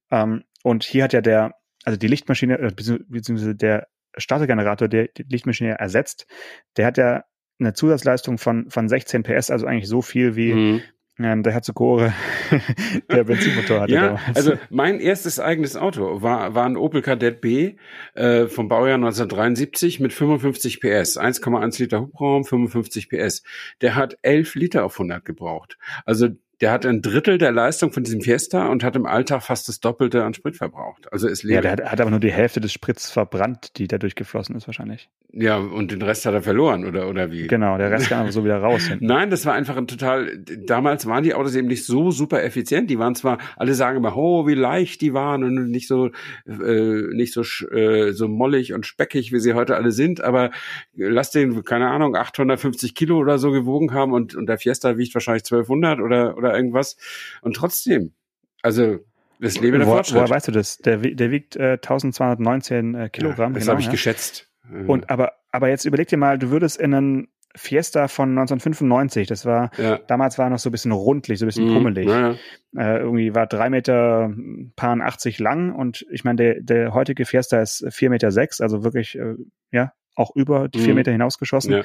Ähm, 0.10 0.44
und 0.63 0.84
hier 0.84 1.04
hat 1.04 1.13
ja 1.13 1.22
der, 1.22 1.54
also 1.88 1.97
die 1.97 2.08
Lichtmaschine, 2.08 2.60
äh, 2.60 2.71
beziehungsweise 3.08 3.56
der 3.56 3.88
Startergenerator, 4.17 4.89
der 4.89 5.08
die 5.08 5.23
Lichtmaschine 5.23 5.80
ersetzt, 5.80 6.28
der 6.76 6.86
hat 6.86 6.97
ja 6.97 7.23
eine 7.60 7.73
Zusatzleistung 7.73 8.38
von, 8.38 8.69
von 8.69 8.89
16 8.89 9.23
PS, 9.23 9.52
also 9.52 9.65
eigentlich 9.65 9.88
so 9.88 10.02
viel 10.02 10.36
wie, 10.36 10.54
mhm. 10.54 10.82
Ähm, 11.19 11.41
der 11.41 11.52
Herzogore, 11.54 12.13
der 13.12 13.23
Benzinmotor 13.23 13.82
hatte 13.82 13.91
ja, 13.91 14.06
damals. 14.10 14.36
also 14.36 14.54
mein 14.69 15.00
erstes 15.00 15.39
eigenes 15.39 15.76
Auto 15.76 16.21
war, 16.21 16.54
war 16.54 16.67
ein 16.67 16.78
Opel 16.78 17.02
Kadett 17.02 17.41
B 17.41 17.78
äh, 18.13 18.45
vom 18.45 18.67
Baujahr 18.67 18.97
1973 18.97 20.00
mit 20.00 20.13
55 20.13 20.80
PS, 20.80 21.17
1,1 21.17 21.80
Liter 21.82 22.02
Hubraum, 22.02 22.45
55 22.45 23.10
PS. 23.10 23.41
Der 23.82 23.95
hat 23.95 24.19
11 24.21 24.54
Liter 24.54 24.86
auf 24.86 24.93
100 24.93 25.26
gebraucht. 25.26 25.80
Also 26.06 26.28
der 26.62 26.72
hat 26.72 26.86
ein 26.86 27.02
Drittel 27.02 27.38
der 27.38 27.52
Leistung 27.52 27.91
von 27.91 28.04
diesem 28.04 28.22
Fiesta 28.22 28.67
und 28.67 28.84
hat 28.84 28.96
im 28.96 29.06
Alltag 29.06 29.43
fast 29.43 29.67
das 29.67 29.80
Doppelte 29.80 30.24
an 30.24 30.34
Sprit 30.34 30.56
verbraucht. 30.56 31.12
Also 31.12 31.28
ist 31.28 31.43
ja, 31.43 31.62
der 31.62 31.72
hat, 31.72 31.84
hat 31.84 32.02
aber 32.02 32.10
nur 32.10 32.20
die 32.20 32.32
Hälfte 32.32 32.60
des 32.60 32.74
Sprits 32.74 33.12
verbrannt, 33.12 33.78
die 33.78 33.88
da 33.88 33.98
durchgeflossen 33.98 34.56
ist 34.56 34.67
wahrscheinlich. 34.67 35.10
Ja, 35.34 35.58
und 35.58 35.92
den 35.92 36.02
Rest 36.02 36.26
hat 36.26 36.34
er 36.34 36.42
verloren, 36.42 36.86
oder, 36.86 37.10
oder 37.10 37.32
wie? 37.32 37.48
Genau, 37.48 37.78
der 37.78 37.92
Rest 37.92 38.08
kam 38.08 38.32
so 38.32 38.46
wieder 38.46 38.60
raus. 38.60 38.90
Nein, 39.02 39.30
das 39.30 39.46
war 39.46 39.54
einfach 39.54 39.76
ein 39.76 39.86
total, 39.86 40.38
damals 40.38 41.06
waren 41.06 41.24
die 41.24 41.34
Autos 41.34 41.54
eben 41.56 41.68
nicht 41.68 41.86
so 41.86 42.12
super 42.12 42.44
effizient. 42.44 42.90
Die 42.90 42.98
waren 42.98 43.13
zwar, 43.13 43.38
alle 43.58 43.74
sagen 43.74 43.98
immer, 43.98 44.16
oh, 44.16 44.48
wie 44.48 44.54
leicht 44.54 45.02
die 45.02 45.13
waren 45.13 45.44
und 45.44 45.70
nicht 45.70 45.88
so, 45.88 46.12
äh, 46.48 47.13
nicht 47.13 47.34
so, 47.34 47.42
äh, 47.42 48.13
so 48.13 48.30
mollig 48.30 48.74
und 48.74 48.86
speckig, 48.86 49.34
wie 49.34 49.40
sie 49.40 49.54
heute 49.54 49.76
alle 49.76 49.92
sind, 49.92 50.22
aber 50.22 50.52
lass 50.96 51.32
den, 51.32 51.63
keine 51.66 51.90
Ahnung, 51.90 52.16
850 52.16 52.96
Kilo 52.96 53.18
oder 53.18 53.38
so 53.38 53.52
gewogen 53.52 53.94
haben 53.94 54.13
und, 54.13 54.34
und 54.34 54.48
der 54.48 54.58
Fiesta 54.58 54.98
wiegt 54.98 55.13
wahrscheinlich 55.13 55.44
1200 55.44 56.00
oder, 56.00 56.38
oder 56.38 56.56
irgendwas. 56.56 56.96
Und 57.42 57.58
trotzdem, 57.58 58.13
also, 58.62 59.00
das 59.40 59.60
Leben 59.60 59.80
der 59.80 59.88
Woher, 59.88 59.98
Fortschritt. 59.98 60.16
woher 60.16 60.30
weißt 60.30 60.48
du 60.48 60.52
das? 60.52 60.78
Der, 60.80 60.98
der 60.98 61.32
wiegt 61.32 61.56
äh, 61.58 61.74
1219 61.74 62.96
äh, 62.96 63.10
Kilogramm. 63.10 63.54
das 63.54 63.63
genau, 63.63 63.74
habe 63.74 63.82
ich 63.82 63.86
ja. 63.88 63.92
geschätzt. 63.92 64.50
Und 64.88 65.10
aber, 65.10 65.34
aber 65.51 65.69
jetzt 65.69 65.86
überleg 65.86 66.08
dir 66.08 66.17
mal, 66.17 66.38
du 66.38 66.49
würdest 66.51 66.80
in 66.80 66.93
einen 66.93 67.27
Fiesta 67.56 68.08
von 68.08 68.30
1995, 68.38 69.27
das 69.27 69.45
war, 69.45 69.71
ja. 69.77 69.97
damals 70.08 70.38
war 70.38 70.45
er 70.47 70.49
noch 70.51 70.60
so 70.60 70.69
ein 70.69 70.71
bisschen 70.71 70.91
rundlich, 70.91 71.39
so 71.39 71.45
ein 71.45 71.47
bisschen 71.47 71.65
Mhm, 71.69 71.73
pummelig. 71.73 72.08
ja, 72.08 72.19
ja. 72.19 72.36
Äh, 72.77 72.99
irgendwie 72.99 73.34
war 73.34 73.47
drei 73.47 73.69
Meter 73.69 74.32
paar 74.75 74.99
80 74.99 75.39
lang 75.39 75.73
und 75.73 76.06
ich 76.12 76.23
meine, 76.23 76.36
der, 76.36 76.62
der 76.62 76.93
heutige 76.93 77.25
Fiesta 77.25 77.60
ist 77.62 77.86
vier 77.89 78.10
Meter 78.12 78.32
sechs, 78.32 78.62
also 78.62 78.84
wirklich, 78.84 79.17
äh, 79.17 79.36
ja, 79.71 79.93
auch 80.15 80.36
über 80.36 80.67
die 80.67 80.80
vier 80.80 80.89
Mhm. 80.89 80.95
Meter 80.95 81.12
hinausgeschossen. 81.12 81.84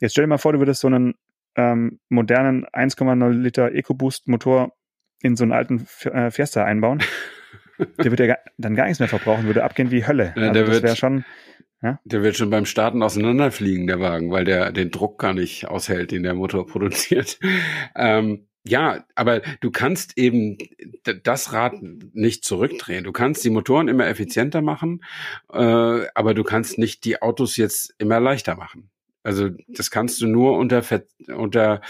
Jetzt 0.00 0.12
stell 0.12 0.24
dir 0.24 0.28
mal 0.28 0.38
vor, 0.38 0.52
du 0.52 0.58
würdest 0.58 0.80
so 0.80 0.88
einen 0.88 1.14
ähm, 1.56 2.00
modernen 2.08 2.66
1,0 2.66 3.30
Liter 3.30 3.72
EcoBoost-Motor 3.72 4.72
in 5.20 5.36
so 5.36 5.44
einen 5.44 5.52
alten 5.52 5.80
F 5.82 6.06
äh, 6.06 6.30
Fiesta 6.30 6.64
einbauen. 6.64 7.00
der 7.98 8.10
würde 8.10 8.26
ja 8.26 8.36
dann 8.58 8.74
gar 8.74 8.84
nichts 8.84 8.98
mehr 9.00 9.08
verbrauchen, 9.08 9.44
würde 9.46 9.62
abgehen 9.64 9.90
wie 9.90 10.06
Hölle. 10.06 10.32
Ja, 10.36 10.42
also 10.48 10.52
der 10.54 10.64
das 10.64 10.82
wäre 10.82 10.96
schon, 10.96 11.24
Der 12.04 12.22
wird 12.22 12.36
schon 12.36 12.50
beim 12.50 12.64
Starten 12.64 13.02
auseinanderfliegen, 13.02 13.86
der 13.86 14.00
Wagen, 14.00 14.30
weil 14.30 14.44
der 14.44 14.72
den 14.72 14.90
Druck 14.90 15.18
gar 15.18 15.34
nicht 15.34 15.66
aushält, 15.66 16.12
den 16.12 16.22
der 16.22 16.34
Motor 16.34 16.66
produziert. 16.68 17.38
Ähm, 17.96 18.46
ja, 18.64 19.04
aber 19.16 19.40
du 19.60 19.72
kannst 19.72 20.16
eben 20.16 20.56
das 21.24 21.52
Rad 21.52 21.74
nicht 21.82 22.44
zurückdrehen. 22.44 23.02
Du 23.02 23.10
kannst 23.10 23.44
die 23.44 23.50
Motoren 23.50 23.88
immer 23.88 24.06
effizienter 24.06 24.62
machen, 24.62 25.02
äh, 25.52 25.58
aber 25.58 26.34
du 26.34 26.44
kannst 26.44 26.78
nicht 26.78 27.04
die 27.04 27.20
Autos 27.20 27.56
jetzt 27.56 27.92
immer 27.98 28.20
leichter 28.20 28.54
machen. 28.54 28.88
Also 29.24 29.50
das 29.68 29.90
kannst 29.90 30.20
du 30.20 30.26
nur 30.26 30.56
unter 30.58 30.82
unter 31.36 31.80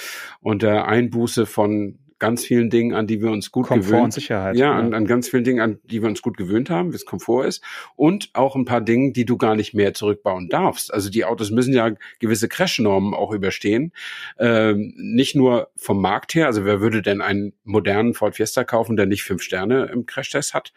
unter 0.40 0.86
Einbuße 0.86 1.46
von 1.46 1.98
ganz 2.22 2.44
vielen 2.44 2.70
Dingen, 2.70 2.94
an 2.94 3.08
die 3.08 3.20
wir 3.20 3.32
uns 3.32 3.50
gut 3.50 3.66
Komfort 3.66 3.88
gewöhnt 3.88 4.04
und 4.04 4.12
Sicherheit. 4.12 4.54
ja, 4.54 4.72
an, 4.72 4.94
an 4.94 5.06
ganz 5.06 5.28
vielen 5.28 5.42
Dingen, 5.42 5.60
an 5.60 5.80
die 5.82 6.02
wir 6.02 6.08
uns 6.08 6.22
gut 6.22 6.36
gewöhnt 6.36 6.70
haben, 6.70 6.92
wie 6.92 6.96
es 6.96 7.04
Komfort 7.04 7.46
ist. 7.46 7.64
Und 7.96 8.30
auch 8.32 8.54
ein 8.54 8.64
paar 8.64 8.80
Dingen, 8.80 9.12
die 9.12 9.24
du 9.24 9.36
gar 9.36 9.56
nicht 9.56 9.74
mehr 9.74 9.92
zurückbauen 9.92 10.48
darfst. 10.48 10.94
Also 10.94 11.10
die 11.10 11.24
Autos 11.24 11.50
müssen 11.50 11.74
ja 11.74 11.90
gewisse 12.20 12.46
Crash-Normen 12.46 13.12
auch 13.12 13.32
überstehen. 13.32 13.92
Ähm, 14.38 14.94
nicht 14.96 15.34
nur 15.34 15.72
vom 15.74 16.00
Markt 16.00 16.36
her, 16.36 16.46
also 16.46 16.64
wer 16.64 16.80
würde 16.80 17.02
denn 17.02 17.20
einen 17.20 17.54
modernen 17.64 18.14
Ford 18.14 18.36
Fiesta 18.36 18.62
kaufen, 18.62 18.94
der 18.94 19.06
nicht 19.06 19.24
fünf 19.24 19.42
Sterne 19.42 19.90
im 19.92 20.06
Crashtest 20.06 20.54
hat? 20.54 20.72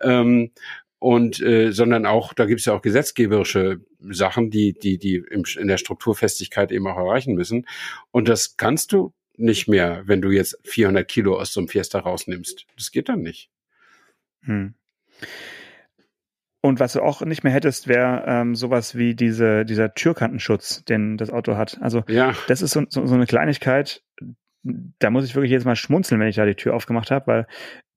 Ähm, 0.00 0.52
und 0.98 1.42
äh, 1.42 1.72
sondern 1.72 2.06
auch, 2.06 2.32
da 2.32 2.46
gibt 2.46 2.60
es 2.60 2.64
ja 2.64 2.72
auch 2.72 2.80
gesetzgeberische 2.80 3.82
Sachen, 4.00 4.50
die, 4.50 4.72
die, 4.72 4.96
die 4.96 5.22
im, 5.30 5.44
in 5.58 5.68
der 5.68 5.76
Strukturfestigkeit 5.76 6.72
eben 6.72 6.86
auch 6.86 6.96
erreichen 6.96 7.34
müssen. 7.34 7.66
Und 8.12 8.28
das 8.28 8.56
kannst 8.56 8.92
du 8.92 9.12
nicht 9.38 9.68
mehr, 9.68 10.02
wenn 10.06 10.20
du 10.20 10.30
jetzt 10.30 10.58
400 10.64 11.06
Kilo 11.06 11.38
aus 11.38 11.52
so 11.52 11.60
einem 11.60 11.68
Fiesta 11.68 11.98
rausnimmst. 11.98 12.66
Das 12.76 12.90
geht 12.90 13.08
dann 13.08 13.20
nicht. 13.20 13.50
Hm. 14.42 14.74
Und 16.60 16.80
was 16.80 16.94
du 16.94 17.02
auch 17.02 17.20
nicht 17.20 17.44
mehr 17.44 17.52
hättest, 17.52 17.86
wäre 17.86 18.24
ähm, 18.26 18.56
sowas 18.56 18.96
wie 18.96 19.14
diese, 19.14 19.64
dieser 19.64 19.94
Türkantenschutz, 19.94 20.84
den 20.84 21.16
das 21.16 21.30
Auto 21.30 21.56
hat. 21.56 21.78
Also 21.80 22.02
Ja, 22.08 22.34
das 22.48 22.60
ist 22.60 22.72
so, 22.72 22.82
so, 22.88 23.06
so 23.06 23.14
eine 23.14 23.26
Kleinigkeit, 23.26 24.02
da 24.98 25.10
muss 25.10 25.24
ich 25.24 25.34
wirklich 25.34 25.52
jetzt 25.52 25.64
mal 25.64 25.76
schmunzeln, 25.76 26.20
wenn 26.20 26.28
ich 26.28 26.36
da 26.36 26.44
die 26.44 26.54
Tür 26.54 26.74
aufgemacht 26.74 27.10
habe, 27.10 27.26
weil 27.26 27.46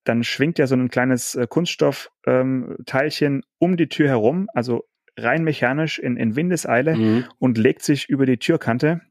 dann 0.04 0.24
schwingt 0.24 0.60
ja 0.60 0.68
so 0.68 0.76
ein 0.76 0.90
kleines 0.90 1.36
äh, 1.36 1.48
Kunststoffteilchen 1.48 3.34
ähm, 3.34 3.44
um 3.58 3.78
die 3.78 3.90
Tür 3.90 4.08
herum, 4.08 4.48
also 4.54 4.88
rein 5.18 5.44
mechanisch 5.44 6.00
in, 6.00 6.18
in 6.18 6.36
Windeseile 6.36 6.96
mhm. 6.96 7.26
und 7.38 7.58
legt 7.58 7.82
sich 7.82 8.10
über 8.10 8.26
die 8.26 8.38
Türkante. 8.38 9.02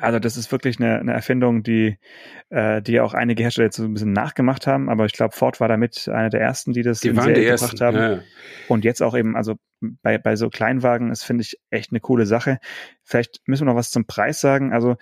Also 0.00 0.20
das 0.20 0.36
ist 0.36 0.52
wirklich 0.52 0.78
eine, 0.78 1.00
eine 1.00 1.12
Erfindung, 1.12 1.64
die, 1.64 1.98
äh, 2.50 2.80
die 2.80 3.00
auch 3.00 3.14
einige 3.14 3.42
Hersteller 3.42 3.66
jetzt 3.66 3.76
so 3.76 3.82
ein 3.82 3.92
bisschen 3.92 4.12
nachgemacht 4.12 4.68
haben, 4.68 4.88
aber 4.88 5.06
ich 5.06 5.12
glaube, 5.12 5.34
Ford 5.34 5.58
war 5.58 5.66
damit 5.66 6.08
einer 6.08 6.30
der 6.30 6.40
ersten, 6.40 6.72
die 6.72 6.82
das 6.82 7.00
die 7.00 7.08
in 7.08 7.16
waren 7.16 7.28
die 7.28 7.34
Serie 7.34 7.50
ersten. 7.50 7.66
gebracht 7.66 7.80
haben. 7.80 7.96
Ja. 7.96 8.20
Und 8.68 8.84
jetzt 8.84 9.02
auch 9.02 9.16
eben, 9.16 9.36
also 9.36 9.56
bei, 9.80 10.16
bei 10.16 10.36
so 10.36 10.50
Kleinwagen, 10.50 11.08
das 11.08 11.24
finde 11.24 11.42
ich 11.42 11.58
echt 11.70 11.90
eine 11.90 11.98
coole 12.00 12.26
Sache. 12.26 12.58
Vielleicht 13.02 13.40
müssen 13.46 13.66
wir 13.66 13.72
noch 13.72 13.78
was 13.78 13.90
zum 13.90 14.06
Preis 14.06 14.40
sagen. 14.40 14.72
Also 14.72 14.96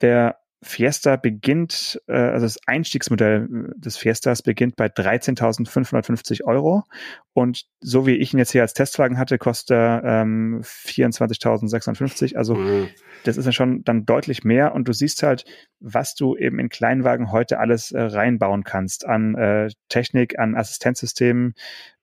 der 0.00 0.40
Fiesta 0.62 1.16
beginnt, 1.16 2.02
äh, 2.06 2.12
also 2.12 2.44
das 2.44 2.58
Einstiegsmodell 2.66 3.72
des 3.76 3.96
Fiestas 3.96 4.42
beginnt 4.42 4.76
bei 4.76 4.86
13.550 4.86 6.44
Euro. 6.44 6.84
Und 7.32 7.64
so 7.80 8.06
wie 8.06 8.16
ich 8.16 8.34
ihn 8.34 8.38
jetzt 8.38 8.52
hier 8.52 8.60
als 8.60 8.74
Testwagen 8.74 9.16
hatte, 9.16 9.38
kostet 9.38 9.76
er 9.76 10.02
ähm, 10.04 10.60
24.650. 10.62 12.36
Also 12.36 12.56
Ja. 12.56 12.86
das 13.24 13.38
ist 13.38 13.46
ja 13.46 13.52
schon 13.52 13.84
dann 13.84 14.04
deutlich 14.04 14.44
mehr 14.44 14.74
und 14.74 14.86
du 14.86 14.92
siehst 14.92 15.22
halt, 15.22 15.46
was 15.80 16.14
du 16.14 16.36
eben 16.36 16.58
in 16.58 16.68
Kleinwagen 16.68 17.32
heute 17.32 17.58
alles 17.58 17.92
äh, 17.92 18.00
reinbauen 18.00 18.62
kannst 18.62 19.06
an 19.06 19.34
äh, 19.36 19.70
Technik, 19.88 20.38
an 20.38 20.54
Assistenzsystemen 20.56 21.54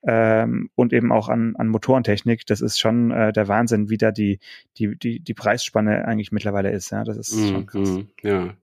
ähm, 0.08 0.70
und 0.76 0.94
eben 0.94 1.12
auch 1.12 1.28
an, 1.28 1.56
an 1.58 1.68
Motorentechnik. 1.68 2.46
Das 2.46 2.62
ist 2.62 2.80
schon 2.80 3.12
äh, 3.12 3.34
der 3.34 3.48
Wahnsinn, 3.50 3.90
wie 3.90 3.98
da 3.98 4.12
die, 4.12 4.40
die, 4.78 4.98
die, 4.98 5.20
die 5.20 5.34
Preisspanne 5.34 6.06
eigentlich 6.08 6.32
mittlerweile 6.32 6.72
ist. 6.72 6.90
Ja, 6.92 7.04
das 7.04 7.18
ist 7.18 7.50
schon 7.50 7.62
Mhm, 7.62 7.66
krass. 7.66 7.90
mhm, 7.90 8.08
ja. 8.24 8.54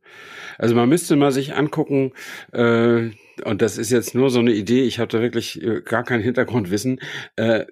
Also 0.58 0.74
man 0.74 0.88
müsste 0.88 1.16
mal 1.16 1.30
sich 1.32 1.54
angucken, 1.54 2.12
äh, 2.52 3.10
und 3.44 3.62
das 3.62 3.78
ist 3.78 3.90
jetzt 3.90 4.14
nur 4.14 4.30
so 4.30 4.40
eine 4.40 4.52
Idee, 4.52 4.82
ich 4.84 4.98
habe 4.98 5.08
da 5.08 5.20
wirklich 5.20 5.62
äh, 5.62 5.82
gar 5.82 6.02
kein 6.02 6.20
Hintergrundwissen, 6.22 7.00
äh, 7.36 7.66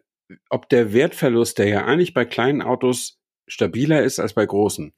ob 0.51 0.69
der 0.69 0.93
Wertverlust, 0.93 1.59
der 1.59 1.69
ja 1.69 1.85
eigentlich 1.85 2.15
bei 2.15 2.25
kleinen 2.25 2.63
Autos 2.63 3.19
stabiler 3.49 4.03
ist 4.03 4.21
als 4.21 4.35
bei 4.35 4.47
großen, 4.47 4.93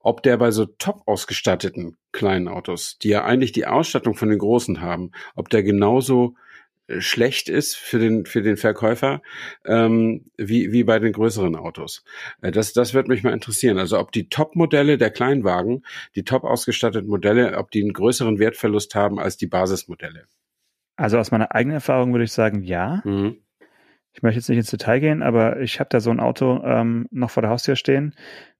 ob 0.00 0.22
der 0.22 0.36
bei 0.36 0.50
so 0.50 0.66
top 0.66 1.02
ausgestatteten 1.06 1.96
kleinen 2.12 2.48
Autos, 2.48 2.98
die 2.98 3.08
ja 3.10 3.24
eigentlich 3.24 3.52
die 3.52 3.66
Ausstattung 3.66 4.14
von 4.14 4.28
den 4.30 4.38
großen 4.38 4.80
haben, 4.80 5.12
ob 5.34 5.48
der 5.48 5.62
genauso 5.62 6.34
schlecht 6.98 7.48
ist 7.48 7.76
für 7.76 7.98
den 7.98 8.26
für 8.26 8.42
den 8.42 8.56
Verkäufer 8.56 9.22
ähm, 9.64 10.26
wie 10.36 10.72
wie 10.72 10.84
bei 10.84 10.98
den 10.98 11.12
größeren 11.12 11.56
Autos. 11.56 12.04
Äh, 12.42 12.50
Das 12.50 12.72
das 12.72 12.94
wird 12.94 13.08
mich 13.08 13.22
mal 13.22 13.32
interessieren. 13.32 13.78
Also 13.78 13.98
ob 13.98 14.12
die 14.12 14.28
Top-Modelle 14.28 14.98
der 14.98 15.10
Kleinwagen, 15.10 15.84
die 16.14 16.24
top 16.24 16.44
ausgestatteten 16.44 17.08
Modelle, 17.08 17.56
ob 17.58 17.70
die 17.70 17.82
einen 17.82 17.92
größeren 17.92 18.38
Wertverlust 18.38 18.94
haben 18.94 19.18
als 19.18 19.36
die 19.36 19.46
Basismodelle. 19.46 20.26
Also 20.96 21.18
aus 21.18 21.30
meiner 21.30 21.54
eigenen 21.54 21.76
Erfahrung 21.76 22.12
würde 22.12 22.24
ich 22.24 22.32
sagen, 22.32 22.62
ja. 22.62 23.00
Mhm. 23.04 23.38
Ich 24.12 24.22
möchte 24.22 24.38
jetzt 24.38 24.48
nicht 24.48 24.58
ins 24.58 24.70
Detail 24.70 24.98
gehen, 24.98 25.22
aber 25.22 25.60
ich 25.60 25.78
habe 25.78 25.88
da 25.88 26.00
so 26.00 26.10
ein 26.10 26.20
Auto 26.20 26.62
ähm, 26.64 27.06
noch 27.10 27.30
vor 27.30 27.42
der 27.42 27.50
Haustür 27.50 27.76
stehen. 27.76 28.14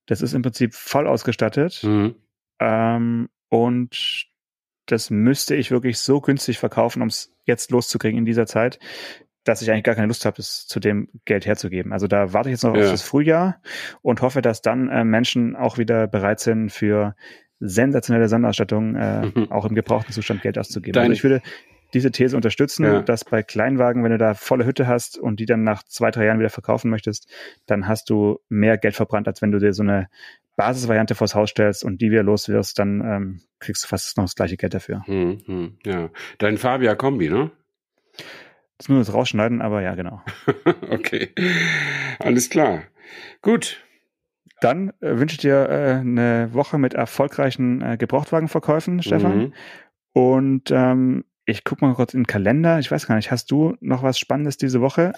Das 0.06 0.22
ist 0.22 0.32
im 0.32 0.42
Prinzip 0.42 0.74
voll 0.74 1.06
ausgestattet. 1.06 1.82
Mhm. 1.82 2.14
Ähm, 2.60 3.28
und 3.48 4.29
das 4.90 5.10
müsste 5.10 5.54
ich 5.54 5.70
wirklich 5.70 5.98
so 5.98 6.20
günstig 6.20 6.58
verkaufen, 6.58 7.02
um 7.02 7.08
es 7.08 7.32
jetzt 7.44 7.70
loszukriegen 7.70 8.18
in 8.18 8.24
dieser 8.24 8.46
Zeit, 8.46 8.78
dass 9.44 9.62
ich 9.62 9.70
eigentlich 9.70 9.84
gar 9.84 9.94
keine 9.94 10.06
Lust 10.08 10.24
habe, 10.26 10.36
es 10.38 10.66
zu 10.66 10.80
dem 10.80 11.08
Geld 11.24 11.46
herzugeben. 11.46 11.92
Also 11.92 12.06
da 12.06 12.32
warte 12.32 12.48
ich 12.50 12.54
jetzt 12.54 12.62
noch 12.64 12.76
Ja. 12.76 12.84
auf 12.84 12.90
das 12.90 13.02
Frühjahr 13.02 13.60
und 14.02 14.20
hoffe, 14.22 14.42
dass 14.42 14.60
dann 14.62 14.88
äh, 14.88 15.04
Menschen 15.04 15.56
auch 15.56 15.78
wieder 15.78 16.06
bereit 16.06 16.40
sind, 16.40 16.70
für 16.70 17.14
sensationelle 17.58 18.28
Sonderausstattung 18.28 18.96
äh, 18.96 19.26
Mhm. 19.34 19.50
auch 19.52 19.64
im 19.66 19.74
gebrauchten 19.74 20.12
Zustand 20.12 20.42
Geld 20.42 20.58
auszugeben. 20.58 20.92
Dein- 20.94 21.02
also 21.04 21.12
ich 21.14 21.22
würde 21.22 21.42
diese 21.92 22.10
These 22.10 22.36
unterstützen, 22.36 22.84
Ja. 22.84 23.02
dass 23.02 23.24
bei 23.24 23.42
Kleinwagen, 23.42 24.04
wenn 24.04 24.12
du 24.12 24.18
da 24.18 24.34
volle 24.34 24.64
Hütte 24.64 24.86
hast 24.86 25.18
und 25.18 25.40
die 25.40 25.46
dann 25.46 25.64
nach 25.64 25.82
zwei, 25.84 26.10
drei 26.10 26.26
Jahren 26.26 26.38
wieder 26.38 26.50
verkaufen 26.50 26.88
möchtest, 26.90 27.28
dann 27.66 27.88
hast 27.88 28.08
du 28.10 28.38
mehr 28.48 28.78
Geld 28.78 28.94
verbrannt, 28.94 29.26
als 29.26 29.42
wenn 29.42 29.50
du 29.50 29.58
dir 29.58 29.72
so 29.72 29.82
eine 29.82 30.08
Basisvariante 30.60 31.14
vors 31.14 31.34
Haus 31.34 31.48
stellst 31.48 31.84
und 31.84 32.02
die 32.02 32.10
wieder 32.10 32.22
los 32.22 32.50
wirst, 32.50 32.78
dann 32.78 33.00
ähm, 33.00 33.40
kriegst 33.60 33.82
du 33.84 33.88
fast 33.88 34.18
noch 34.18 34.24
das 34.24 34.34
gleiche 34.34 34.58
Geld 34.58 34.74
dafür. 34.74 35.02
Mhm. 35.06 35.40
Mhm. 35.46 35.78
Ja, 35.86 36.10
dein 36.36 36.58
Fabia 36.58 36.94
Kombi, 36.94 37.30
ne? 37.30 37.50
Das 38.76 38.84
ist 38.84 38.88
nur 38.90 38.98
das 38.98 39.14
Rausschneiden, 39.14 39.62
aber 39.62 39.80
ja, 39.80 39.94
genau. 39.94 40.22
okay, 40.90 41.30
alles 42.18 42.50
klar. 42.50 42.82
Gut, 43.40 43.82
Dann 44.60 44.90
äh, 45.00 45.18
wünsche 45.18 45.34
ich 45.34 45.40
dir 45.40 45.68
äh, 45.70 46.00
eine 46.00 46.50
Woche 46.52 46.78
mit 46.78 46.92
erfolgreichen 46.92 47.80
äh, 47.80 47.96
Gebrauchtwagenverkäufen, 47.96 49.02
Stefan. 49.02 49.38
Mhm. 49.38 49.52
Und 50.12 50.70
ähm, 50.70 51.24
ich 51.50 51.64
gucke 51.64 51.84
mal 51.84 51.94
kurz 51.94 52.14
in 52.14 52.20
den 52.20 52.26
Kalender. 52.26 52.78
Ich 52.78 52.90
weiß 52.90 53.06
gar 53.06 53.16
nicht, 53.16 53.30
hast 53.30 53.50
du 53.50 53.76
noch 53.80 54.02
was 54.02 54.18
Spannendes 54.18 54.56
diese 54.56 54.80
Woche? 54.80 55.12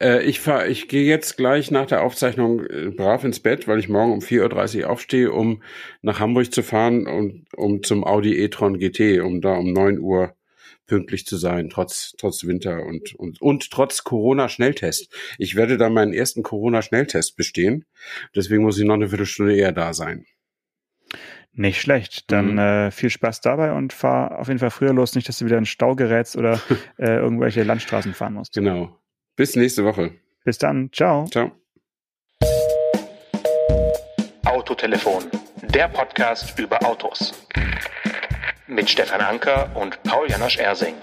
Äh, 0.00 0.22
ich 0.24 0.40
fahr, 0.40 0.68
ich 0.68 0.88
gehe 0.88 1.04
jetzt 1.04 1.36
gleich 1.36 1.70
nach 1.70 1.86
der 1.86 2.02
Aufzeichnung 2.02 2.64
äh, 2.66 2.90
brav 2.90 3.24
ins 3.24 3.40
Bett, 3.40 3.66
weil 3.66 3.78
ich 3.78 3.88
morgen 3.88 4.12
um 4.12 4.20
4.30 4.20 4.82
Uhr 4.82 4.90
aufstehe, 4.90 5.32
um 5.32 5.62
nach 6.02 6.20
Hamburg 6.20 6.52
zu 6.52 6.62
fahren 6.62 7.06
und 7.06 7.46
um 7.56 7.82
zum 7.82 8.04
Audi 8.04 8.36
e-tron 8.38 8.78
GT, 8.78 9.20
um 9.20 9.40
da 9.40 9.54
um 9.54 9.72
9 9.72 9.98
Uhr 9.98 10.34
pünktlich 10.86 11.26
zu 11.26 11.36
sein, 11.36 11.68
trotz, 11.68 12.14
trotz 12.18 12.44
Winter 12.44 12.84
und, 12.84 13.14
und, 13.14 13.40
und 13.42 13.70
trotz 13.70 14.04
Corona-Schnelltest. 14.04 15.12
Ich 15.36 15.54
werde 15.54 15.76
da 15.76 15.90
meinen 15.90 16.14
ersten 16.14 16.42
Corona-Schnelltest 16.42 17.36
bestehen. 17.36 17.84
Deswegen 18.34 18.62
muss 18.62 18.78
ich 18.78 18.84
noch 18.84 18.94
eine 18.94 19.08
Viertelstunde 19.08 19.54
eher 19.54 19.72
da 19.72 19.92
sein. 19.92 20.24
Nicht 21.52 21.80
schlecht. 21.80 22.30
Dann 22.30 22.52
Mhm. 22.52 22.58
äh, 22.58 22.90
viel 22.90 23.10
Spaß 23.10 23.40
dabei 23.40 23.72
und 23.72 23.92
fahr 23.92 24.38
auf 24.38 24.48
jeden 24.48 24.60
Fall 24.60 24.70
früher 24.70 24.92
los, 24.92 25.14
nicht, 25.14 25.28
dass 25.28 25.38
du 25.38 25.44
wieder 25.46 25.58
in 25.58 25.66
Stau 25.66 25.94
gerätst 25.96 26.36
oder 26.36 26.60
äh, 26.98 27.16
irgendwelche 27.16 27.62
Landstraßen 27.64 28.14
fahren 28.14 28.34
musst. 28.34 28.52
Genau. 28.54 28.96
Bis 29.36 29.56
nächste 29.56 29.84
Woche. 29.84 30.12
Bis 30.44 30.58
dann. 30.58 30.90
Ciao. 30.92 31.26
Ciao. 31.26 31.50
Autotelefon, 34.44 35.24
der 35.62 35.88
Podcast 35.88 36.58
über 36.58 36.84
Autos. 36.84 37.32
Mit 38.66 38.88
Stefan 38.90 39.20
Anker 39.20 39.70
und 39.76 40.02
Paul 40.04 40.28
Janosch 40.28 40.58
Ersing. 40.58 40.94